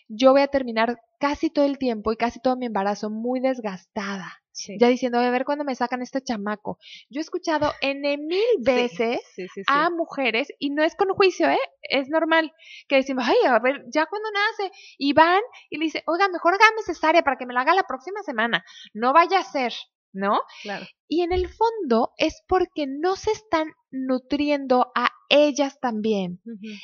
yo 0.09 0.33
voy 0.33 0.43
a 0.43 0.49
terminar 0.49 1.01
casi 1.19 1.51
todo 1.51 1.65
el 1.65 1.79
tiempo 1.79 2.13
y 2.13 2.17
casi 2.17 2.41
todo 2.41 2.57
mi 2.57 2.67
embarazo 2.67 3.11
muy 3.11 3.41
desgastada. 3.41 4.42
Ya 4.79 4.89
diciendo, 4.89 5.19
a 5.19 5.31
ver 5.31 5.45
cuándo 5.45 5.65
me 5.65 5.75
sacan 5.75 6.03
este 6.03 6.23
chamaco. 6.23 6.79
Yo 7.09 7.21
he 7.21 7.23
escuchado 7.23 7.73
N 7.81 8.19
mil 8.19 8.43
veces 8.61 9.21
a 9.67 9.91
mujeres, 9.91 10.49
y 10.59 10.71
no 10.71 10.83
es 10.83 10.95
con 10.95 11.09
juicio, 11.15 11.49
¿eh? 11.49 11.59
Es 11.83 12.09
normal, 12.09 12.53
que 12.89 12.97
decimos, 12.97 13.25
ay, 13.27 13.37
a 13.47 13.59
ver, 13.59 13.85
ya 13.93 14.07
cuando 14.07 14.29
nace, 14.31 14.73
y 14.99 15.13
van 15.13 15.43
y 15.71 15.79
le 15.79 15.85
dice, 15.87 16.03
oiga, 16.07 16.29
mejor 16.29 16.55
hágame 16.55 16.83
cesárea 16.85 17.23
para 17.23 17.37
que 17.37 17.47
me 17.47 17.55
la 17.55 17.63
haga 17.63 17.75
la 17.75 17.85
próxima 17.85 18.23
semana. 18.23 18.65
No 18.93 19.13
vaya 19.13 19.39
a 19.39 19.45
ser. 19.45 19.73
¿no? 20.15 20.41
Claro. 20.63 20.87
Y 21.09 21.23
en 21.23 21.33
el 21.33 21.49
fondo 21.49 22.13
es 22.19 22.43
porque 22.47 22.87
no 22.87 23.17
se 23.17 23.33
están 23.33 23.73
nutriendo 23.91 24.93
a 24.95 25.11
ellas 25.29 25.81
también. 25.81 26.41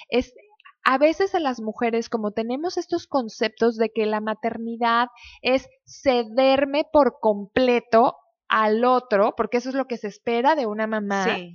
Es 0.08 0.32
a 0.90 0.96
veces 0.96 1.34
a 1.34 1.38
las 1.38 1.60
mujeres, 1.60 2.08
como 2.08 2.30
tenemos 2.30 2.78
estos 2.78 3.06
conceptos 3.06 3.76
de 3.76 3.90
que 3.90 4.06
la 4.06 4.22
maternidad 4.22 5.08
es 5.42 5.68
cederme 5.84 6.86
por 6.90 7.18
completo 7.20 8.16
al 8.48 8.86
otro, 8.86 9.34
porque 9.36 9.58
eso 9.58 9.68
es 9.68 9.74
lo 9.74 9.84
que 9.84 9.98
se 9.98 10.06
espera 10.06 10.54
de 10.54 10.64
una 10.64 10.86
mamá. 10.86 11.26
Sí. 11.26 11.54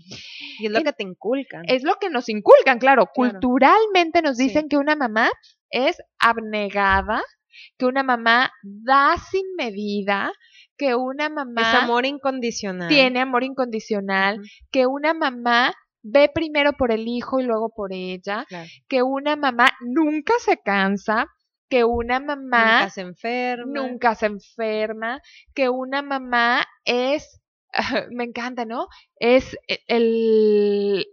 Y 0.59 0.67
es 0.67 0.71
lo 0.71 0.83
que 0.83 0.93
te 0.93 1.01
inculcan. 1.01 1.63
Es 1.65 1.81
lo 1.81 1.95
que 1.95 2.11
nos 2.11 2.29
inculcan, 2.29 2.77
claro. 2.77 3.07
Culturalmente 3.11 4.21
nos 4.21 4.37
dicen 4.37 4.69
que 4.69 4.77
una 4.77 4.95
mamá 4.95 5.31
es 5.71 5.97
abnegada, 6.19 7.23
que 7.79 7.87
una 7.87 8.03
mamá 8.03 8.51
da 8.61 9.15
sin 9.31 9.55
medida, 9.57 10.31
que 10.77 10.93
una 10.93 11.29
mamá... 11.29 11.61
Es 11.61 11.81
amor 11.81 12.05
incondicional. 12.05 12.87
Tiene 12.87 13.21
amor 13.21 13.43
incondicional, 13.43 14.41
que 14.69 14.85
una 14.85 15.15
mamá 15.15 15.73
ve 16.03 16.29
primero 16.33 16.73
por 16.73 16.91
el 16.91 17.07
hijo 17.07 17.39
y 17.39 17.43
luego 17.43 17.69
por 17.69 17.93
ella, 17.93 18.45
que 18.87 19.01
una 19.01 19.35
mamá 19.35 19.69
nunca 19.81 20.33
se 20.39 20.57
cansa, 20.57 21.27
que 21.69 21.83
una 21.83 22.19
mamá 22.19 22.81
nunca 22.81 22.89
se 22.89 23.01
enferma, 23.01 23.81
nunca 23.81 24.15
se 24.15 24.25
enferma, 24.27 25.21
que 25.55 25.69
una 25.69 26.01
mamá 26.01 26.67
es, 26.85 27.41
me 28.11 28.25
encanta, 28.25 28.65
¿no? 28.65 28.87
Es 29.15 29.57
e, 29.67 29.79
el, 29.87 31.07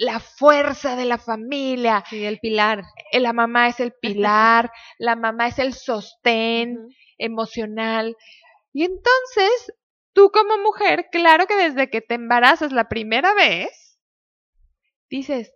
la 0.00 0.18
fuerza 0.18 0.96
de 0.96 1.04
la 1.04 1.18
familia. 1.18 2.02
Sí, 2.08 2.24
el 2.24 2.38
pilar. 2.40 2.82
Eh, 3.12 3.20
la 3.20 3.32
mamá 3.32 3.68
es 3.68 3.80
el 3.80 3.92
pilar, 3.92 4.70
la 4.98 5.14
mamá 5.14 5.48
es 5.48 5.58
el 5.58 5.74
sostén 5.74 6.88
emocional. 7.18 8.16
Y 8.72 8.84
entonces, 8.84 9.72
tú 10.12 10.30
como 10.32 10.58
mujer, 10.58 11.08
claro 11.12 11.46
que 11.46 11.56
desde 11.56 11.90
que 11.90 12.00
te 12.00 12.14
embarazas 12.14 12.72
la 12.72 12.88
primera 12.88 13.34
vez, 13.34 13.89
dices, 15.10 15.52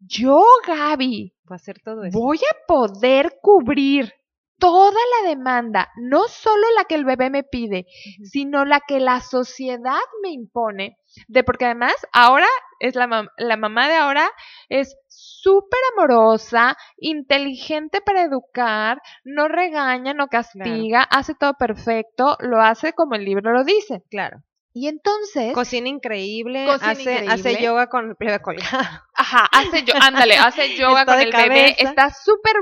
yo, 0.00 0.44
Gaby, 0.66 1.34
voy 1.44 1.54
a 1.54 1.56
hacer 1.56 1.80
todo 1.84 2.02
Voy 2.12 2.38
a 2.38 2.66
poder 2.66 3.38
cubrir 3.42 4.12
toda 4.58 5.00
la 5.22 5.28
demanda, 5.28 5.90
no 5.96 6.28
solo 6.28 6.64
la 6.76 6.84
que 6.84 6.94
el 6.94 7.04
bebé 7.04 7.28
me 7.28 7.42
pide, 7.42 7.86
sino 8.22 8.64
la 8.64 8.80
que 8.80 9.00
la 9.00 9.20
sociedad 9.20 10.00
me 10.22 10.30
impone, 10.30 10.96
de 11.28 11.44
porque 11.44 11.66
además 11.66 11.94
ahora 12.12 12.46
es 12.80 12.94
la, 12.94 13.26
la 13.36 13.56
mamá 13.56 13.88
de 13.88 13.96
ahora 13.96 14.30
es 14.68 14.96
súper 15.08 15.80
amorosa, 15.96 16.76
inteligente 16.96 18.00
para 18.00 18.22
educar, 18.22 19.02
no 19.24 19.48
regaña, 19.48 20.14
no 20.14 20.28
castiga, 20.28 21.02
hace 21.02 21.34
todo 21.34 21.54
perfecto, 21.54 22.36
lo 22.40 22.60
hace 22.60 22.92
como 22.92 23.16
el 23.16 23.24
libro 23.24 23.52
lo 23.52 23.64
dice. 23.64 24.02
Claro. 24.08 24.38
Y 24.76 24.88
entonces. 24.88 25.54
Cocina 25.54 25.88
increíble, 25.88 26.68
hace, 26.68 27.28
hace 27.28 27.62
yoga 27.62 27.88
con 27.88 28.16
el 28.18 28.40
colgado. 28.42 28.84
Ajá, 29.14 29.48
hace 29.52 29.84
yo, 29.84 29.94
ándale, 30.00 30.36
hace 30.36 30.76
yoga 30.76 31.06
con 31.06 31.20
el 31.20 31.30
bebé, 31.30 31.76
está 31.78 32.10
súper 32.10 32.56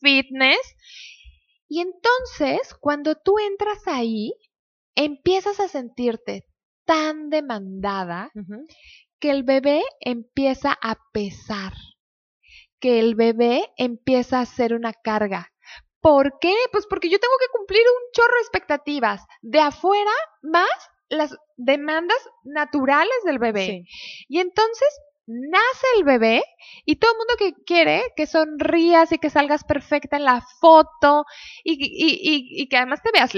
fitness. 0.00 0.60
Y 1.68 1.80
entonces, 1.80 2.74
cuando 2.80 3.16
tú 3.16 3.40
entras 3.40 3.80
ahí, 3.86 4.32
empiezas 4.94 5.58
a 5.58 5.66
sentirte 5.66 6.46
tan 6.84 7.28
demandada 7.28 8.30
que 9.18 9.30
el 9.30 9.42
bebé 9.42 9.82
empieza 10.00 10.78
a 10.80 10.96
pesar, 11.12 11.72
que 12.78 13.00
el 13.00 13.16
bebé 13.16 13.68
empieza 13.76 14.38
a 14.38 14.46
ser 14.46 14.74
una 14.74 14.92
carga. 14.92 15.52
¿Por 16.00 16.38
qué? 16.40 16.54
Pues 16.70 16.86
porque 16.88 17.10
yo 17.10 17.18
tengo 17.18 17.34
que 17.40 17.58
cumplir 17.58 17.82
un 17.82 18.12
chorro 18.12 18.34
de 18.34 18.42
expectativas 18.42 19.26
de 19.42 19.60
afuera 19.60 20.12
más 20.40 20.70
las 21.08 21.36
demandas 21.56 22.18
naturales 22.44 23.16
del 23.24 23.38
bebé. 23.38 23.84
Y 24.28 24.40
entonces 24.40 24.88
nace 25.28 25.86
el 25.98 26.04
bebé 26.04 26.42
y 26.86 26.96
todo 26.96 27.12
el 27.12 27.18
mundo 27.18 27.34
que 27.38 27.64
quiere 27.64 28.02
que 28.16 28.26
sonrías 28.26 29.12
y 29.12 29.18
que 29.18 29.28
salgas 29.28 29.62
perfecta 29.62 30.16
en 30.16 30.24
la 30.24 30.42
foto 30.60 31.26
y, 31.62 31.74
y, 31.74 32.62
y, 32.62 32.68
que 32.68 32.78
además 32.78 33.02
te 33.02 33.10
veas 33.12 33.32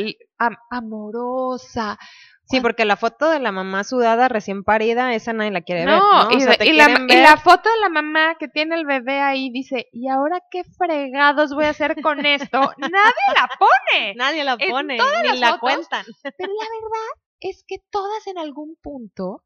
amorosa. 0.71 1.99
Sí, 2.45 2.61
porque 2.61 2.85
la 2.85 2.97
foto 2.97 3.31
de 3.31 3.39
la 3.39 3.53
mamá 3.53 3.85
sudada 3.85 4.29
recién 4.29 4.65
parida, 4.65 5.15
esa 5.15 5.33
nadie 5.33 5.53
la 5.53 5.61
quiere 5.61 5.85
ver. 5.85 5.95
¿no? 5.95 6.33
Y, 6.33 6.45
la, 6.45 6.57
y, 6.65 7.17
la, 7.23 7.37
foto 7.37 7.69
de 7.69 7.81
la 7.81 7.89
mamá 7.89 8.35
que 8.41 8.49
tiene 8.49 8.75
el 8.75 8.87
bebé 8.87 9.21
ahí 9.21 9.51
dice, 9.51 9.87
¿y 9.93 10.09
ahora 10.09 10.41
qué 10.51 10.65
fregados 10.65 11.55
voy 11.55 11.67
a 11.67 11.71
hacer 11.71 12.01
con 12.03 12.27
esto? 12.27 12.61
nadie 12.79 13.25
la 13.37 13.49
pone. 13.57 14.15
Nadie 14.17 14.43
la 14.43 14.57
pone, 14.57 14.99
ni 15.31 15.39
la 15.39 15.59
cuentan. 15.59 16.05
Pero 16.23 16.53
la 16.53 16.67
verdad 16.81 17.30
es 17.41 17.65
que 17.67 17.79
todas 17.91 18.27
en 18.27 18.39
algún 18.39 18.77
punto 18.77 19.45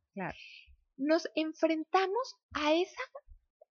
nos 0.96 1.28
enfrentamos 1.34 2.36
a, 2.52 2.72
esa, 2.72 3.02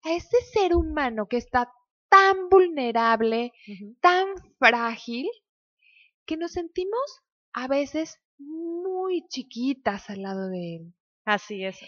a 0.05 0.13
ese 0.13 0.41
ser 0.53 0.75
humano 0.75 1.27
que 1.27 1.37
está 1.37 1.71
tan 2.09 2.49
vulnerable, 2.51 3.53
tan 4.01 4.29
frágil, 4.59 5.29
que 6.27 6.37
nos 6.37 6.53
sentimos 6.53 7.21
a 7.53 7.69
veces 7.69 8.19
muy 8.39 9.27
chiquitas 9.29 10.11
al 10.11 10.23
lado 10.23 10.49
de 10.49 10.77
él. 10.77 10.95
Así 11.25 11.65
es. 11.65 11.79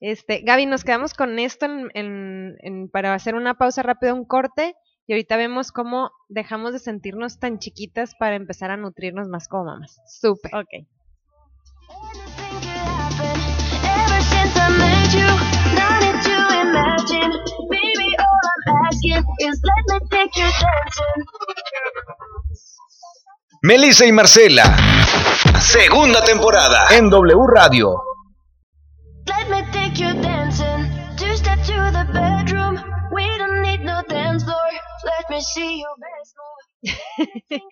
Este, 0.00 0.42
Gaby, 0.42 0.66
nos 0.66 0.84
quedamos 0.84 1.14
con 1.14 1.38
esto 1.38 1.66
en, 1.66 2.88
para 2.92 3.14
hacer 3.14 3.34
una 3.34 3.54
pausa 3.58 3.82
rápida, 3.82 4.14
un 4.14 4.24
corte, 4.24 4.76
y 5.06 5.12
ahorita 5.12 5.36
vemos 5.36 5.72
cómo 5.72 6.10
dejamos 6.28 6.72
de 6.72 6.78
sentirnos 6.78 7.38
tan 7.40 7.58
chiquitas 7.58 8.14
para 8.14 8.36
empezar 8.36 8.70
a 8.70 8.76
nutrirnos 8.76 9.26
más 9.28 9.48
como 9.48 9.64
mamás. 9.64 10.00
Súper. 10.06 10.54
Ok. 10.54 10.86
Melissa 23.62 24.06
y 24.06 24.12
Marcela, 24.12 24.76
segunda 25.60 26.22
temporada 26.24 26.86
en 26.90 27.10
W 27.10 27.46
Radio. 27.46 28.02
Let 29.26 29.48
me 29.50 29.62
take 29.72 30.00
you 30.00 30.14
dancing, 30.22 30.88
two 31.16 31.36
step 31.36 31.58
to 31.64 31.90
the 31.92 32.06
bedroom. 32.12 32.82
We 33.12 33.26
don't 33.38 33.62
need 33.62 33.84
no 33.84 34.02
dance 34.08 34.44
floor. 34.44 34.56
Let 35.04 35.28
me 35.30 35.40
see 35.40 35.80
your 35.80 35.94
best 35.98 36.34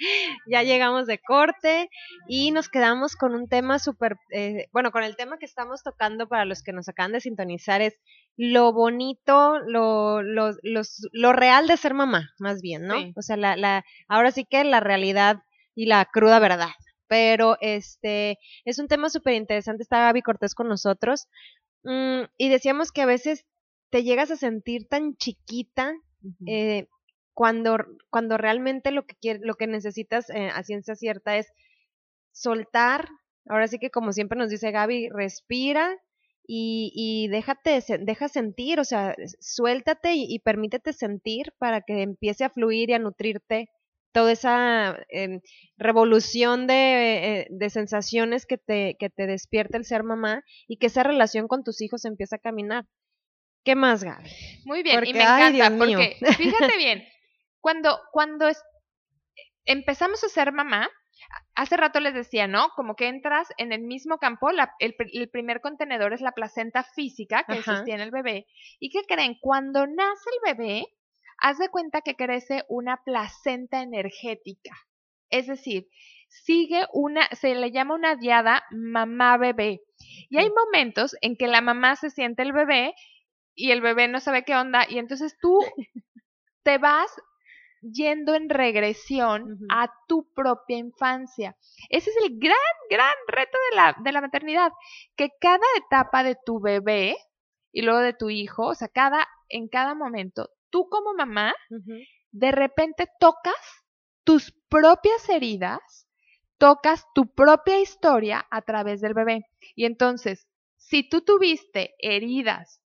ya 0.48 0.62
llegamos 0.62 1.06
de 1.06 1.18
corte 1.18 1.88
y 2.28 2.50
nos 2.50 2.68
quedamos 2.68 3.16
con 3.16 3.34
un 3.34 3.48
tema 3.48 3.78
súper, 3.78 4.16
eh, 4.32 4.68
bueno, 4.72 4.90
con 4.90 5.02
el 5.04 5.16
tema 5.16 5.38
que 5.38 5.46
estamos 5.46 5.82
tocando 5.82 6.28
para 6.28 6.44
los 6.44 6.62
que 6.62 6.72
nos 6.72 6.88
acaban 6.88 7.12
de 7.12 7.20
sintonizar 7.20 7.82
es 7.82 8.00
lo 8.36 8.72
bonito, 8.72 9.58
lo, 9.60 10.22
lo, 10.22 10.52
lo 11.12 11.32
real 11.32 11.68
de 11.68 11.76
ser 11.76 11.94
mamá, 11.94 12.30
más 12.38 12.60
bien, 12.60 12.86
¿no? 12.86 12.96
O 13.14 13.22
sea, 13.22 13.36
la, 13.36 13.56
la, 13.56 13.84
ahora 14.08 14.30
sí 14.30 14.44
que 14.44 14.64
la 14.64 14.80
realidad 14.80 15.42
y 15.74 15.86
la 15.86 16.04
cruda 16.04 16.38
verdad. 16.38 16.70
Pero 17.08 17.56
este 17.60 18.38
es 18.64 18.80
un 18.80 18.88
tema 18.88 19.10
súper 19.10 19.34
interesante. 19.34 19.84
Está 19.84 20.00
Gaby 20.00 20.22
Cortés 20.22 20.56
con 20.56 20.68
nosotros. 20.68 21.28
Mm, 21.84 22.22
y 22.36 22.48
decíamos 22.48 22.90
que 22.90 23.02
a 23.02 23.06
veces 23.06 23.46
te 23.90 24.02
llegas 24.02 24.32
a 24.32 24.36
sentir 24.36 24.88
tan 24.88 25.16
chiquita 25.16 25.94
eh, 26.46 26.88
cuando, 27.36 27.76
cuando 28.08 28.38
realmente 28.38 28.90
lo 28.92 29.04
que, 29.04 29.38
lo 29.42 29.56
que 29.56 29.66
necesitas 29.66 30.30
eh, 30.30 30.48
a 30.48 30.62
ciencia 30.62 30.96
cierta 30.96 31.36
es 31.36 31.52
soltar. 32.32 33.10
Ahora 33.46 33.68
sí 33.68 33.78
que 33.78 33.90
como 33.90 34.14
siempre 34.14 34.38
nos 34.38 34.48
dice 34.48 34.70
Gaby, 34.70 35.10
respira 35.10 35.98
y, 36.46 36.92
y 36.94 37.28
déjate, 37.28 37.84
deja 38.00 38.28
sentir, 38.28 38.80
o 38.80 38.84
sea, 38.84 39.14
suéltate 39.38 40.14
y, 40.14 40.38
permítete 40.38 40.94
sentir 40.94 41.52
para 41.58 41.82
que 41.82 42.00
empiece 42.00 42.42
a 42.42 42.48
fluir 42.48 42.88
y 42.88 42.94
a 42.94 42.98
nutrirte 42.98 43.68
toda 44.12 44.32
esa 44.32 44.98
em, 45.10 45.42
revolución 45.76 46.66
de, 46.66 47.40
eh, 47.40 47.46
de, 47.50 47.68
sensaciones 47.68 48.46
que 48.46 48.56
te, 48.56 48.96
que 48.98 49.10
te 49.10 49.26
despierta 49.26 49.76
el 49.76 49.84
ser 49.84 50.04
mamá 50.04 50.42
y 50.66 50.78
que 50.78 50.86
esa 50.86 51.02
relación 51.02 51.48
con 51.48 51.64
tus 51.64 51.82
hijos 51.82 52.06
empieza 52.06 52.36
a 52.36 52.38
caminar. 52.38 52.86
¿Qué 53.62 53.74
más, 53.74 54.04
Gaby? 54.04 54.30
Muy 54.64 54.82
bien, 54.82 55.04
y 55.04 55.12
me 55.12 55.22
encanta, 55.22 55.76
porque 55.76 56.16
fíjate 56.38 56.78
bien, 56.78 57.04
cuando, 57.66 57.98
cuando 58.12 58.46
empezamos 59.64 60.22
a 60.22 60.28
ser 60.28 60.52
mamá, 60.52 60.88
hace 61.56 61.76
rato 61.76 61.98
les 61.98 62.14
decía, 62.14 62.46
¿no? 62.46 62.68
Como 62.76 62.94
que 62.94 63.08
entras 63.08 63.48
en 63.56 63.72
el 63.72 63.80
mismo 63.80 64.18
campo, 64.18 64.50
el, 64.78 65.30
primer 65.32 65.60
contenedor 65.60 66.12
es 66.12 66.20
la 66.20 66.30
placenta 66.30 66.84
física 66.84 67.42
que 67.42 67.64
sostiene 67.64 68.04
el 68.04 68.12
bebé. 68.12 68.46
¿Y 68.78 68.90
qué 68.90 69.00
creen? 69.02 69.36
Cuando 69.40 69.84
nace 69.84 70.30
el 70.30 70.54
bebé, 70.54 70.86
haz 71.38 71.58
de 71.58 71.68
cuenta 71.68 72.02
que 72.02 72.14
crece 72.14 72.62
una 72.68 73.02
placenta 73.04 73.82
energética. 73.82 74.70
Es 75.28 75.48
decir, 75.48 75.88
sigue 76.28 76.86
una, 76.92 77.26
se 77.32 77.56
le 77.56 77.72
llama 77.72 77.96
una 77.96 78.14
diada 78.14 78.62
mamá-bebé. 78.70 79.80
Y 80.30 80.38
hay 80.38 80.50
momentos 80.50 81.16
en 81.20 81.36
que 81.36 81.48
la 81.48 81.62
mamá 81.62 81.96
se 81.96 82.10
siente 82.10 82.44
el 82.44 82.52
bebé 82.52 82.94
y 83.56 83.72
el 83.72 83.80
bebé 83.80 84.06
no 84.06 84.20
sabe 84.20 84.44
qué 84.44 84.54
onda 84.54 84.86
y 84.88 85.00
entonces 85.00 85.36
tú 85.40 85.58
te 86.66 86.78
vas 86.78 87.08
yendo 87.80 88.34
en 88.34 88.48
regresión 88.48 89.58
a 89.70 89.90
tu 90.08 90.32
propia 90.32 90.78
infancia. 90.78 91.56
Ese 91.88 92.10
es 92.10 92.16
el 92.24 92.38
gran, 92.38 92.56
gran 92.90 93.14
reto 93.28 93.58
de 93.70 93.76
la, 93.76 93.96
de 94.02 94.12
la 94.12 94.20
maternidad, 94.20 94.72
que 95.16 95.30
cada 95.40 95.66
etapa 95.76 96.22
de 96.22 96.36
tu 96.44 96.60
bebé 96.60 97.16
y 97.72 97.82
luego 97.82 98.00
de 98.00 98.14
tu 98.14 98.30
hijo, 98.30 98.68
o 98.68 98.74
sea, 98.74 98.88
cada, 98.88 99.26
en 99.48 99.68
cada 99.68 99.94
momento, 99.94 100.50
tú 100.70 100.88
como 100.88 101.14
mamá, 101.14 101.54
de 102.30 102.52
repente 102.52 103.06
tocas 103.20 103.54
tus 104.24 104.52
propias 104.68 105.28
heridas, 105.28 106.08
tocas 106.58 107.04
tu 107.14 107.32
propia 107.34 107.80
historia 107.80 108.46
a 108.50 108.62
través 108.62 109.00
del 109.00 109.14
bebé. 109.14 109.46
Y 109.74 109.84
entonces, 109.84 110.48
si 110.76 111.08
tú 111.08 111.22
tuviste 111.22 111.94
heridas 111.98 112.82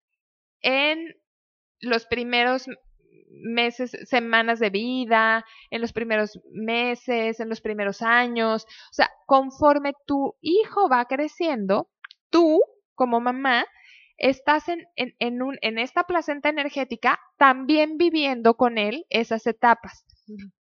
en 0.60 1.14
los 1.80 2.06
primeros 2.06 2.66
meses, 3.30 3.96
semanas 4.04 4.58
de 4.58 4.70
vida, 4.70 5.44
en 5.70 5.80
los 5.80 5.92
primeros 5.92 6.40
meses, 6.52 7.40
en 7.40 7.48
los 7.48 7.60
primeros 7.60 8.02
años. 8.02 8.64
O 8.64 8.92
sea, 8.92 9.10
conforme 9.26 9.92
tu 10.06 10.36
hijo 10.40 10.88
va 10.88 11.04
creciendo, 11.06 11.88
tú 12.30 12.60
como 12.94 13.20
mamá 13.20 13.66
estás 14.18 14.68
en, 14.68 14.86
en, 14.96 15.42
un, 15.42 15.56
en 15.62 15.78
esta 15.78 16.04
placenta 16.04 16.50
energética 16.50 17.18
también 17.38 17.96
viviendo 17.96 18.54
con 18.54 18.76
él 18.76 19.06
esas 19.08 19.46
etapas. 19.46 20.04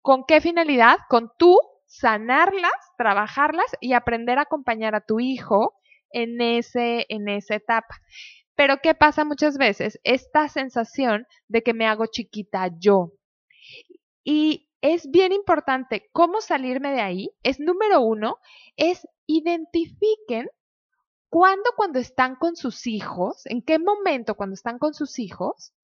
¿Con 0.02 0.24
qué 0.26 0.40
finalidad? 0.40 0.98
Con 1.08 1.30
tú 1.38 1.58
sanarlas, 1.86 2.72
trabajarlas 2.98 3.66
y 3.80 3.94
aprender 3.94 4.38
a 4.38 4.42
acompañar 4.42 4.94
a 4.94 5.00
tu 5.00 5.20
hijo 5.20 5.74
en, 6.10 6.40
ese, 6.40 7.06
en 7.08 7.28
esa 7.28 7.54
etapa. 7.54 7.96
Pero 8.56 8.78
¿qué 8.82 8.94
pasa 8.94 9.24
muchas 9.24 9.58
veces? 9.58 10.00
Esta 10.02 10.48
sensación 10.48 11.26
de 11.46 11.62
que 11.62 11.74
me 11.74 11.86
hago 11.86 12.06
chiquita 12.06 12.70
yo. 12.78 13.12
Y 14.24 14.68
es 14.80 15.10
bien 15.10 15.32
importante 15.32 16.08
cómo 16.12 16.40
salirme 16.40 16.90
de 16.92 17.00
ahí. 17.02 17.30
Es 17.42 17.60
número 17.60 18.00
uno, 18.00 18.38
es 18.76 19.06
identifiquen 19.26 20.48
cuándo 21.28 21.70
cuando 21.76 21.98
están 21.98 22.36
con 22.36 22.56
sus 22.56 22.86
hijos, 22.86 23.44
en 23.46 23.62
qué 23.62 23.78
momento 23.78 24.34
cuando 24.34 24.54
están 24.54 24.78
con 24.78 24.94
sus 24.94 25.18
hijos, 25.18 25.74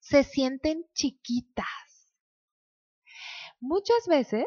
se 0.00 0.24
sienten 0.24 0.84
chiquitas. 0.92 1.66
Muchas 3.60 4.06
veces, 4.08 4.46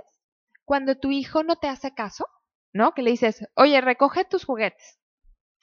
cuando 0.66 0.96
tu 0.96 1.12
hijo 1.12 1.44
no 1.44 1.56
te 1.56 1.68
hace 1.68 1.94
caso, 1.94 2.26
¿no? 2.74 2.94
Que 2.94 3.02
le 3.02 3.12
dices, 3.12 3.48
oye, 3.56 3.80
recoge 3.82 4.26
tus 4.26 4.46
juguetes. 4.46 5.00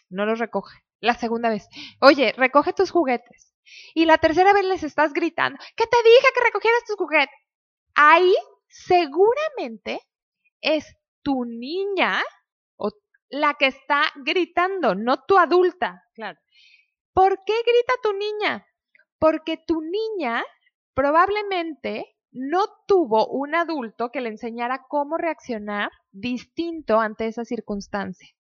No 0.08 0.24
los 0.26 0.38
recoge. 0.38 0.85
La 1.00 1.14
segunda 1.14 1.50
vez, 1.50 1.68
oye, 2.00 2.32
recoge 2.36 2.72
tus 2.72 2.90
juguetes. 2.90 3.54
Y 3.94 4.06
la 4.06 4.18
tercera 4.18 4.52
vez 4.52 4.64
les 4.64 4.82
estás 4.82 5.12
gritando, 5.12 5.58
¿qué 5.76 5.84
te 5.86 5.96
dije 6.04 6.26
que 6.34 6.44
recogieras 6.44 6.84
tus 6.84 6.96
juguetes? 6.96 7.34
Ahí 7.94 8.34
seguramente 8.68 10.00
es 10.60 10.96
tu 11.22 11.44
niña 11.44 12.22
o 12.76 12.90
la 13.28 13.54
que 13.54 13.66
está 13.66 14.04
gritando, 14.16 14.94
no 14.94 15.22
tu 15.24 15.38
adulta. 15.38 16.04
Claro. 16.14 16.38
¿Por 17.12 17.42
qué 17.44 17.54
grita 17.54 17.94
tu 18.02 18.12
niña? 18.12 18.66
Porque 19.18 19.56
tu 19.56 19.80
niña 19.80 20.44
probablemente 20.94 22.16
no 22.30 22.66
tuvo 22.86 23.26
un 23.28 23.54
adulto 23.54 24.10
que 24.10 24.20
le 24.20 24.28
enseñara 24.28 24.84
cómo 24.88 25.16
reaccionar 25.16 25.90
distinto 26.12 27.00
ante 27.00 27.26
esa 27.26 27.44
circunstancia 27.44 28.35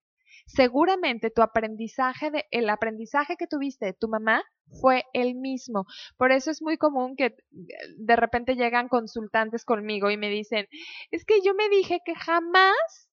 seguramente 0.47 1.31
tu 1.31 1.43
aprendizaje, 1.43 2.31
de, 2.31 2.45
el 2.51 2.69
aprendizaje 2.71 3.37
que 3.37 3.47
tuviste 3.47 3.87
de 3.87 3.93
tu 3.95 4.09
mamá 4.09 4.43
fue 4.81 5.05
el 5.13 5.35
mismo. 5.35 5.85
Por 6.17 6.33
eso 6.33 6.51
es 6.51 6.63
muy 6.63 6.77
común 6.77 7.17
que 7.17 7.37
de 7.51 8.17
repente 8.17 8.57
llegan 8.57 8.89
consultantes 8.89 9.65
conmigo 9.65 10.11
y 10.11 10.17
me 10.17 10.29
dicen, 10.29 10.67
es 11.11 11.25
que 11.25 11.41
yo 11.43 11.55
me 11.55 11.69
dije 11.69 12.01
que 12.05 12.15
jamás 12.15 13.09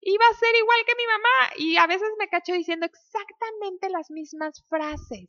iba 0.00 0.24
a 0.30 0.38
ser 0.38 0.54
igual 0.56 0.78
que 0.86 0.94
mi 0.96 1.06
mamá 1.06 1.54
y 1.58 1.76
a 1.76 1.86
veces 1.86 2.08
me 2.18 2.28
cacho 2.28 2.52
diciendo 2.52 2.86
exactamente 2.86 3.90
las 3.90 4.10
mismas 4.10 4.64
frases. 4.68 5.28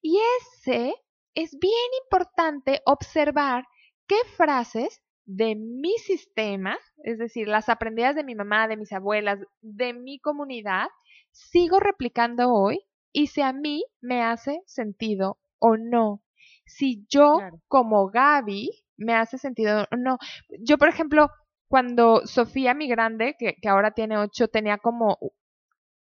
Y 0.00 0.18
ese 0.40 0.94
es 1.34 1.56
bien 1.58 1.90
importante 2.04 2.80
observar 2.84 3.64
qué 4.06 4.16
frases 4.36 5.01
de 5.24 5.54
mi 5.54 5.92
sistema, 5.98 6.78
es 7.04 7.18
decir, 7.18 7.48
las 7.48 7.68
aprendidas 7.68 8.14
de 8.14 8.24
mi 8.24 8.34
mamá, 8.34 8.68
de 8.68 8.76
mis 8.76 8.92
abuelas, 8.92 9.38
de 9.60 9.92
mi 9.92 10.18
comunidad, 10.18 10.88
sigo 11.30 11.80
replicando 11.80 12.52
hoy 12.52 12.80
y 13.12 13.28
si 13.28 13.42
a 13.42 13.52
mí 13.52 13.84
me 14.00 14.22
hace 14.22 14.62
sentido 14.66 15.38
o 15.58 15.76
no. 15.76 16.22
Si 16.66 17.04
yo 17.08 17.38
como 17.68 18.08
Gaby 18.08 18.70
me 18.96 19.14
hace 19.14 19.38
sentido 19.38 19.86
o 19.90 19.96
no. 19.96 20.18
Yo, 20.60 20.78
por 20.78 20.88
ejemplo, 20.88 21.30
cuando 21.68 22.26
Sofía, 22.26 22.74
mi 22.74 22.88
grande, 22.88 23.36
que, 23.38 23.54
que 23.60 23.68
ahora 23.68 23.92
tiene 23.92 24.18
ocho, 24.18 24.48
tenía 24.48 24.78
como 24.78 25.18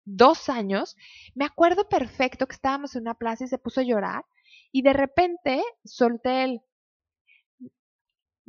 dos 0.04 0.48
años, 0.48 0.96
me 1.35 1.44
acuerdo 1.44 1.88
perfecto 1.88 2.46
que 2.46 2.54
estábamos 2.54 2.96
en 2.96 3.02
una 3.02 3.14
plaza 3.14 3.44
y 3.44 3.48
se 3.48 3.59
puso 3.59 3.81
a 3.81 3.85
llorar 3.85 4.24
y 4.72 4.83
de 4.83 4.92
repente 4.92 5.62
solté 5.85 6.44
el 6.44 6.61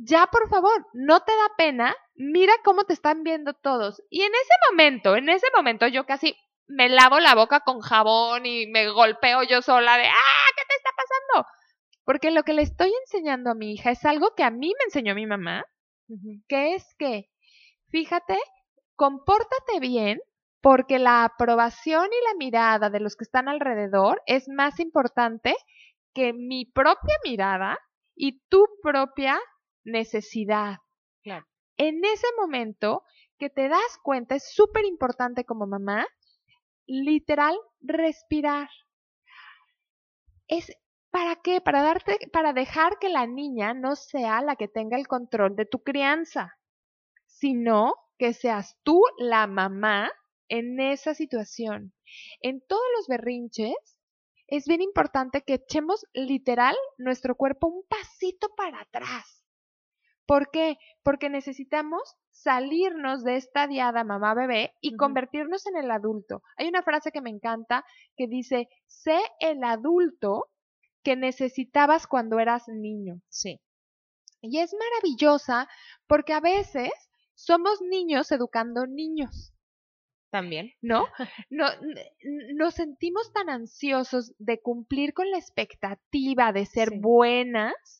ya 0.02 0.26
por 0.26 0.48
favor, 0.48 0.86
no 0.94 1.20
te 1.20 1.32
da 1.32 1.50
pena, 1.56 1.94
mira 2.14 2.52
cómo 2.64 2.84
te 2.84 2.94
están 2.94 3.22
viendo 3.22 3.52
todos. 3.54 4.02
Y 4.08 4.22
en 4.22 4.32
ese 4.32 4.52
momento, 4.70 5.16
en 5.16 5.28
ese 5.28 5.46
momento 5.54 5.86
yo 5.88 6.06
casi 6.06 6.34
me 6.66 6.88
lavo 6.88 7.20
la 7.20 7.34
boca 7.34 7.60
con 7.60 7.80
jabón 7.80 8.46
y 8.46 8.66
me 8.66 8.88
golpeo 8.90 9.42
yo 9.42 9.60
sola 9.60 9.98
de, 9.98 10.04
ah, 10.06 10.50
¿qué 10.56 10.62
te 10.68 10.76
está 10.76 10.90
pasando? 10.96 11.48
Porque 12.04 12.30
lo 12.30 12.44
que 12.44 12.54
le 12.54 12.62
estoy 12.62 12.92
enseñando 13.02 13.50
a 13.50 13.54
mi 13.54 13.72
hija 13.74 13.90
es 13.90 14.04
algo 14.04 14.34
que 14.34 14.42
a 14.42 14.50
mí 14.50 14.68
me 14.68 14.84
enseñó 14.86 15.14
mi 15.14 15.26
mamá, 15.26 15.64
que 16.48 16.74
es 16.74 16.94
que, 16.98 17.28
fíjate, 17.90 18.38
compórtate 18.96 19.80
bien 19.80 20.20
porque 20.62 20.98
la 20.98 21.24
aprobación 21.24 22.06
y 22.06 22.24
la 22.28 22.34
mirada 22.38 22.90
de 22.90 23.00
los 23.00 23.16
que 23.16 23.24
están 23.24 23.48
alrededor 23.48 24.22
es 24.26 24.48
más 24.48 24.80
importante 24.80 25.54
que 26.14 26.32
mi 26.32 26.64
propia 26.64 27.14
mirada 27.24 27.78
y 28.14 28.40
tu 28.48 28.66
propia 28.82 29.40
necesidad. 29.84 30.78
En 31.76 32.04
ese 32.04 32.26
momento 32.38 33.04
que 33.38 33.48
te 33.48 33.68
das 33.68 33.98
cuenta, 34.02 34.34
es 34.34 34.52
súper 34.52 34.84
importante 34.84 35.44
como 35.44 35.66
mamá, 35.66 36.06
literal, 36.86 37.56
respirar. 37.80 38.68
Es 40.46 40.70
¿Para 41.10 41.36
qué? 41.36 41.60
Para 41.60 41.82
darte, 41.82 42.18
para 42.32 42.52
dejar 42.52 42.98
que 43.00 43.08
la 43.08 43.26
niña 43.26 43.74
no 43.74 43.96
sea 43.96 44.42
la 44.42 44.54
que 44.54 44.68
tenga 44.68 44.96
el 44.96 45.08
control 45.08 45.56
de 45.56 45.66
tu 45.66 45.82
crianza, 45.82 46.56
sino 47.26 47.94
que 48.16 48.32
seas 48.32 48.78
tú 48.84 49.02
la 49.18 49.48
mamá 49.48 50.12
en 50.48 50.78
esa 50.78 51.14
situación. 51.14 51.92
En 52.42 52.60
todos 52.64 52.84
los 52.96 53.08
berrinches 53.08 53.74
es 54.46 54.66
bien 54.66 54.82
importante 54.82 55.42
que 55.42 55.54
echemos 55.54 56.06
literal 56.12 56.76
nuestro 56.96 57.34
cuerpo 57.34 57.66
un 57.66 57.82
pasito 57.88 58.48
para 58.56 58.80
atrás 58.80 59.39
¿Por 60.30 60.52
qué? 60.52 60.78
Porque 61.02 61.28
necesitamos 61.28 62.14
salirnos 62.30 63.24
de 63.24 63.34
esta 63.34 63.66
diada 63.66 64.04
mamá-bebé 64.04 64.76
y 64.80 64.94
convertirnos 64.94 65.66
en 65.66 65.76
el 65.76 65.90
adulto. 65.90 66.44
Hay 66.56 66.68
una 66.68 66.84
frase 66.84 67.10
que 67.10 67.20
me 67.20 67.30
encanta 67.30 67.84
que 68.16 68.28
dice, 68.28 68.68
sé 68.86 69.18
el 69.40 69.64
adulto 69.64 70.46
que 71.02 71.16
necesitabas 71.16 72.06
cuando 72.06 72.38
eras 72.38 72.68
niño. 72.68 73.20
Sí. 73.28 73.60
Y 74.40 74.60
es 74.60 74.72
maravillosa 74.72 75.68
porque 76.06 76.32
a 76.32 76.38
veces 76.38 76.92
somos 77.34 77.82
niños 77.82 78.30
educando 78.30 78.86
niños. 78.86 79.52
También. 80.30 80.70
¿No? 80.80 81.06
no 81.50 81.66
nos 82.54 82.74
sentimos 82.74 83.32
tan 83.32 83.50
ansiosos 83.50 84.32
de 84.38 84.60
cumplir 84.60 85.12
con 85.12 85.28
la 85.28 85.38
expectativa 85.38 86.52
de 86.52 86.66
ser 86.66 87.00
buenas 87.00 87.99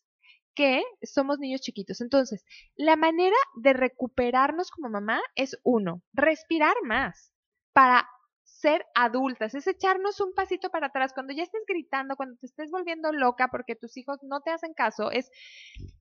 que 0.61 0.85
somos 1.03 1.39
niños 1.39 1.63
chiquitos. 1.63 2.03
Entonces, 2.03 2.45
la 2.77 2.97
manera 2.97 3.37
de 3.55 3.73
recuperarnos 3.73 4.71
como 4.71 4.91
mamá 4.91 5.23
es 5.35 5.59
uno, 5.63 6.03
respirar 6.13 6.75
más 6.85 7.33
para 7.73 8.07
ser 8.45 8.85
adultas, 8.95 9.55
es 9.55 9.67
echarnos 9.67 10.21
un 10.21 10.35
pasito 10.35 10.69
para 10.69 10.89
atrás. 10.89 11.15
Cuando 11.15 11.33
ya 11.33 11.45
estés 11.45 11.63
gritando, 11.67 12.15
cuando 12.15 12.37
te 12.37 12.45
estés 12.45 12.71
volviendo 12.71 13.11
loca 13.11 13.49
porque 13.51 13.75
tus 13.75 13.97
hijos 13.97 14.19
no 14.23 14.43
te 14.43 14.51
hacen 14.51 14.75
caso, 14.75 15.11
es 15.11 15.31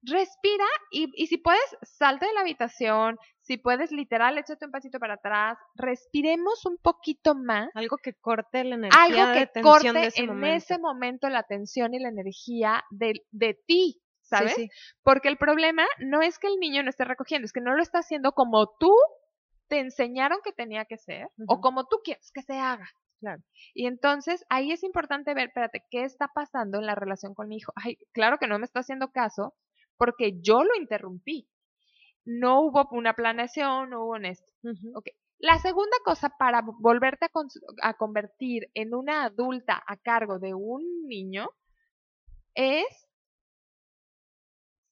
respira 0.01 0.65
y, 0.91 1.09
y 1.15 1.27
si 1.27 1.37
puedes, 1.37 1.77
salte 1.83 2.25
de 2.25 2.33
la 2.33 2.41
habitación, 2.41 3.17
si 3.39 3.55
puedes, 3.55 3.93
literal, 3.93 4.37
échate 4.37 4.65
un 4.65 4.71
pasito 4.71 4.99
para 4.99 5.13
atrás, 5.13 5.57
respiremos 5.75 6.65
un 6.65 6.77
poquito 6.79 7.33
más. 7.33 7.69
Algo 7.75 7.95
que 7.95 8.13
corte 8.13 8.65
la 8.65 8.75
energía. 8.75 9.03
Algo 9.03 9.33
que 9.33 9.61
corte 9.61 10.09
en 10.17 10.43
ese 10.43 10.79
momento 10.79 11.29
la 11.29 11.43
tensión 11.43 11.93
y 11.93 11.99
la 11.99 12.09
energía 12.09 12.83
de, 12.89 13.25
de 13.31 13.57
ti, 13.65 14.01
¿sabes? 14.29 14.55
Porque 15.03 15.27
el 15.27 15.37
problema 15.37 15.85
no 15.99 16.21
es 16.21 16.39
que 16.39 16.47
el 16.47 16.59
niño 16.59 16.83
no 16.83 16.89
esté 16.89 17.05
recogiendo, 17.05 17.45
es 17.45 17.53
que 17.53 17.61
no 17.61 17.75
lo 17.75 17.81
está 17.81 17.99
haciendo 17.99 18.31
como 18.33 18.75
tú 18.79 18.93
te 19.67 19.79
enseñaron 19.79 20.39
que 20.43 20.51
tenía 20.51 20.85
que 20.85 20.97
ser 20.97 21.27
o 21.47 21.61
como 21.61 21.85
tú 21.87 21.97
quieres 22.03 22.31
que 22.33 22.41
se 22.41 22.57
haga. 22.57 22.89
Claro. 23.19 23.41
Y 23.73 23.85
entonces 23.85 24.45
ahí 24.49 24.71
es 24.71 24.83
importante 24.83 25.33
ver, 25.33 25.49
espérate, 25.49 25.83
¿qué 25.89 26.03
está 26.03 26.29
pasando 26.33 26.79
en 26.79 26.85
la 26.85 26.95
relación 26.95 27.33
con 27.33 27.49
mi 27.49 27.57
hijo? 27.57 27.73
Ay, 27.75 27.97
claro 28.13 28.37
que 28.39 28.47
no 28.47 28.57
me 28.57 28.65
está 28.65 28.79
haciendo 28.79 29.11
caso 29.11 29.53
porque 29.97 30.39
yo 30.41 30.63
lo 30.63 30.75
interrumpí. 30.79 31.49
No 32.25 32.61
hubo 32.61 32.87
una 32.91 33.13
planeación, 33.13 33.89
no 33.89 34.05
hubo 34.05 34.15
en 34.15 34.25
esto. 34.25 34.51
La 35.37 35.57
segunda 35.59 35.97
cosa 36.03 36.29
para 36.37 36.61
volverte 36.61 37.25
a, 37.25 37.89
a 37.89 37.93
convertir 37.95 38.69
en 38.73 38.93
una 38.93 39.23
adulta 39.25 39.81
a 39.85 39.97
cargo 39.97 40.39
de 40.39 40.53
un 40.53 41.07
niño 41.07 41.49
es 42.55 43.08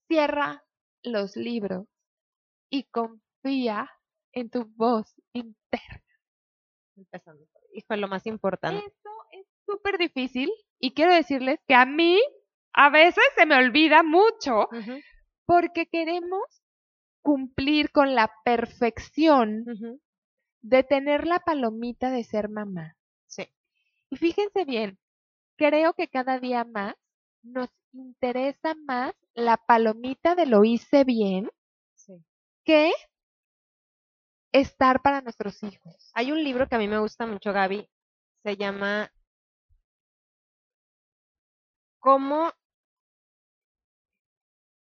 cierra 0.07 0.63
los 1.03 1.35
libros 1.35 1.87
y 2.69 2.83
confía 2.83 3.89
en 4.33 4.49
tu 4.49 4.65
voz 4.75 5.13
interna. 5.33 6.03
Empezando. 6.95 7.45
Hijo, 7.73 7.95
lo 7.95 8.07
más 8.07 8.25
importante. 8.25 8.83
Eso 8.85 9.09
es 9.31 9.45
súper 9.65 9.97
difícil 9.97 10.51
y 10.79 10.93
quiero 10.93 11.13
decirles 11.13 11.59
que 11.67 11.75
a 11.75 11.85
mí 11.85 12.19
a 12.73 12.89
veces 12.89 13.23
se 13.35 13.45
me 13.45 13.55
olvida 13.55 14.03
mucho 14.03 14.67
porque 15.45 15.87
queremos 15.87 16.43
cumplir 17.21 17.91
con 17.91 18.15
la 18.15 18.31
perfección 18.45 19.65
de 20.61 20.83
tener 20.83 21.27
la 21.27 21.39
palomita 21.39 22.11
de 22.11 22.23
ser 22.23 22.49
mamá. 22.49 22.95
Sí. 23.25 23.47
Y 24.09 24.17
fíjense 24.17 24.65
bien, 24.65 24.99
creo 25.55 25.93
que 25.93 26.07
cada 26.07 26.39
día 26.39 26.63
más 26.63 26.95
nos 27.43 27.69
interesa 28.01 28.75
más 28.75 29.13
la 29.33 29.57
palomita 29.57 30.35
de 30.35 30.45
lo 30.45 30.63
hice 30.63 31.03
bien 31.03 31.49
sí. 31.95 32.23
que 32.63 32.91
estar 34.51 35.01
para 35.01 35.21
nuestros 35.21 35.61
hijos. 35.63 36.11
Hay 36.13 36.31
un 36.31 36.43
libro 36.43 36.67
que 36.67 36.75
a 36.75 36.79
mí 36.79 36.87
me 36.87 36.99
gusta 36.99 37.25
mucho, 37.25 37.53
Gaby, 37.53 37.87
se 38.43 38.57
llama 38.57 39.11
¿Cómo? 41.99 42.51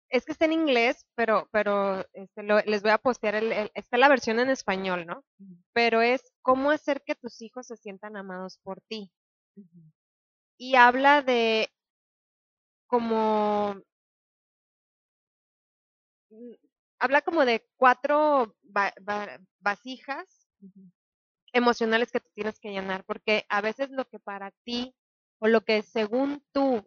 Es 0.10 0.26
que 0.26 0.32
está 0.34 0.46
en 0.46 0.54
inglés, 0.54 1.06
pero, 1.16 1.48
pero 1.52 2.06
este, 2.14 2.44
les 2.44 2.82
voy 2.82 2.92
a 2.92 2.98
postear, 2.98 3.36
el, 3.36 3.72
está 3.74 3.98
la 3.98 4.10
versión 4.10 4.40
en 4.40 4.50
español, 4.50 5.06
¿no? 5.06 5.24
Pero 5.74 6.02
es 6.02 6.22
cómo 6.42 6.72
hacer 6.72 7.04
que 7.06 7.16
tus 7.16 7.42
hijos 7.42 7.68
se 7.68 7.78
sientan 7.78 8.18
amados 8.18 8.60
por 8.64 8.82
ti. 8.90 9.12
Y 10.58 10.76
habla 10.76 11.22
de 11.22 11.70
como 12.88 13.76
habla 17.00 17.22
como 17.22 17.46
de 17.46 17.68
cuatro 17.78 18.56
vasijas 19.60 20.48
emocionales 21.54 22.12
que 22.12 22.20
tú 22.20 22.30
tienes 22.34 22.60
que 22.60 22.72
llenar, 22.72 23.04
porque 23.06 23.46
a 23.50 23.62
veces 23.62 23.90
lo 23.92 24.06
que 24.06 24.20
para 24.20 24.52
ti 24.64 24.96
o 25.40 25.48
lo 25.48 25.62
que 25.62 25.82
según 25.84 26.44
tú 26.52 26.86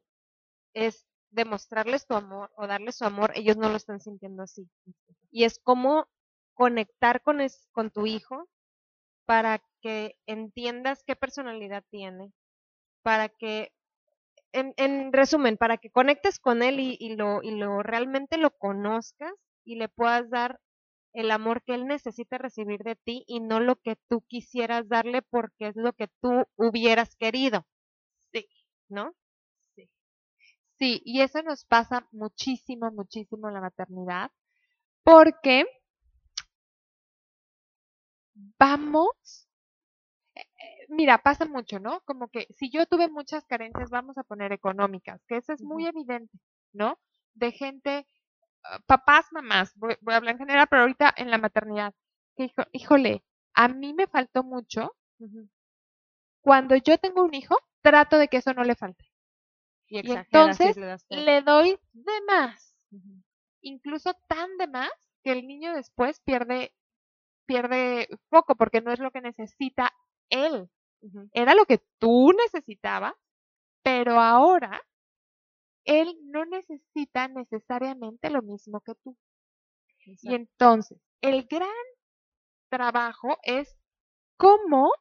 es 0.75 1.07
demostrarles 1.31 2.07
tu 2.07 2.15
amor 2.15 2.51
o 2.57 2.67
darles 2.67 2.97
su 2.97 3.05
amor, 3.05 3.33
ellos 3.35 3.57
no 3.57 3.69
lo 3.69 3.77
están 3.77 4.01
sintiendo 4.01 4.43
así. 4.43 4.69
Y 5.31 5.45
es 5.45 5.59
como 5.59 6.09
conectar 6.55 7.23
con, 7.23 7.39
con 7.73 7.91
tu 7.91 8.07
hijo 8.07 8.49
para 9.27 9.63
que 9.81 10.17
entiendas 10.27 11.03
qué 11.05 11.17
personalidad 11.17 11.85
tiene, 11.91 12.33
para 13.03 13.29
que, 13.29 13.73
en, 14.59 14.75
en 14.77 15.13
resumen, 15.13 15.57
para 15.57 15.79
que 15.79 15.91
conectes 15.91 16.39
con 16.39 16.63
él 16.63 16.81
y, 16.81 16.97
y, 17.01 17.17
lo, 17.17 17.43
y 17.43 17.53
lo 17.53 17.83
realmente 17.83 18.39
lo 18.39 18.51
conozcas 18.51 19.33
y 19.65 19.77
le 19.77 19.89
puedas 19.89 20.29
dar 20.31 20.61
el 21.15 21.31
amor 21.31 21.63
que 21.65 21.75
él 21.75 21.87
necesita 21.87 22.39
recibir 22.39 22.81
de 22.83 22.97
ti 22.97 23.25
y 23.27 23.41
no 23.41 23.61
lo 23.61 23.77
que 23.77 23.97
tú 24.09 24.23
quisieras 24.29 24.89
darle 24.89 25.23
porque 25.23 25.69
es 25.69 25.77
lo 25.77 25.93
que 25.93 26.09
tú 26.21 26.45
hubieras 26.57 27.17
querido. 27.17 27.67
Sí. 28.33 28.47
¿No? 28.89 29.15
Sí. 29.75 29.91
Sí, 30.79 31.03
y 31.05 31.23
eso 31.23 31.43
nos 31.43 31.65
pasa 31.65 32.09
muchísimo, 32.13 32.91
muchísimo 32.93 33.49
en 33.49 33.55
la 33.55 33.61
maternidad 33.61 34.31
porque 35.05 35.67
vamos, 38.59 39.48
mira, 40.89 41.19
pasa 41.19 41.45
mucho, 41.47 41.79
¿no? 41.79 42.01
Como 42.05 42.29
que 42.29 42.47
si 42.57 42.71
yo 42.71 42.87
tuve 42.87 43.09
muchas 43.09 43.47
carencias, 43.47 43.91
vamos 43.91 44.19
a 44.19 44.25
poner 44.25 44.53
económicas, 44.53 45.25
que 45.27 45.37
eso 45.37 45.53
es 45.53 45.63
muy 45.63 45.87
evidente, 45.87 46.39
¿no? 46.73 46.99
De 47.35 47.53
gente 47.53 48.07
papás, 48.87 49.27
mamás, 49.33 49.73
voy, 49.77 49.97
a 50.07 50.17
hablar 50.17 50.33
en 50.35 50.39
general, 50.39 50.67
pero 50.69 50.83
ahorita 50.83 51.15
en 51.17 51.31
la 51.31 51.39
maternidad, 51.39 51.95
que 52.37 52.53
híjole, 52.73 53.23
a 53.55 53.69
mí 53.69 53.95
me 53.95 54.07
faltó 54.07 54.45
mucho. 54.45 54.95
Cuando 56.41 56.77
yo 56.77 56.99
tengo 56.99 57.25
un 57.25 57.35
hijo, 57.35 57.57
trato 57.83 58.19
de 58.19 58.29
que 58.29 58.39
eso 58.39 58.53
no 58.55 58.65
le 58.65 58.75
falte. 58.75 59.05
Y, 59.87 60.11
entonces 60.11 60.77
le, 61.09 61.43
doy 61.43 61.79
de 61.93 62.21
más. 62.27 62.75
Incluso 63.61 64.15
tan 64.29 64.57
de 64.59 64.67
más 64.67 64.91
que 65.23 65.33
el 65.33 65.47
niño 65.47 65.75
después 65.75 66.21
pierde, 66.21 66.73
pierde 67.47 68.09
foco 68.29 68.55
porque 68.55 68.81
no 68.81 68.93
es 68.93 68.99
lo 68.99 69.11
que 69.11 69.21
necesita 69.21 69.93
él. 70.31 70.69
Era 71.33 71.55
lo 71.55 71.65
que 71.65 71.81
tú 71.99 72.33
necesitabas, 72.33 73.15
pero 73.83 74.21
ahora 74.21 74.83
él 75.85 76.15
no 76.25 76.45
necesita 76.45 77.29
necesariamente 77.29 78.31
lo 78.31 78.43
mismo 78.43 78.81
que 78.81 78.95
tú. 78.97 79.17
Y 80.23 80.35
entonces, 80.35 80.99
el 81.21 81.47
gran 81.47 81.69
trabajo 82.69 83.39
es 83.43 83.77
cómo 84.37 84.93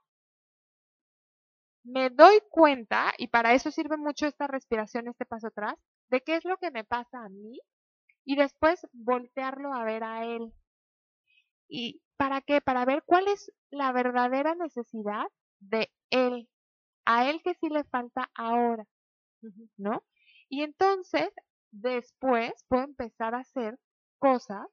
me 1.83 2.09
doy 2.09 2.41
cuenta, 2.49 3.13
y 3.17 3.27
para 3.27 3.53
eso 3.53 3.71
sirve 3.71 3.97
mucho 3.97 4.27
esta 4.27 4.47
respiración, 4.47 5.07
este 5.07 5.25
paso 5.25 5.47
atrás, 5.47 5.75
de 6.09 6.21
qué 6.21 6.35
es 6.35 6.45
lo 6.45 6.57
que 6.57 6.71
me 6.71 6.83
pasa 6.83 7.23
a 7.23 7.29
mí 7.29 7.59
y 8.25 8.35
después 8.35 8.85
voltearlo 8.91 9.73
a 9.73 9.85
ver 9.85 10.03
a 10.03 10.25
él. 10.25 10.53
¿Y 11.69 12.01
para 12.17 12.41
qué? 12.41 12.59
Para 12.61 12.83
ver 12.85 13.03
cuál 13.05 13.27
es 13.27 13.51
la 13.69 13.91
verdadera 13.93 14.55
necesidad 14.55 15.25
de 15.59 15.91
él, 16.09 16.49
a 17.05 17.29
él 17.29 17.41
que 17.43 17.53
sí 17.55 17.69
le 17.69 17.83
falta 17.85 18.29
ahora, 18.35 18.85
¿no? 19.77 20.03
Y 20.49 20.63
entonces, 20.63 21.29
después 21.71 22.51
puedo 22.67 22.83
empezar 22.83 23.35
a 23.35 23.39
hacer 23.39 23.77
cosas, 24.19 24.67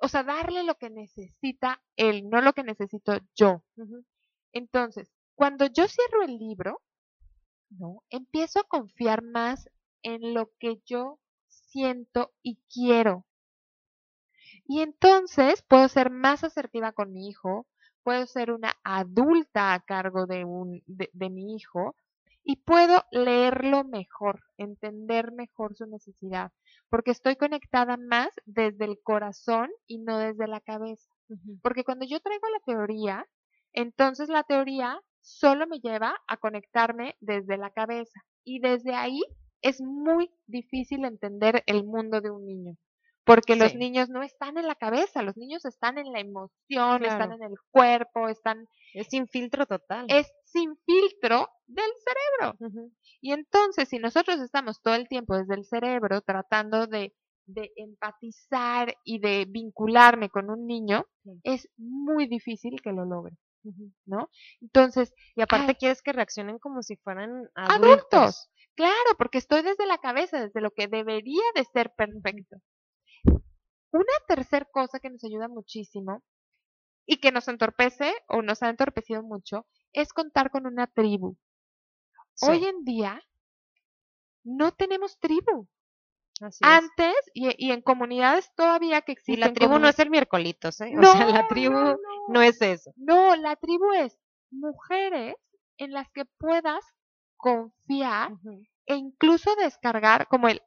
o 0.00 0.08
sea, 0.08 0.24
darle 0.24 0.64
lo 0.64 0.74
que 0.76 0.90
necesita 0.90 1.80
él, 1.96 2.28
no 2.28 2.40
lo 2.40 2.52
que 2.52 2.64
necesito 2.64 3.18
yo. 3.36 3.62
Entonces, 4.52 5.10
cuando 5.34 5.66
yo 5.66 5.86
cierro 5.86 6.22
el 6.24 6.38
libro, 6.38 6.82
¿no? 7.70 8.02
Empiezo 8.10 8.60
a 8.60 8.64
confiar 8.64 9.22
más 9.22 9.68
en 10.02 10.34
lo 10.34 10.50
que 10.58 10.80
yo 10.84 11.20
siento 11.48 12.32
y 12.42 12.60
quiero. 12.72 13.26
Y 14.66 14.80
entonces 14.80 15.62
puedo 15.62 15.88
ser 15.88 16.10
más 16.10 16.44
asertiva 16.44 16.92
con 16.92 17.12
mi 17.12 17.28
hijo, 17.28 17.66
puedo 18.02 18.26
ser 18.26 18.52
una 18.52 18.74
adulta 18.84 19.74
a 19.74 19.80
cargo 19.80 20.26
de, 20.26 20.44
un, 20.44 20.82
de 20.86 21.30
mi 21.30 21.54
hijo, 21.54 21.96
y 22.44 22.56
puedo 22.56 23.04
leerlo 23.10 23.84
mejor, 23.84 24.40
entender 24.56 25.32
mejor 25.32 25.76
su 25.76 25.86
necesidad, 25.86 26.52
porque 26.88 27.12
estoy 27.12 27.36
conectada 27.36 27.96
más 27.96 28.28
desde 28.44 28.84
el 28.84 28.98
corazón 29.02 29.70
y 29.86 29.98
no 29.98 30.18
desde 30.18 30.48
la 30.48 30.60
cabeza. 30.60 31.08
Porque 31.62 31.84
cuando 31.84 32.04
yo 32.04 32.20
traigo 32.20 32.46
la 32.48 32.60
teoría, 32.60 33.26
entonces 33.72 34.28
la 34.28 34.42
teoría 34.42 35.00
solo 35.20 35.66
me 35.66 35.78
lleva 35.78 36.16
a 36.26 36.36
conectarme 36.36 37.16
desde 37.20 37.56
la 37.56 37.70
cabeza 37.70 38.20
y 38.44 38.58
desde 38.58 38.94
ahí 38.94 39.22
es 39.62 39.80
muy 39.80 40.30
difícil 40.46 41.04
entender 41.04 41.62
el 41.66 41.84
mundo 41.84 42.20
de 42.20 42.30
un 42.30 42.44
niño. 42.44 42.76
Porque 43.24 43.54
los 43.54 43.74
niños 43.74 44.08
no 44.08 44.22
están 44.22 44.58
en 44.58 44.66
la 44.66 44.74
cabeza, 44.74 45.22
los 45.22 45.36
niños 45.36 45.64
están 45.64 45.96
en 45.96 46.12
la 46.12 46.20
emoción, 46.20 47.04
están 47.04 47.32
en 47.32 47.42
el 47.42 47.54
cuerpo, 47.70 48.28
están... 48.28 48.66
Es 48.94 49.08
sin 49.08 49.28
filtro 49.28 49.64
total. 49.66 50.06
Es 50.08 50.30
sin 50.44 50.76
filtro 50.84 51.48
del 51.66 51.90
cerebro. 52.04 52.58
Y 53.20 53.32
entonces, 53.32 53.88
si 53.88 53.98
nosotros 53.98 54.40
estamos 54.40 54.82
todo 54.82 54.94
el 54.96 55.08
tiempo 55.08 55.36
desde 55.36 55.54
el 55.54 55.64
cerebro 55.64 56.20
tratando 56.20 56.86
de, 56.88 57.14
de 57.46 57.70
empatizar 57.76 58.94
y 59.04 59.20
de 59.20 59.46
vincularme 59.48 60.28
con 60.28 60.50
un 60.50 60.66
niño, 60.66 61.06
es 61.44 61.68
muy 61.76 62.26
difícil 62.26 62.80
que 62.82 62.92
lo 62.92 63.04
logre. 63.04 63.36
¿No? 64.04 64.28
Entonces, 64.60 65.14
y 65.36 65.42
aparte 65.42 65.76
quieres 65.76 66.02
que 66.02 66.12
reaccionen 66.12 66.58
como 66.58 66.82
si 66.82 66.96
fueran 66.96 67.48
adultos. 67.54 67.86
adultos. 68.10 68.50
Claro, 68.74 69.16
porque 69.16 69.38
estoy 69.38 69.62
desde 69.62 69.86
la 69.86 69.98
cabeza, 69.98 70.40
desde 70.40 70.60
lo 70.60 70.72
que 70.72 70.88
debería 70.88 71.44
de 71.54 71.64
ser 71.64 71.92
perfecto. 71.96 72.56
Una 73.92 74.12
tercera 74.26 74.66
cosa 74.70 74.98
que 75.00 75.10
nos 75.10 75.22
ayuda 75.24 75.48
muchísimo 75.48 76.22
y 77.06 77.18
que 77.18 77.32
nos 77.32 77.48
entorpece 77.48 78.14
o 78.28 78.42
nos 78.42 78.62
ha 78.62 78.70
entorpecido 78.70 79.22
mucho 79.22 79.66
es 79.92 80.12
contar 80.12 80.50
con 80.50 80.66
una 80.66 80.86
tribu. 80.86 81.36
Hoy 82.40 82.64
en 82.64 82.84
día 82.84 83.22
no 84.44 84.72
tenemos 84.72 85.18
tribu. 85.18 85.68
Antes, 86.60 87.14
y, 87.34 87.70
en 87.70 87.82
comunidades 87.82 88.52
todavía 88.56 89.02
que 89.02 89.12
existen. 89.12 89.34
Y 89.34 89.40
la 89.40 89.52
tribu 89.52 89.78
no 89.78 89.88
es 89.88 89.98
el 90.00 90.10
miércoles, 90.10 90.56
¿eh? 90.80 90.90
No, 90.92 91.10
o 91.10 91.12
sea, 91.12 91.28
la 91.28 91.46
tribu 91.46 91.78
no, 92.28 92.42
es 92.42 92.60
eso. 92.60 92.92
No, 92.96 93.36
la 93.36 93.54
tribu 93.56 93.92
es 93.92 94.18
mujeres 94.50 95.36
en 95.76 95.92
las 95.92 96.10
que 96.10 96.24
puedas 96.24 96.84
confiar 97.36 98.32
e 98.86 98.96
incluso 98.96 99.54
descargar 99.56 100.26
como 100.28 100.48
el, 100.48 100.62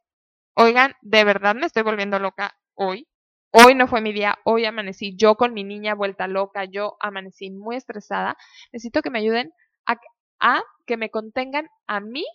oigan, 0.55 0.93
de 1.01 1.23
verdad 1.25 1.55
me 1.55 1.65
estoy 1.65 1.83
volviendo 1.83 2.19
loca 2.19 2.57
hoy. 2.73 3.07
Hoy 3.57 3.73
no 3.73 3.87
fue 3.87 4.01
mi 4.01 4.11
día, 4.11 4.37
hoy 4.43 4.65
amanecí 4.65 5.15
yo 5.15 5.35
con 5.35 5.53
mi 5.53 5.63
niña 5.63 5.95
vuelta 5.95 6.27
loca, 6.27 6.65
yo 6.65 6.97
amanecí 6.99 7.51
muy 7.51 7.77
estresada. 7.77 8.35
Necesito 8.73 9.01
que 9.01 9.09
me 9.09 9.19
ayuden 9.19 9.53
a, 9.85 9.95
a 10.41 10.61
que 10.85 10.97
me 10.97 11.09
contengan 11.09 11.69
a 11.87 12.01
mí 12.01 12.25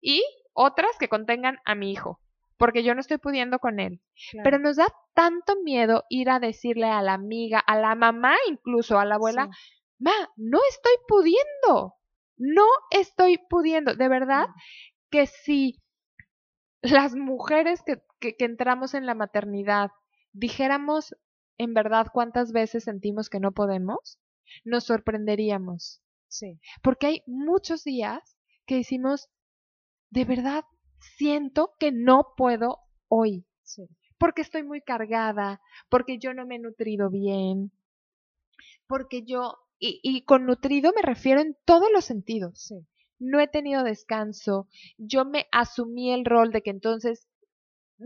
y 0.00 0.24
otras 0.54 0.96
que 0.98 1.08
contengan 1.08 1.58
a 1.66 1.74
mi 1.74 1.92
hijo 1.92 2.20
porque 2.56 2.84
yo 2.84 2.94
no 2.94 3.00
estoy 3.00 3.18
pudiendo 3.18 3.58
con 3.58 3.80
él. 3.80 4.00
Pero 4.44 4.58
nos 4.60 4.76
da 4.76 4.86
tanto 5.14 5.56
miedo 5.64 6.04
ir 6.08 6.30
a 6.30 6.38
decirle 6.38 6.86
a 6.86 7.02
la 7.02 7.14
amiga, 7.14 7.58
a 7.58 7.76
la 7.76 7.96
mamá 7.96 8.36
incluso, 8.48 8.98
a 8.98 9.04
la 9.04 9.16
abuela, 9.16 9.50
ma, 9.98 10.12
no 10.36 10.60
estoy 10.70 10.92
pudiendo, 11.08 11.96
no 12.36 12.64
estoy 12.92 13.38
pudiendo. 13.50 13.96
De 13.96 14.08
verdad 14.08 14.46
que 15.10 15.26
si 15.26 15.82
las 16.82 17.16
mujeres 17.16 17.82
que, 17.82 18.00
que, 18.20 18.36
que 18.36 18.44
entramos 18.44 18.94
en 18.94 19.06
la 19.06 19.14
maternidad 19.14 19.90
dijéramos 20.32 21.16
en 21.58 21.74
verdad 21.74 22.08
cuántas 22.12 22.52
veces 22.52 22.84
sentimos 22.84 23.28
que 23.28 23.40
no 23.40 23.52
podemos, 23.52 24.18
nos 24.64 24.84
sorprenderíamos. 24.84 26.02
Sí. 26.28 26.60
Porque 26.82 27.06
hay 27.06 27.22
muchos 27.26 27.84
días 27.84 28.36
que 28.66 28.76
decimos, 28.76 29.28
de 30.10 30.24
verdad, 30.24 30.64
siento 31.16 31.74
que 31.78 31.92
no 31.92 32.34
puedo 32.36 32.78
hoy. 33.08 33.46
Porque 34.18 34.42
estoy 34.42 34.62
muy 34.62 34.82
cargada, 34.82 35.60
porque 35.88 36.18
yo 36.18 36.32
no 36.32 36.46
me 36.46 36.56
he 36.56 36.58
nutrido 36.58 37.10
bien, 37.10 37.72
porque 38.86 39.22
yo, 39.24 39.56
y, 39.78 40.24
con 40.24 40.46
nutrido 40.46 40.92
me 40.94 41.02
refiero 41.02 41.40
en 41.40 41.56
todos 41.64 41.88
los 41.92 42.04
sentidos. 42.04 42.72
No 43.18 43.40
he 43.40 43.48
tenido 43.48 43.82
descanso, 43.82 44.68
yo 44.96 45.24
me 45.24 45.46
asumí 45.50 46.12
el 46.12 46.24
rol 46.24 46.52
de 46.52 46.62
que 46.62 46.70
entonces 46.70 47.26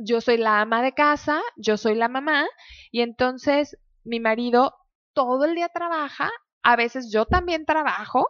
yo 0.04 0.20
soy 0.20 0.36
la 0.36 0.60
ama 0.60 0.82
de 0.82 0.92
casa, 0.92 1.40
yo 1.56 1.76
soy 1.76 1.94
la 1.94 2.08
mamá, 2.08 2.46
y 2.90 3.00
entonces 3.00 3.78
mi 4.04 4.20
marido 4.20 4.74
todo 5.12 5.44
el 5.44 5.54
día 5.54 5.68
trabaja, 5.68 6.30
a 6.62 6.76
veces 6.76 7.10
yo 7.12 7.26
también 7.26 7.64
trabajo, 7.64 8.26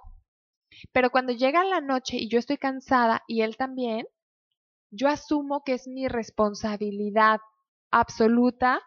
pero 0.93 1.11
cuando 1.11 1.33
llega 1.33 1.65
la 1.65 1.81
noche 1.81 2.17
y 2.19 2.29
yo 2.29 2.39
estoy 2.39 2.59
cansada 2.59 3.23
y 3.27 3.43
él 3.43 3.57
también, 3.57 4.07
yo 4.91 5.09
asumo 5.09 5.63
que 5.65 5.75
es 5.75 5.89
mi 5.89 6.09
responsabilidad 6.09 7.41
absoluta 7.91 8.81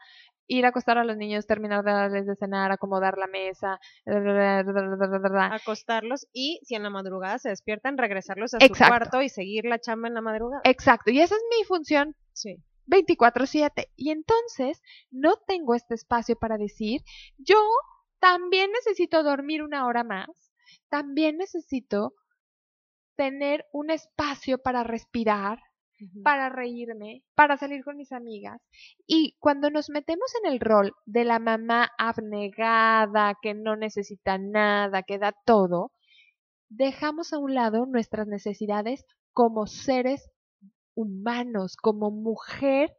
ir 0.47 0.65
a 0.65 0.69
acostar 0.69 0.97
a 0.97 1.03
los 1.03 1.15
niños, 1.15 1.45
terminar 1.45 1.83
de 1.83 1.91
darles 1.91 2.25
de 2.25 2.35
cenar, 2.35 2.71
acomodar 2.71 3.17
la 3.17 3.27
mesa, 3.27 3.79
acostarlos 5.51 6.27
y 6.33 6.59
si 6.63 6.75
en 6.75 6.83
la 6.83 6.89
madrugada 6.89 7.37
se 7.37 7.49
despiertan, 7.49 7.97
regresarlos 7.97 8.55
a 8.55 8.59
su 8.59 8.73
cuarto 8.73 9.21
y 9.21 9.29
seguir 9.29 9.65
la 9.65 9.79
chamba 9.79 10.07
en 10.07 10.15
la 10.15 10.21
madrugada. 10.21 10.61
Exacto, 10.63 11.11
y 11.11 11.21
esa 11.21 11.35
es 11.35 11.41
mi 11.51 11.63
función. 11.65 12.15
Sí. 12.33 12.57
24/7. 12.89 13.91
Y 13.95 14.11
entonces 14.11 14.81
no 15.11 15.35
tengo 15.47 15.75
este 15.75 15.95
espacio 15.95 16.35
para 16.37 16.57
decir, 16.57 17.01
yo 17.37 17.57
también 18.19 18.71
necesito 18.71 19.23
dormir 19.23 19.63
una 19.63 19.85
hora 19.85 20.03
más, 20.03 20.29
también 20.89 21.37
necesito 21.37 22.13
tener 23.15 23.65
un 23.71 23.91
espacio 23.91 24.59
para 24.59 24.83
respirar, 24.83 25.59
para 26.23 26.47
reírme, 26.47 27.23
para 27.35 27.57
salir 27.57 27.83
con 27.83 27.97
mis 27.97 28.13
amigas. 28.13 28.61
Y 29.05 29.35
cuando 29.39 29.69
nos 29.69 29.89
metemos 29.89 30.31
en 30.41 30.53
el 30.53 30.61
rol 30.61 30.93
de 31.05 31.25
la 31.25 31.39
mamá 31.39 31.91
abnegada, 31.97 33.37
que 33.41 33.53
no 33.53 33.75
necesita 33.75 34.37
nada, 34.37 35.03
que 35.03 35.19
da 35.19 35.33
todo, 35.45 35.91
dejamos 36.69 37.33
a 37.33 37.39
un 37.39 37.55
lado 37.55 37.85
nuestras 37.85 38.27
necesidades 38.27 39.03
como 39.33 39.67
seres 39.67 40.29
humanos, 40.99 41.75
como 41.77 42.11
mujer, 42.11 42.95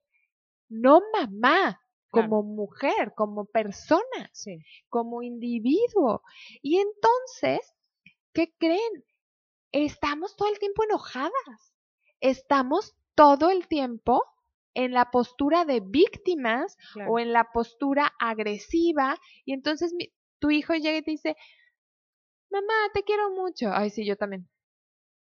no 0.68 1.00
mamá, 1.12 1.80
como 2.10 2.42
mujer, 2.42 3.12
como 3.16 3.44
persona, 3.46 4.30
como 4.88 5.22
individuo. 5.22 6.22
Y 6.62 6.78
entonces, 6.78 7.74
¿qué 8.32 8.52
creen? 8.58 9.04
Estamos 9.72 10.34
todo 10.36 10.48
el 10.48 10.58
tiempo 10.58 10.82
enojadas 10.84 11.70
estamos 12.20 12.94
todo 13.14 13.50
el 13.50 13.66
tiempo 13.66 14.22
en 14.74 14.92
la 14.92 15.10
postura 15.10 15.64
de 15.64 15.80
víctimas 15.80 16.76
o 17.08 17.18
en 17.18 17.32
la 17.32 17.50
postura 17.52 18.12
agresiva 18.18 19.16
y 19.44 19.52
entonces 19.52 19.92
tu 20.38 20.50
hijo 20.50 20.74
llega 20.74 20.98
y 20.98 21.02
te 21.02 21.10
dice, 21.10 21.36
mamá, 22.50 22.90
te 22.94 23.02
quiero 23.02 23.30
mucho. 23.30 23.70
Ay, 23.72 23.90
sí, 23.90 24.06
yo 24.06 24.16
también. 24.16 24.48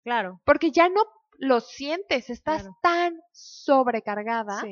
Claro. 0.05 0.41
Porque 0.45 0.71
ya 0.71 0.89
no 0.89 1.03
lo 1.43 1.59
sientes, 1.61 2.31
estás 2.31 2.69
tan 2.83 3.21
sobrecargada 3.33 4.63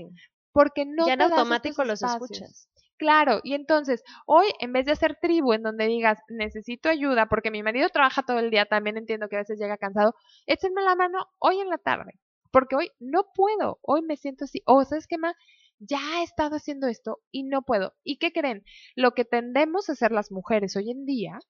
porque 0.53 0.85
no 0.87 1.05
ya 1.05 1.15
en 1.15 1.23
automático 1.23 1.83
los 1.83 2.01
escuchas. 2.01 2.69
Claro, 2.97 3.41
y 3.43 3.55
entonces, 3.55 4.05
hoy 4.25 4.47
en 4.61 4.73
vez 4.73 4.87
de 4.87 4.93
hacer 4.93 5.19
tribu 5.21 5.53
en 5.53 5.65
donde 5.65 5.87
digas, 5.87 6.21
necesito 6.29 6.89
ayuda 6.89 7.27
porque 7.27 7.51
mi 7.51 7.65
marido 7.65 7.89
trabaja 7.89 8.23
todo 8.23 8.39
el 8.39 8.51
día, 8.51 8.67
también 8.67 8.97
entiendo 8.97 9.29
que 9.29 9.35
a 9.35 9.41
veces 9.41 9.59
llega 9.59 9.79
cansado, 9.79 10.15
échenme 10.47 10.83
la 10.83 10.95
mano 10.95 11.27
hoy 11.41 11.59
en 11.59 11.71
la 11.71 11.79
tarde, 11.79 12.21
porque 12.53 12.77
hoy 12.77 12.91
no 13.01 13.25
puedo, 13.35 13.81
hoy 13.83 14.03
me 14.03 14.17
siento 14.17 14.45
así, 14.45 14.63
o 14.65 14.85
sabes 14.85 15.09
qué 15.09 15.19
más, 15.19 15.35
ya 15.81 16.21
he 16.21 16.23
estado 16.23 16.55
haciendo 16.55 16.87
esto 16.87 17.19
y 17.33 17.43
no 17.43 17.63
puedo. 17.63 17.95
¿Y 18.05 18.19
qué 18.19 18.31
creen? 18.31 18.63
Lo 18.95 19.11
que 19.11 19.25
tendemos 19.25 19.89
a 19.89 19.95
hacer 19.95 20.13
las 20.13 20.31
mujeres 20.31 20.77
hoy 20.77 20.93
en 20.93 21.05
día, 21.05 21.41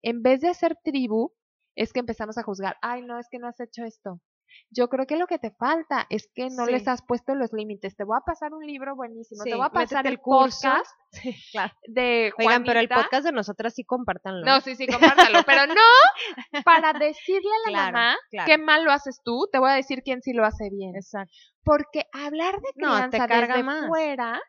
en 0.00 0.22
vez 0.22 0.40
de 0.40 0.48
hacer 0.48 0.78
tribu, 0.82 1.34
es 1.74 1.92
que 1.92 2.00
empezamos 2.00 2.38
a 2.38 2.44
juzgar, 2.44 2.76
ay, 2.80 3.02
no, 3.02 3.18
es 3.18 3.26
que 3.30 3.38
no 3.38 3.46
has 3.46 3.60
hecho 3.60 3.84
esto, 3.84 4.22
yo 4.70 4.88
creo 4.88 5.06
que 5.06 5.16
lo 5.16 5.26
que 5.26 5.38
te 5.38 5.50
falta 5.50 6.06
es 6.10 6.28
que 6.34 6.48
no 6.50 6.66
les 6.66 6.86
has 6.88 7.02
puesto 7.02 7.34
los 7.34 7.52
límites. 7.52 7.96
Te 7.96 8.04
voy 8.04 8.16
a 8.16 8.24
pasar 8.24 8.52
un 8.52 8.64
libro 8.66 8.94
buenísimo, 8.96 9.42
te 9.44 9.54
voy 9.54 9.66
a 9.66 9.70
pasar 9.70 10.06
el 10.06 10.18
podcast 10.20 10.90
de 11.86 12.32
Oigan, 12.38 12.64
pero 12.64 12.80
el 12.80 12.88
podcast 12.88 13.24
de 13.24 13.32
nosotras 13.32 13.74
sí 13.74 13.84
compártanlo. 13.84 14.44
No, 14.44 14.60
sí, 14.60 14.76
sí, 14.76 14.86
compártanlo, 14.86 15.40
pero 15.46 15.66
no 15.66 15.74
para 16.64 16.92
decirle 16.92 17.50
a 17.66 17.70
la 17.70 17.84
mamá 17.86 18.16
qué 18.46 18.58
mal 18.58 18.84
lo 18.84 18.92
haces 18.92 19.20
tú, 19.24 19.48
te 19.50 19.58
voy 19.58 19.70
a 19.70 19.74
decir 19.74 20.02
quién 20.02 20.22
sí 20.22 20.32
lo 20.32 20.44
hace 20.44 20.70
bien. 20.70 20.94
Exacto. 20.94 21.32
Porque 21.62 22.04
hablar 22.12 22.54
de 22.60 22.72
crianza 22.74 23.26
desde 23.26 23.86
fuera 23.86 24.40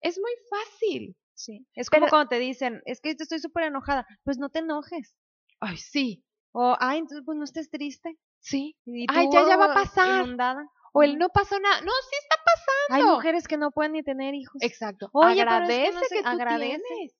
es 0.00 0.18
muy 0.18 0.32
fácil. 0.50 1.16
Sí. 1.34 1.66
Es 1.74 1.88
como 1.88 2.08
cuando 2.08 2.28
te 2.28 2.38
dicen, 2.38 2.82
es 2.84 3.00
que 3.00 3.10
estoy 3.10 3.38
súper 3.38 3.64
enojada. 3.64 4.06
Pues 4.24 4.38
no 4.38 4.48
te 4.48 4.58
enojes. 4.58 5.14
Ay, 5.60 5.76
sí. 5.76 6.24
O, 6.52 6.76
ay, 6.80 6.98
entonces 6.98 7.22
pues 7.24 7.38
no 7.38 7.44
estés 7.44 7.70
triste. 7.70 8.18
Sí. 8.40 8.76
Ay, 9.08 9.28
ya, 9.32 9.46
ya 9.46 9.56
va 9.56 9.72
a 9.72 9.74
pasar. 9.84 10.26
O 10.92 11.02
el 11.02 11.18
no 11.18 11.28
pasó 11.28 11.58
nada. 11.60 11.80
No, 11.82 11.92
sí 12.10 12.16
está 12.20 12.36
pasando. 12.44 13.10
Hay 13.10 13.16
mujeres 13.16 13.46
que 13.46 13.56
no 13.56 13.70
pueden 13.70 13.92
ni 13.92 14.02
tener 14.02 14.34
hijos. 14.34 14.60
Exacto. 14.62 15.10
Oye, 15.12 15.42
agradece 15.42 16.00
que, 16.10 16.22
tú 16.22 16.36
Tienes. 16.36 17.16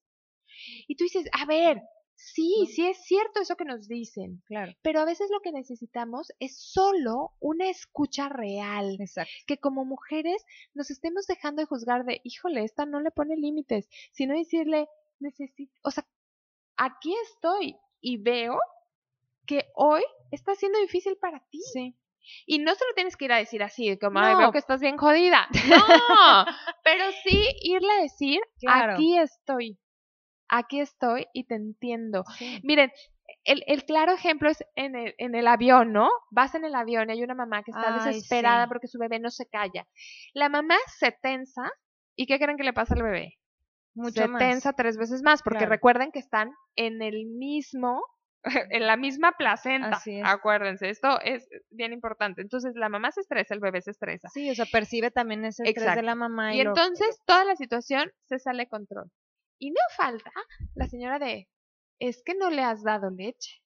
Y 0.88 0.96
tú 0.96 1.04
dices, 1.04 1.28
a 1.32 1.44
ver, 1.44 1.82
sí, 2.16 2.66
sí 2.74 2.86
es 2.86 3.04
cierto 3.04 3.40
eso 3.40 3.56
que 3.56 3.64
nos 3.64 3.86
dicen. 3.86 4.42
Claro. 4.46 4.72
Pero 4.82 5.00
a 5.00 5.04
veces 5.04 5.30
lo 5.30 5.40
que 5.40 5.52
necesitamos 5.52 6.32
es 6.40 6.58
solo 6.58 7.34
una 7.40 7.68
escucha 7.68 8.28
real. 8.28 8.96
Exacto. 8.98 9.30
Que 9.46 9.58
como 9.58 9.84
mujeres 9.84 10.44
nos 10.74 10.90
estemos 10.90 11.26
dejando 11.26 11.62
de 11.62 11.66
juzgar 11.66 12.04
de, 12.04 12.20
híjole, 12.24 12.64
esta 12.64 12.86
no 12.86 13.00
le 13.00 13.10
pone 13.10 13.36
límites, 13.36 13.88
sino 14.12 14.34
decirle, 14.34 14.88
necesito, 15.20 15.72
o 15.84 15.90
sea, 15.90 16.06
aquí 16.76 17.14
estoy 17.24 17.76
y 18.00 18.16
veo 18.16 18.58
que 19.48 19.64
hoy 19.74 20.02
está 20.30 20.54
siendo 20.54 20.78
difícil 20.78 21.16
para 21.16 21.40
ti. 21.50 21.60
Sí. 21.72 21.96
Y 22.46 22.58
no 22.58 22.74
se 22.74 22.84
lo 22.84 22.94
tienes 22.94 23.16
que 23.16 23.24
ir 23.24 23.32
a 23.32 23.38
decir 23.38 23.62
así, 23.62 23.98
como, 23.98 24.20
no. 24.20 24.38
veo 24.38 24.52
que 24.52 24.58
estás 24.58 24.80
bien 24.80 24.96
jodida. 24.96 25.48
No, 25.68 26.44
pero 26.84 27.04
sí 27.24 27.48
irle 27.62 27.90
a 27.98 28.02
decir, 28.02 28.40
aquí 28.66 29.18
estoy, 29.18 29.78
aquí 30.48 30.80
estoy 30.80 31.26
y 31.32 31.44
te 31.44 31.54
entiendo. 31.54 32.24
Miren, 32.62 32.92
el, 33.44 33.62
el, 33.66 33.84
claro 33.84 34.12
ejemplo 34.12 34.50
es 34.50 34.62
en 34.74 34.94
el, 34.94 35.14
en 35.18 35.34
el 35.34 35.46
avión, 35.46 35.92
¿no? 35.92 36.10
Vas 36.30 36.54
en 36.54 36.64
el 36.64 36.74
avión 36.74 37.08
y 37.08 37.12
hay 37.14 37.22
una 37.22 37.34
mamá 37.34 37.62
que 37.62 37.70
está 37.70 37.92
desesperada 37.92 38.68
porque 38.68 38.88
su 38.88 38.98
bebé 38.98 39.18
no 39.20 39.30
se 39.30 39.46
calla. 39.46 39.86
La 40.34 40.48
mamá 40.48 40.76
se 40.98 41.12
tensa 41.12 41.70
y 42.14 42.26
¿qué 42.26 42.38
creen 42.38 42.58
que 42.58 42.64
le 42.64 42.72
pasa 42.72 42.94
al 42.94 43.02
bebé? 43.02 43.34
Mucho 43.94 44.26
se 44.26 44.28
tensa 44.38 44.72
tres 44.74 44.96
veces 44.96 45.22
más 45.22 45.42
porque 45.42 45.66
recuerden 45.66 46.12
que 46.12 46.18
están 46.18 46.52
en 46.76 47.02
el 47.02 47.26
mismo 47.26 48.02
en 48.70 48.86
la 48.86 48.96
misma 48.96 49.32
placenta. 49.32 50.00
Acuérdense, 50.24 50.90
esto 50.90 51.20
es 51.22 51.48
bien 51.70 51.92
importante. 51.92 52.42
Entonces, 52.42 52.74
la 52.76 52.88
mamá 52.88 53.10
se 53.12 53.20
estresa, 53.20 53.54
el 53.54 53.60
bebé 53.60 53.80
se 53.82 53.90
estresa. 53.90 54.28
Sí, 54.28 54.50
o 54.50 54.54
sea, 54.54 54.66
percibe 54.70 55.10
también 55.10 55.44
ese 55.44 55.64
estrés 55.64 55.94
de 55.94 56.02
la 56.02 56.14
mamá. 56.14 56.54
Y, 56.54 56.60
entonces, 56.60 57.20
toda 57.26 57.44
la 57.44 57.56
situación 57.56 58.10
se 58.24 58.38
sale 58.38 58.64
de 58.64 58.68
control. 58.68 59.10
Y 59.58 59.70
no 59.70 59.80
falta 59.96 60.30
la 60.74 60.86
señora 60.86 61.18
de, 61.18 61.48
es 61.98 62.22
que 62.24 62.34
no 62.34 62.50
le 62.50 62.62
has 62.62 62.82
dado 62.82 63.10
leche. 63.10 63.60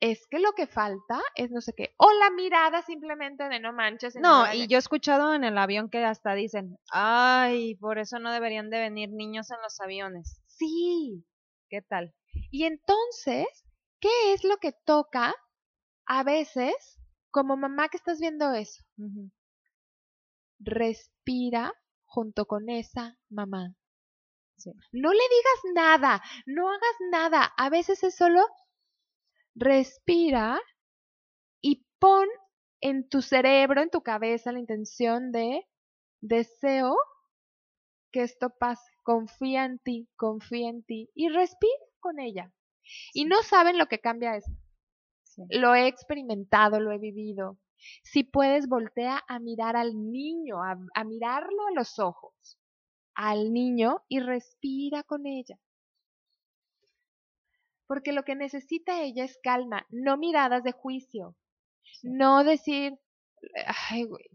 es 0.00 0.26
que 0.26 0.40
lo 0.40 0.52
que 0.52 0.66
falta 0.66 1.20
es 1.36 1.52
no 1.52 1.60
sé 1.60 1.74
qué. 1.76 1.94
O 1.96 2.10
la 2.18 2.30
mirada 2.30 2.82
simplemente 2.82 3.48
de 3.48 3.60
no 3.60 3.72
manches. 3.72 4.16
No, 4.16 4.52
y 4.52 4.66
yo 4.66 4.78
he 4.78 4.80
escuchado 4.80 5.32
en 5.32 5.44
el 5.44 5.56
avión 5.56 5.90
que 5.90 6.04
hasta 6.04 6.34
dicen, 6.34 6.76
ay, 6.90 7.76
por 7.76 7.98
eso 7.98 8.18
no 8.18 8.32
deberían 8.32 8.68
de 8.68 8.80
venir 8.80 9.10
niños 9.10 9.52
en 9.52 9.62
los 9.62 9.80
aviones. 9.80 10.40
Sí. 10.48 11.24
¿Qué 11.68 11.82
tal? 11.82 12.12
Y 12.50 12.64
entonces, 12.64 13.46
¿qué 14.02 14.34
es 14.34 14.44
lo 14.44 14.58
que 14.58 14.72
toca 14.72 15.34
a 16.04 16.24
veces 16.24 16.74
como 17.30 17.56
mamá 17.56 17.88
que 17.88 17.96
estás 17.96 18.18
viendo 18.20 18.52
eso? 18.52 18.82
Respira 20.58 21.72
junto 22.04 22.44
con 22.46 22.68
esa 22.68 23.16
mamá. 23.30 23.74
No 24.92 25.12
le 25.12 25.22
digas 25.36 25.74
nada, 25.74 26.22
no 26.46 26.68
hagas 26.68 26.96
nada. 27.10 27.52
A 27.56 27.70
veces 27.70 28.02
es 28.02 28.14
solo 28.14 28.44
respira 29.54 30.58
y 31.60 31.84
pon 31.98 32.26
en 32.80 33.08
tu 33.08 33.22
cerebro, 33.22 33.82
en 33.82 33.90
tu 33.90 34.02
cabeza, 34.02 34.52
la 34.52 34.58
intención 34.58 35.30
de 35.30 35.66
deseo 36.20 36.96
que 38.10 38.22
esto 38.22 38.50
pase. 38.50 38.90
Confía 39.02 39.64
en 39.64 39.78
ti, 39.78 40.08
confía 40.16 40.68
en 40.70 40.84
ti 40.84 41.10
y 41.14 41.28
respira 41.28 41.72
con 42.00 42.20
ella. 42.20 42.52
Y 43.12 43.24
no 43.24 43.42
saben 43.42 43.78
lo 43.78 43.86
que 43.86 44.00
cambia 44.00 44.36
eso. 44.36 44.50
Lo 45.50 45.74
he 45.74 45.86
experimentado, 45.86 46.80
lo 46.80 46.92
he 46.92 46.98
vivido. 46.98 47.58
Si 48.02 48.22
puedes, 48.22 48.68
voltea 48.68 49.22
a 49.26 49.38
mirar 49.38 49.76
al 49.76 49.94
niño, 50.10 50.62
a, 50.62 50.78
a 50.94 51.04
mirarlo 51.04 51.66
a 51.66 51.72
los 51.72 51.98
ojos, 51.98 52.58
al 53.14 53.52
niño 53.52 54.02
y 54.08 54.20
respira 54.20 55.02
con 55.02 55.26
ella. 55.26 55.58
Porque 57.86 58.12
lo 58.12 58.22
que 58.22 58.36
necesita 58.36 59.02
ella 59.02 59.24
es 59.24 59.38
calma, 59.42 59.86
no 59.90 60.16
miradas 60.16 60.62
de 60.64 60.72
juicio. 60.72 61.36
No 62.02 62.44
decir, 62.44 62.98
ay, 63.90 64.04
güey, 64.04 64.26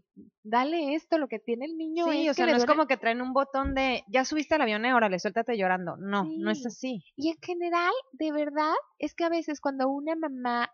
dale 0.42 0.94
esto, 0.94 1.18
lo 1.18 1.28
que 1.28 1.38
tiene 1.38 1.66
el 1.66 1.76
niño. 1.76 2.10
Sí, 2.10 2.28
o 2.28 2.34
sea, 2.34 2.46
no 2.46 2.56
es 2.56 2.66
como 2.66 2.86
que 2.86 2.96
traen 2.96 3.20
un 3.20 3.32
botón 3.32 3.74
de, 3.74 4.04
ya 4.08 4.24
subiste 4.24 4.54
al 4.54 4.62
avión, 4.62 4.84
órale, 4.84 5.18
suéltate 5.18 5.56
llorando. 5.56 5.96
No, 5.96 6.24
no 6.24 6.50
es 6.50 6.64
así. 6.66 7.04
Y 7.16 7.30
en 7.30 7.38
general, 7.40 7.92
de 8.12 8.32
verdad, 8.32 8.74
es 8.98 9.14
que 9.14 9.24
a 9.24 9.28
veces 9.28 9.60
cuando 9.60 9.88
una 9.88 10.16
mamá 10.16 10.70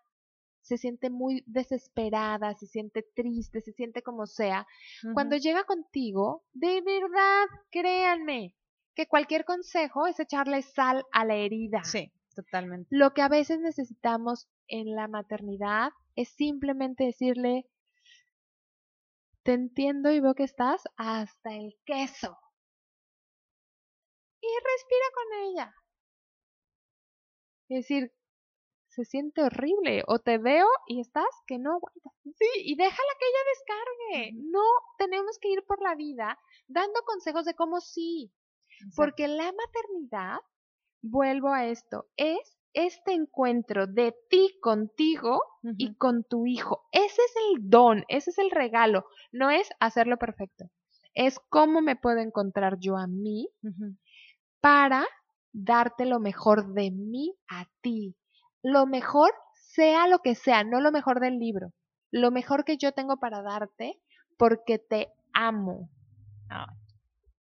se 0.64 0.78
siente 0.78 1.10
muy 1.10 1.44
desesperada, 1.46 2.54
se 2.54 2.66
siente 2.66 3.04
triste, 3.14 3.60
se 3.60 3.72
siente 3.72 4.02
como 4.02 4.26
sea, 4.26 4.66
cuando 5.12 5.36
llega 5.36 5.64
contigo, 5.64 6.42
de 6.54 6.80
verdad, 6.80 7.44
créanme, 7.70 8.54
que 8.94 9.06
cualquier 9.06 9.44
consejo 9.44 10.06
es 10.06 10.18
echarle 10.20 10.62
sal 10.62 11.04
a 11.12 11.24
la 11.26 11.34
herida. 11.34 11.84
Sí, 11.84 12.10
totalmente. 12.34 12.88
Lo 12.90 13.12
que 13.12 13.20
a 13.20 13.28
veces 13.28 13.60
necesitamos 13.60 14.48
en 14.68 14.94
la 14.94 15.06
maternidad 15.06 15.90
es 16.16 16.30
simplemente 16.30 17.04
decirle, 17.04 17.66
te 19.44 19.52
entiendo 19.52 20.10
y 20.10 20.20
veo 20.20 20.34
que 20.34 20.42
estás 20.42 20.82
hasta 20.96 21.54
el 21.54 21.76
queso. 21.84 22.36
Y 24.40 24.46
respira 24.46 25.06
con 25.14 25.38
ella. 25.48 25.74
Es 27.68 27.78
decir, 27.78 28.12
se 28.88 29.04
siente 29.04 29.42
horrible. 29.42 30.02
O 30.06 30.18
te 30.18 30.38
veo 30.38 30.66
y 30.86 31.00
estás 31.00 31.28
que 31.46 31.58
no 31.58 31.72
aguantas. 31.72 32.12
Sí, 32.24 32.48
y 32.56 32.76
déjala 32.76 33.12
que 33.18 33.26
ella 33.26 33.50
descargue. 33.54 34.32
No 34.50 34.64
tenemos 34.98 35.38
que 35.38 35.48
ir 35.48 35.64
por 35.66 35.80
la 35.82 35.94
vida 35.94 36.38
dando 36.66 37.00
consejos 37.04 37.44
de 37.44 37.54
cómo 37.54 37.80
sí. 37.80 38.32
Porque 38.96 39.28
la 39.28 39.52
maternidad, 39.52 40.38
vuelvo 41.02 41.52
a 41.52 41.66
esto, 41.66 42.06
es 42.16 42.53
este 42.74 43.12
encuentro 43.12 43.86
de 43.86 44.14
ti 44.28 44.58
contigo 44.60 45.40
y 45.78 45.94
con 45.94 46.24
tu 46.24 46.46
hijo. 46.46 46.86
Ese 46.92 47.22
es 47.22 47.34
el 47.48 47.70
don, 47.70 48.04
ese 48.08 48.30
es 48.30 48.38
el 48.38 48.50
regalo. 48.50 49.06
No 49.32 49.50
es 49.50 49.68
hacerlo 49.80 50.18
perfecto. 50.18 50.66
Es 51.14 51.38
cómo 51.48 51.80
me 51.80 51.96
puedo 51.96 52.18
encontrar 52.18 52.78
yo 52.78 52.96
a 52.96 53.06
mí 53.06 53.48
para 54.60 55.06
darte 55.52 56.04
lo 56.04 56.20
mejor 56.20 56.74
de 56.74 56.90
mí 56.90 57.34
a 57.48 57.66
ti 57.80 58.16
lo 58.64 58.86
mejor, 58.86 59.30
sea 59.52 60.08
lo 60.08 60.20
que 60.20 60.34
sea, 60.34 60.64
no 60.64 60.80
lo 60.80 60.90
mejor 60.90 61.20
del 61.20 61.38
libro, 61.38 61.72
lo 62.10 62.30
mejor 62.30 62.64
que 62.64 62.78
yo 62.78 62.92
tengo 62.92 63.18
para 63.18 63.42
darte 63.42 64.00
porque 64.38 64.78
te 64.78 65.12
amo. 65.34 65.90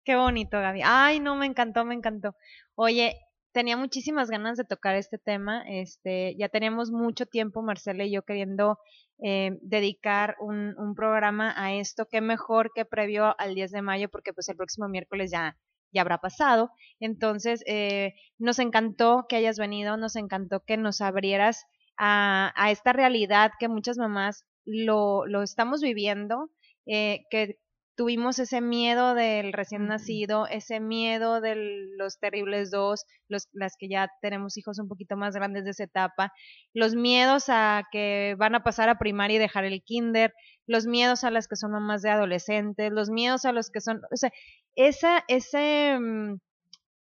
qué 0.05 0.15
bonito, 0.15 0.57
Gaby. 0.57 0.82
Ay, 0.86 1.19
no, 1.19 1.36
me 1.36 1.45
encantó, 1.45 1.84
me 1.84 1.95
encantó. 1.95 2.34
Oye, 2.76 3.19
tenía 3.52 3.78
muchísimas 3.78 4.30
ganas 4.30 4.58
de 4.58 4.66
tocar 4.66 4.95
este 4.95 5.18
tema. 5.18 5.64
Este, 5.68 6.36
ya 6.38 6.49
teníamos 6.49 6.91
mucho 6.91 7.26
tiempo, 7.26 7.62
Marcela 7.62 8.04
y 8.04 8.12
yo, 8.12 8.24
queriendo 8.24 8.80
eh, 9.24 9.58
dedicar 9.62 10.36
un, 10.39 10.76
un, 10.78 10.95
programa 10.95 11.54
a 11.56 11.74
esto. 11.74 12.08
Qué 12.10 12.22
mejor 12.22 12.72
que 12.74 12.86
previo 12.86 13.36
al 13.39 13.56
10 13.56 13.72
de 13.72 13.82
mayo, 13.82 14.10
porque 14.10 14.34
pues 14.34 14.49
el 14.49 14.58
próximo 14.58 14.88
miércoles 14.88 15.32
ya, 15.32 15.58
ya 15.93 16.02
habrá 16.02 16.20
pasado. 16.20 16.72
Entonces, 16.99 17.64
eh, 17.68 18.14
nos 18.38 18.60
encantó 18.60 19.26
que 19.28 19.36
hayas 19.36 19.58
venido, 19.58 19.97
nos 19.97 20.16
encantó 20.16 20.62
que 20.62 20.78
nos 20.78 21.02
abrieras 21.02 21.66
a, 21.97 22.54
a 22.56 22.72
esta 22.72 22.93
realidad 22.93 23.52
que 23.60 23.68
muchas 23.68 23.97
mamás 23.97 24.45
lo, 24.66 25.26
lo 25.28 25.43
estamos 25.43 25.82
viviendo, 25.82 26.49
eh, 26.86 27.24
que 27.30 27.60
tuvimos 27.96 28.39
ese 28.39 28.62
miedo 28.62 29.14
del 29.14 29.54
recién 29.54 29.88
nacido, 29.88 30.48
ese 30.48 30.80
miedo 30.80 31.42
de 31.42 31.56
los 31.98 32.20
terribles 32.20 32.72
dos, 32.72 33.06
los, 33.28 33.50
las 33.52 33.76
que 33.78 33.89
ya 33.89 34.10
tenemos 34.22 34.58
hijos 34.58 34.80
un 34.80 34.88
poquito 34.88 35.18
más 35.18 35.36
grandes 35.36 35.66
de 35.66 35.72
esa 35.72 35.84
etapa, 35.84 36.32
los 36.74 36.96
miedos 36.96 37.46
a 37.50 37.84
que 37.92 38.36
van 38.38 38.56
a 38.56 38.64
pasar 38.64 38.89
a 38.89 38.98
primaria 38.98 39.36
y 39.36 39.39
dejar 39.39 39.66
el 39.66 39.84
kinder, 39.84 40.34
los 40.68 40.88
miedos 40.88 41.24
a 41.24 41.32
las 41.32 41.48
que 41.48 41.56
son 41.56 41.72
mamás 41.72 42.02
de 42.02 42.10
adolescentes, 42.10 42.92
los 42.92 43.10
miedos 43.10 43.46
a 43.46 43.52
los 43.52 43.70
que 43.70 43.82
son, 43.82 44.02
o 44.12 44.18
sea, 44.18 44.32
esa, 44.76 45.24
ese 45.28 45.98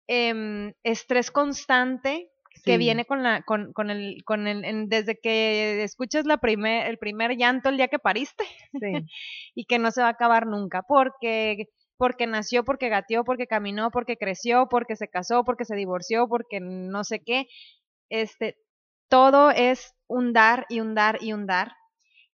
em, 0.07 0.73
estrés 0.83 1.31
constante 1.31 2.30
que 2.63 2.77
viene 2.77 3.05
con 3.05 3.23
la, 3.23 3.41
con, 3.43 3.73
con 3.73 3.89
el, 3.89 4.23
con 4.25 4.47
el, 4.47 4.87
desde 4.87 5.19
que 5.19 5.83
escuchas 5.83 6.25
la 6.25 6.37
primer, 6.37 6.87
el 6.87 6.97
primer 6.97 7.35
llanto 7.37 7.69
el 7.69 7.77
día 7.77 7.87
que 7.87 7.99
pariste, 7.99 8.43
y 9.55 9.65
que 9.65 9.79
no 9.79 9.91
se 9.91 10.01
va 10.01 10.07
a 10.07 10.11
acabar 10.11 10.47
nunca, 10.47 10.83
porque, 10.83 11.69
porque 11.97 12.27
nació, 12.27 12.63
porque 12.63 12.89
gateó, 12.89 13.23
porque 13.23 13.47
caminó, 13.47 13.91
porque 13.91 14.17
creció, 14.17 14.67
porque 14.69 14.95
se 14.95 15.07
casó, 15.07 15.43
porque 15.43 15.65
se 15.65 15.75
divorció, 15.75 16.27
porque 16.27 16.59
no 16.59 17.03
sé 17.03 17.21
qué, 17.23 17.47
este, 18.09 18.57
todo 19.09 19.51
es 19.51 19.93
un 20.07 20.33
dar 20.33 20.65
y 20.69 20.79
un 20.79 20.95
dar 20.95 21.17
y 21.21 21.33
un 21.33 21.47
dar, 21.47 21.73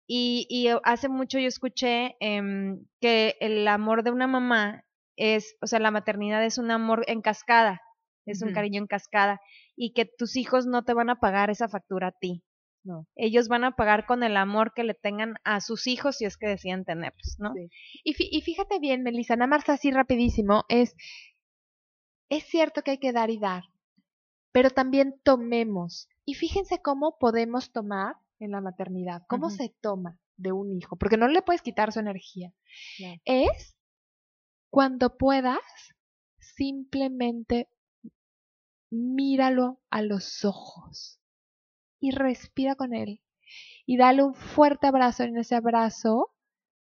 y, 0.08 0.48
y 0.50 0.70
hace 0.84 1.10
mucho 1.10 1.38
yo 1.38 1.48
escuché 1.48 2.16
em, 2.22 2.86
que 3.02 3.36
el 3.42 3.68
amor 3.68 4.04
de 4.04 4.12
una 4.12 4.28
mamá 4.28 4.86
es, 5.18 5.58
o 5.62 5.68
sea, 5.68 5.80
la 5.80 5.92
maternidad 5.92 6.44
es 6.46 6.58
un 6.58 6.72
amor 6.72 7.04
en 7.08 7.22
cascada, 7.22 7.82
es 8.28 8.42
un 8.42 8.54
cariño 8.54 8.82
en 8.82 8.88
cascada, 8.88 9.42
y 9.76 9.94
que 9.94 10.06
tus 10.06 10.36
hijos 10.36 10.66
no 10.66 10.84
te 10.84 10.94
van 10.94 11.10
a 11.10 11.20
pagar 11.20 11.50
esa 11.50 11.68
factura 11.68 12.08
a 12.08 12.12
ti. 12.12 12.44
No. 12.84 13.06
Ellos 13.16 13.48
van 13.48 13.64
a 13.64 13.76
pagar 13.76 14.06
con 14.06 14.24
el 14.24 14.38
amor 14.38 14.74
que 14.74 14.84
le 14.84 14.94
tengan 14.94 15.36
a 15.44 15.60
sus 15.60 15.88
hijos 15.88 16.18
si 16.18 16.26
es 16.26 16.38
que 16.38 16.48
deciden 16.48 16.86
tenerlos, 16.86 17.36
¿no? 17.38 17.54
Y, 17.58 18.16
y, 18.16 18.42
fíjate 18.42 18.80
bien, 18.80 19.04
Melissa, 19.04 19.36
nada 19.36 19.48
más 19.48 19.68
así 19.68 19.92
rapidísimo, 19.92 20.64
es, 20.70 20.96
es 22.30 22.46
cierto 22.46 22.84
que 22.84 22.92
hay 22.92 22.98
que 22.98 23.12
dar 23.12 23.30
y 23.30 23.40
dar, 23.40 23.64
pero 24.54 24.70
también 24.70 25.20
tomemos. 25.24 26.08
Y 26.24 26.36
fíjense 26.36 26.82
cómo 26.82 27.18
podemos 27.20 27.72
tomar 27.72 28.16
en 28.40 28.52
la 28.52 28.62
maternidad, 28.62 29.24
cómo 29.28 29.50
se 29.50 29.74
toma 29.82 30.20
de 30.38 30.52
un 30.52 30.72
hijo, 30.72 30.96
porque 30.96 31.18
no 31.18 31.28
le 31.28 31.42
puedes 31.42 31.62
quitar 31.62 31.92
su 31.92 32.00
energía. 32.00 32.54
Es 33.26 33.78
cuando 34.70 35.18
puedas, 35.18 35.60
simplemente 36.40 37.70
míralo 38.90 39.80
a 39.90 40.02
los 40.02 40.46
ojos 40.46 41.20
y 42.00 42.12
respira 42.12 42.76
con 42.76 42.94
él. 42.94 43.22
Y 43.86 43.98
dale 43.98 44.24
un 44.24 44.36
fuerte 44.36 44.88
abrazo. 44.88 45.24
En 45.24 45.38
ese 45.38 45.56
abrazo, 45.56 46.34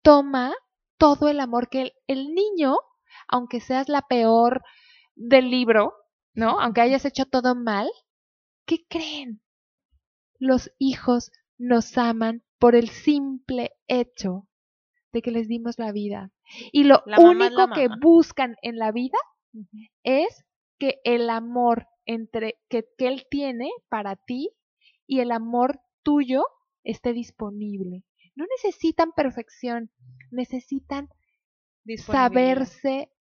toma 0.02 0.54
todo 0.97 1.30
el 1.30 1.39
amor 1.39 1.70
que 1.70 1.93
el, 2.08 2.34
niño, 2.34 2.76
aunque 3.28 3.62
seas 3.62 3.89
la 3.89 4.02
peor 4.04 4.62
del 5.16 5.50
libro, 5.50 5.93
¿no? 6.34 6.60
Aunque 6.60 6.82
hayas 6.82 7.06
hecho 7.06 7.26
todo 7.26 7.56
mal, 7.56 7.89
¿qué 8.66 8.86
creen? 8.88 9.41
Los 10.38 10.72
hijos 10.78 11.32
nos 11.58 11.97
aman 11.97 12.43
por 12.60 12.76
el 12.76 12.89
simple 12.89 13.72
hecho 13.88 14.47
de 15.12 15.22
que 15.22 15.32
les 15.32 15.47
dimos 15.47 15.80
la 15.80 15.91
vida. 15.91 16.32
Y 16.72 16.84
lo 16.84 17.02
único 17.18 17.70
que 17.70 17.88
buscan 18.02 18.56
en 18.62 18.78
la 18.78 18.91
vida 18.91 19.18
es 20.04 20.45
que 20.80 20.99
el 21.03 21.30
amor 21.30 21.88
entre 22.05 22.59
que, 22.69 22.88
que 22.97 23.07
él 23.07 23.27
tiene 23.30 23.69
para 23.89 24.15
ti 24.15 24.51
y 25.05 25.19
el 25.19 25.32
amor 25.32 25.82
tuyo 26.03 26.43
esté 26.84 27.13
disponible. 27.13 28.03
No 28.36 28.45
necesitan 28.57 29.11
perfección, 29.11 29.91
necesitan 30.32 31.09
saberse 31.97 33.11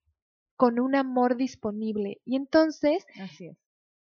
con 0.57 0.81
un 0.81 0.95
amor 0.95 1.37
disponible. 1.37 2.21
Y 2.25 2.37
entonces, 2.37 3.07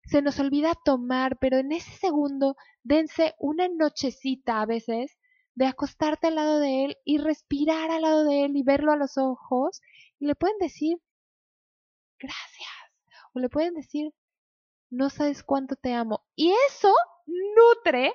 se 0.04 0.22
nos 0.22 0.40
olvida 0.40 0.74
tomar, 0.86 1.38
pero 1.40 1.58
en 1.58 1.72
ese 1.72 1.92
segundo 1.92 2.56
dense 2.84 3.36
una 3.40 3.68
nochecita 3.68 4.62
a 4.62 4.66
veces 4.66 5.18
de 5.56 5.66
acostarte 5.66 6.28
al 6.28 6.36
lado 6.36 6.60
de 6.60 6.86
él 6.86 6.98
y 7.04 7.18
respirar 7.18 7.90
al 7.90 8.04
lado 8.04 8.24
de 8.24 8.46
él 8.46 8.56
y 8.56 8.64
verlo 8.64 8.92
a 8.92 8.98
los 8.98 9.18
ojos 9.18 9.82
y 10.20 10.28
le 10.28 10.36
pueden 10.36 10.58
decir 10.60 10.98
gracias 12.20 12.87
o 13.38 13.40
le 13.40 13.50
pueden 13.50 13.76
decir 13.76 14.12
no 14.90 15.10
sabes 15.10 15.44
cuánto 15.44 15.76
te 15.76 15.94
amo 15.94 16.26
y 16.36 16.52
eso 16.70 16.94
nutre 17.26 18.14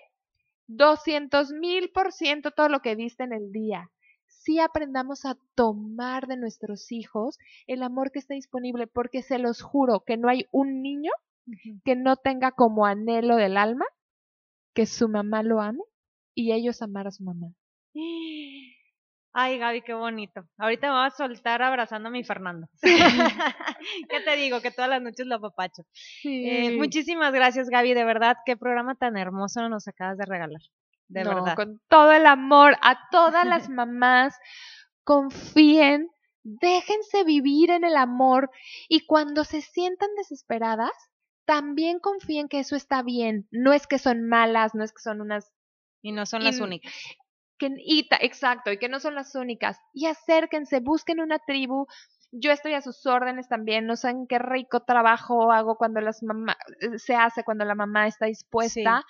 200 0.67 1.53
mil 1.53 1.91
por 1.91 2.13
ciento 2.13 2.51
todo 2.51 2.69
lo 2.69 2.81
que 2.81 2.95
viste 2.95 3.25
en 3.25 3.33
el 3.33 3.53
día. 3.53 3.91
Si 4.27 4.59
aprendamos 4.59 5.25
a 5.25 5.37
tomar 5.55 6.27
de 6.27 6.37
nuestros 6.37 6.91
hijos 6.91 7.39
el 7.67 7.83
amor 7.83 8.11
que 8.11 8.19
está 8.19 8.35
disponible, 8.35 8.87
porque 8.87 9.23
se 9.23 9.39
los 9.39 9.61
juro 9.61 10.01
que 10.01 10.17
no 10.17 10.29
hay 10.29 10.47
un 10.51 10.83
niño 10.83 11.13
que 11.85 11.95
no 11.97 12.17
tenga 12.17 12.53
como 12.53 12.87
anhelo 12.87 13.37
del 13.37 13.57
alma 13.57 13.85
que 14.75 14.87
su 14.87 15.09
mamá 15.09 15.43
lo 15.43 15.61
ame 15.61 15.83
y 16.35 16.53
ellos 16.53 16.81
amar 16.83 17.07
a 17.07 17.11
su 17.11 17.23
mamá. 17.23 17.53
Ay, 19.35 19.59
Gaby, 19.59 19.81
qué 19.83 19.95
bonito. 19.95 20.43
Ahorita 20.59 20.89
me 20.89 20.93
voy 20.93 21.07
a 21.07 21.11
soltar 21.11 21.63
abrazando 21.63 22.09
a 22.09 22.13
mi 22.13 22.23
Fernando. 22.23 22.67
¿Qué 22.83 24.21
te 24.25 24.37
digo? 24.37 24.61
Que 24.61 24.71
todas 24.71 24.91
las 24.91 25.01
noches 25.01 25.27
lo 25.27 25.37
apapacho. 25.37 25.83
Eh, 26.25 26.77
muchísimas 26.77 27.33
gracias, 27.33 27.71
Gaby. 27.71 27.95
De 27.95 28.05
verdad, 28.05 28.37
qué 28.45 28.57
programa 28.57 28.95
tan 28.95 29.17
hermoso 29.17 29.67
nos 29.71 29.89
acabas 29.89 30.19
de 30.19 30.27
regalar. 30.27 30.61
De 31.09 31.25
verdad. 31.25 31.57
Con 31.57 31.81
todo 31.89 32.13
el 32.13 32.27
amor 32.27 32.77
a 32.83 33.09
todas 33.11 33.47
las 33.47 33.69
mamás, 33.71 34.37
confíen, 35.03 36.11
déjense 36.43 37.25
vivir 37.25 37.71
en 37.71 37.85
el 37.85 37.97
amor 37.97 38.51
y 38.89 39.07
cuando 39.07 39.45
se 39.45 39.63
sientan 39.63 40.11
desesperadas, 40.17 40.93
también 41.47 42.01
confíen 42.01 42.49
que 42.49 42.61
eso 42.61 42.77
está 42.77 43.03
bien. 43.03 43.49
No 43.51 43.73
es 43.73 43.87
que 43.87 43.99
son 43.99 44.29
malas, 44.29 44.75
no 44.75 44.85
es 44.85 44.93
que 44.93 45.01
son 45.01 45.23
unas 45.23 45.53
y 46.03 46.13
no 46.13 46.27
son 46.27 46.45
las 46.45 46.61
únicas. 46.61 46.93
Que, 47.63 47.71
y, 47.79 48.09
exacto, 48.21 48.73
y 48.73 48.79
que 48.79 48.89
no 48.89 48.99
son 48.99 49.15
las 49.15 49.37
únicas. 49.37 49.79
Y 49.93 50.07
acérquense, 50.07 50.81
busquen 50.81 51.21
una 51.21 51.39
tribu. 51.39 51.87
Yo 52.33 52.51
estoy 52.51 52.75
a 52.75 52.83
sus 52.83 53.07
órdenes 53.07 53.47
también. 53.47 53.87
No 53.87 53.95
saben 53.95 54.27
qué 54.27 54.41
rico 54.41 54.81
trabajo 54.81 55.53
hago 55.53 55.77
cuando 55.77 56.01
las 56.01 56.25
mamá, 56.25 56.57
eh, 56.81 56.99
se 56.99 57.15
hace 57.15 57.45
cuando 57.45 57.65
la 57.65 57.77
mamá 57.77 58.09
está 58.09 58.27
dispuesta 58.27 59.05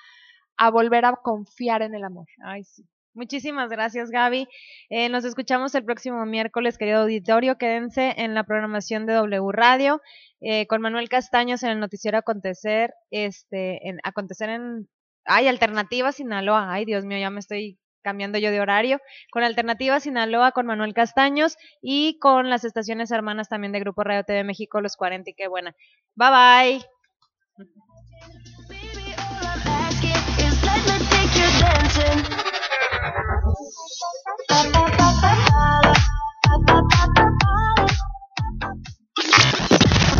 a 0.59 0.71
volver 0.71 1.07
a 1.07 1.17
confiar 1.17 1.81
en 1.81 1.95
el 1.95 2.05
amor. 2.05 2.27
Ay, 2.45 2.63
sí. 2.65 2.87
Muchísimas 3.15 3.71
gracias, 3.71 4.11
Gaby. 4.11 4.47
Eh, 4.91 5.09
nos 5.09 5.25
escuchamos 5.25 5.75
el 5.75 5.87
próximo 5.87 6.27
miércoles, 6.27 6.77
querido 6.77 7.01
auditorio. 7.01 7.57
Quédense 7.57 8.15
en 8.19 8.35
la 8.35 8.45
programación 8.45 9.07
de 9.07 9.15
W 9.15 9.51
Radio 9.51 10.03
eh, 10.43 10.67
con 10.67 10.83
Manuel 10.83 11.09
Castaños 11.09 11.63
en 11.63 11.71
el 11.71 11.81
noticiero 11.81 12.19
Acontecer, 12.19 12.93
este, 13.11 13.89
en 13.89 13.99
Acontecer 14.05 14.51
en 14.51 14.89
Ay, 15.25 15.49
Alternativa 15.49 16.13
Sinaloa. 16.13 16.71
Ay, 16.71 16.85
Dios 16.85 17.05
mío, 17.07 17.19
ya 17.19 17.31
me 17.31 17.41
estoy 17.41 17.79
cambiando 18.03 18.39
yo 18.39 18.51
de 18.51 18.61
horario. 18.61 19.01
Con 19.31 19.45
Alternativa 19.45 20.01
Sinaloa, 20.01 20.53
con 20.53 20.67
Manuel 20.67 20.95
Castaños 20.95 21.57
y 21.81 22.19
con 22.19 22.51
las 22.51 22.65
estaciones 22.65 23.11
hermanas 23.11 23.49
también 23.49 23.73
de 23.73 23.81
Grupo 23.81 24.05
Radio 24.05 24.25
TV 24.25 24.45
México, 24.45 24.81
los 24.81 24.97
40 24.97 25.31
y 25.31 25.35
qué 25.35 25.49
buena. 25.49 25.75
Bye 26.15 26.31
bye. 26.31 26.81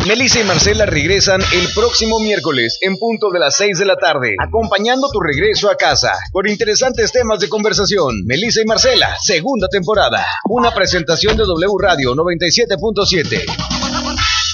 Melissa 0.07 0.41
y 0.41 0.43
Marcela 0.43 0.85
regresan 0.85 1.41
el 1.53 1.69
próximo 1.73 2.19
miércoles 2.19 2.77
en 2.81 2.97
punto 2.97 3.29
de 3.31 3.39
las 3.39 3.55
6 3.55 3.79
de 3.79 3.85
la 3.85 3.95
tarde, 3.95 4.35
acompañando 4.37 5.07
tu 5.09 5.21
regreso 5.21 5.69
a 5.69 5.77
casa 5.77 6.11
por 6.33 6.49
interesantes 6.49 7.13
temas 7.13 7.39
de 7.39 7.47
conversación. 7.47 8.25
Melissa 8.25 8.61
y 8.61 8.65
Marcela, 8.65 9.15
segunda 9.21 9.69
temporada. 9.69 10.25
Una 10.49 10.73
presentación 10.73 11.37
de 11.37 11.45
W 11.45 11.73
Radio 11.79 12.15
97.7. 12.15 14.52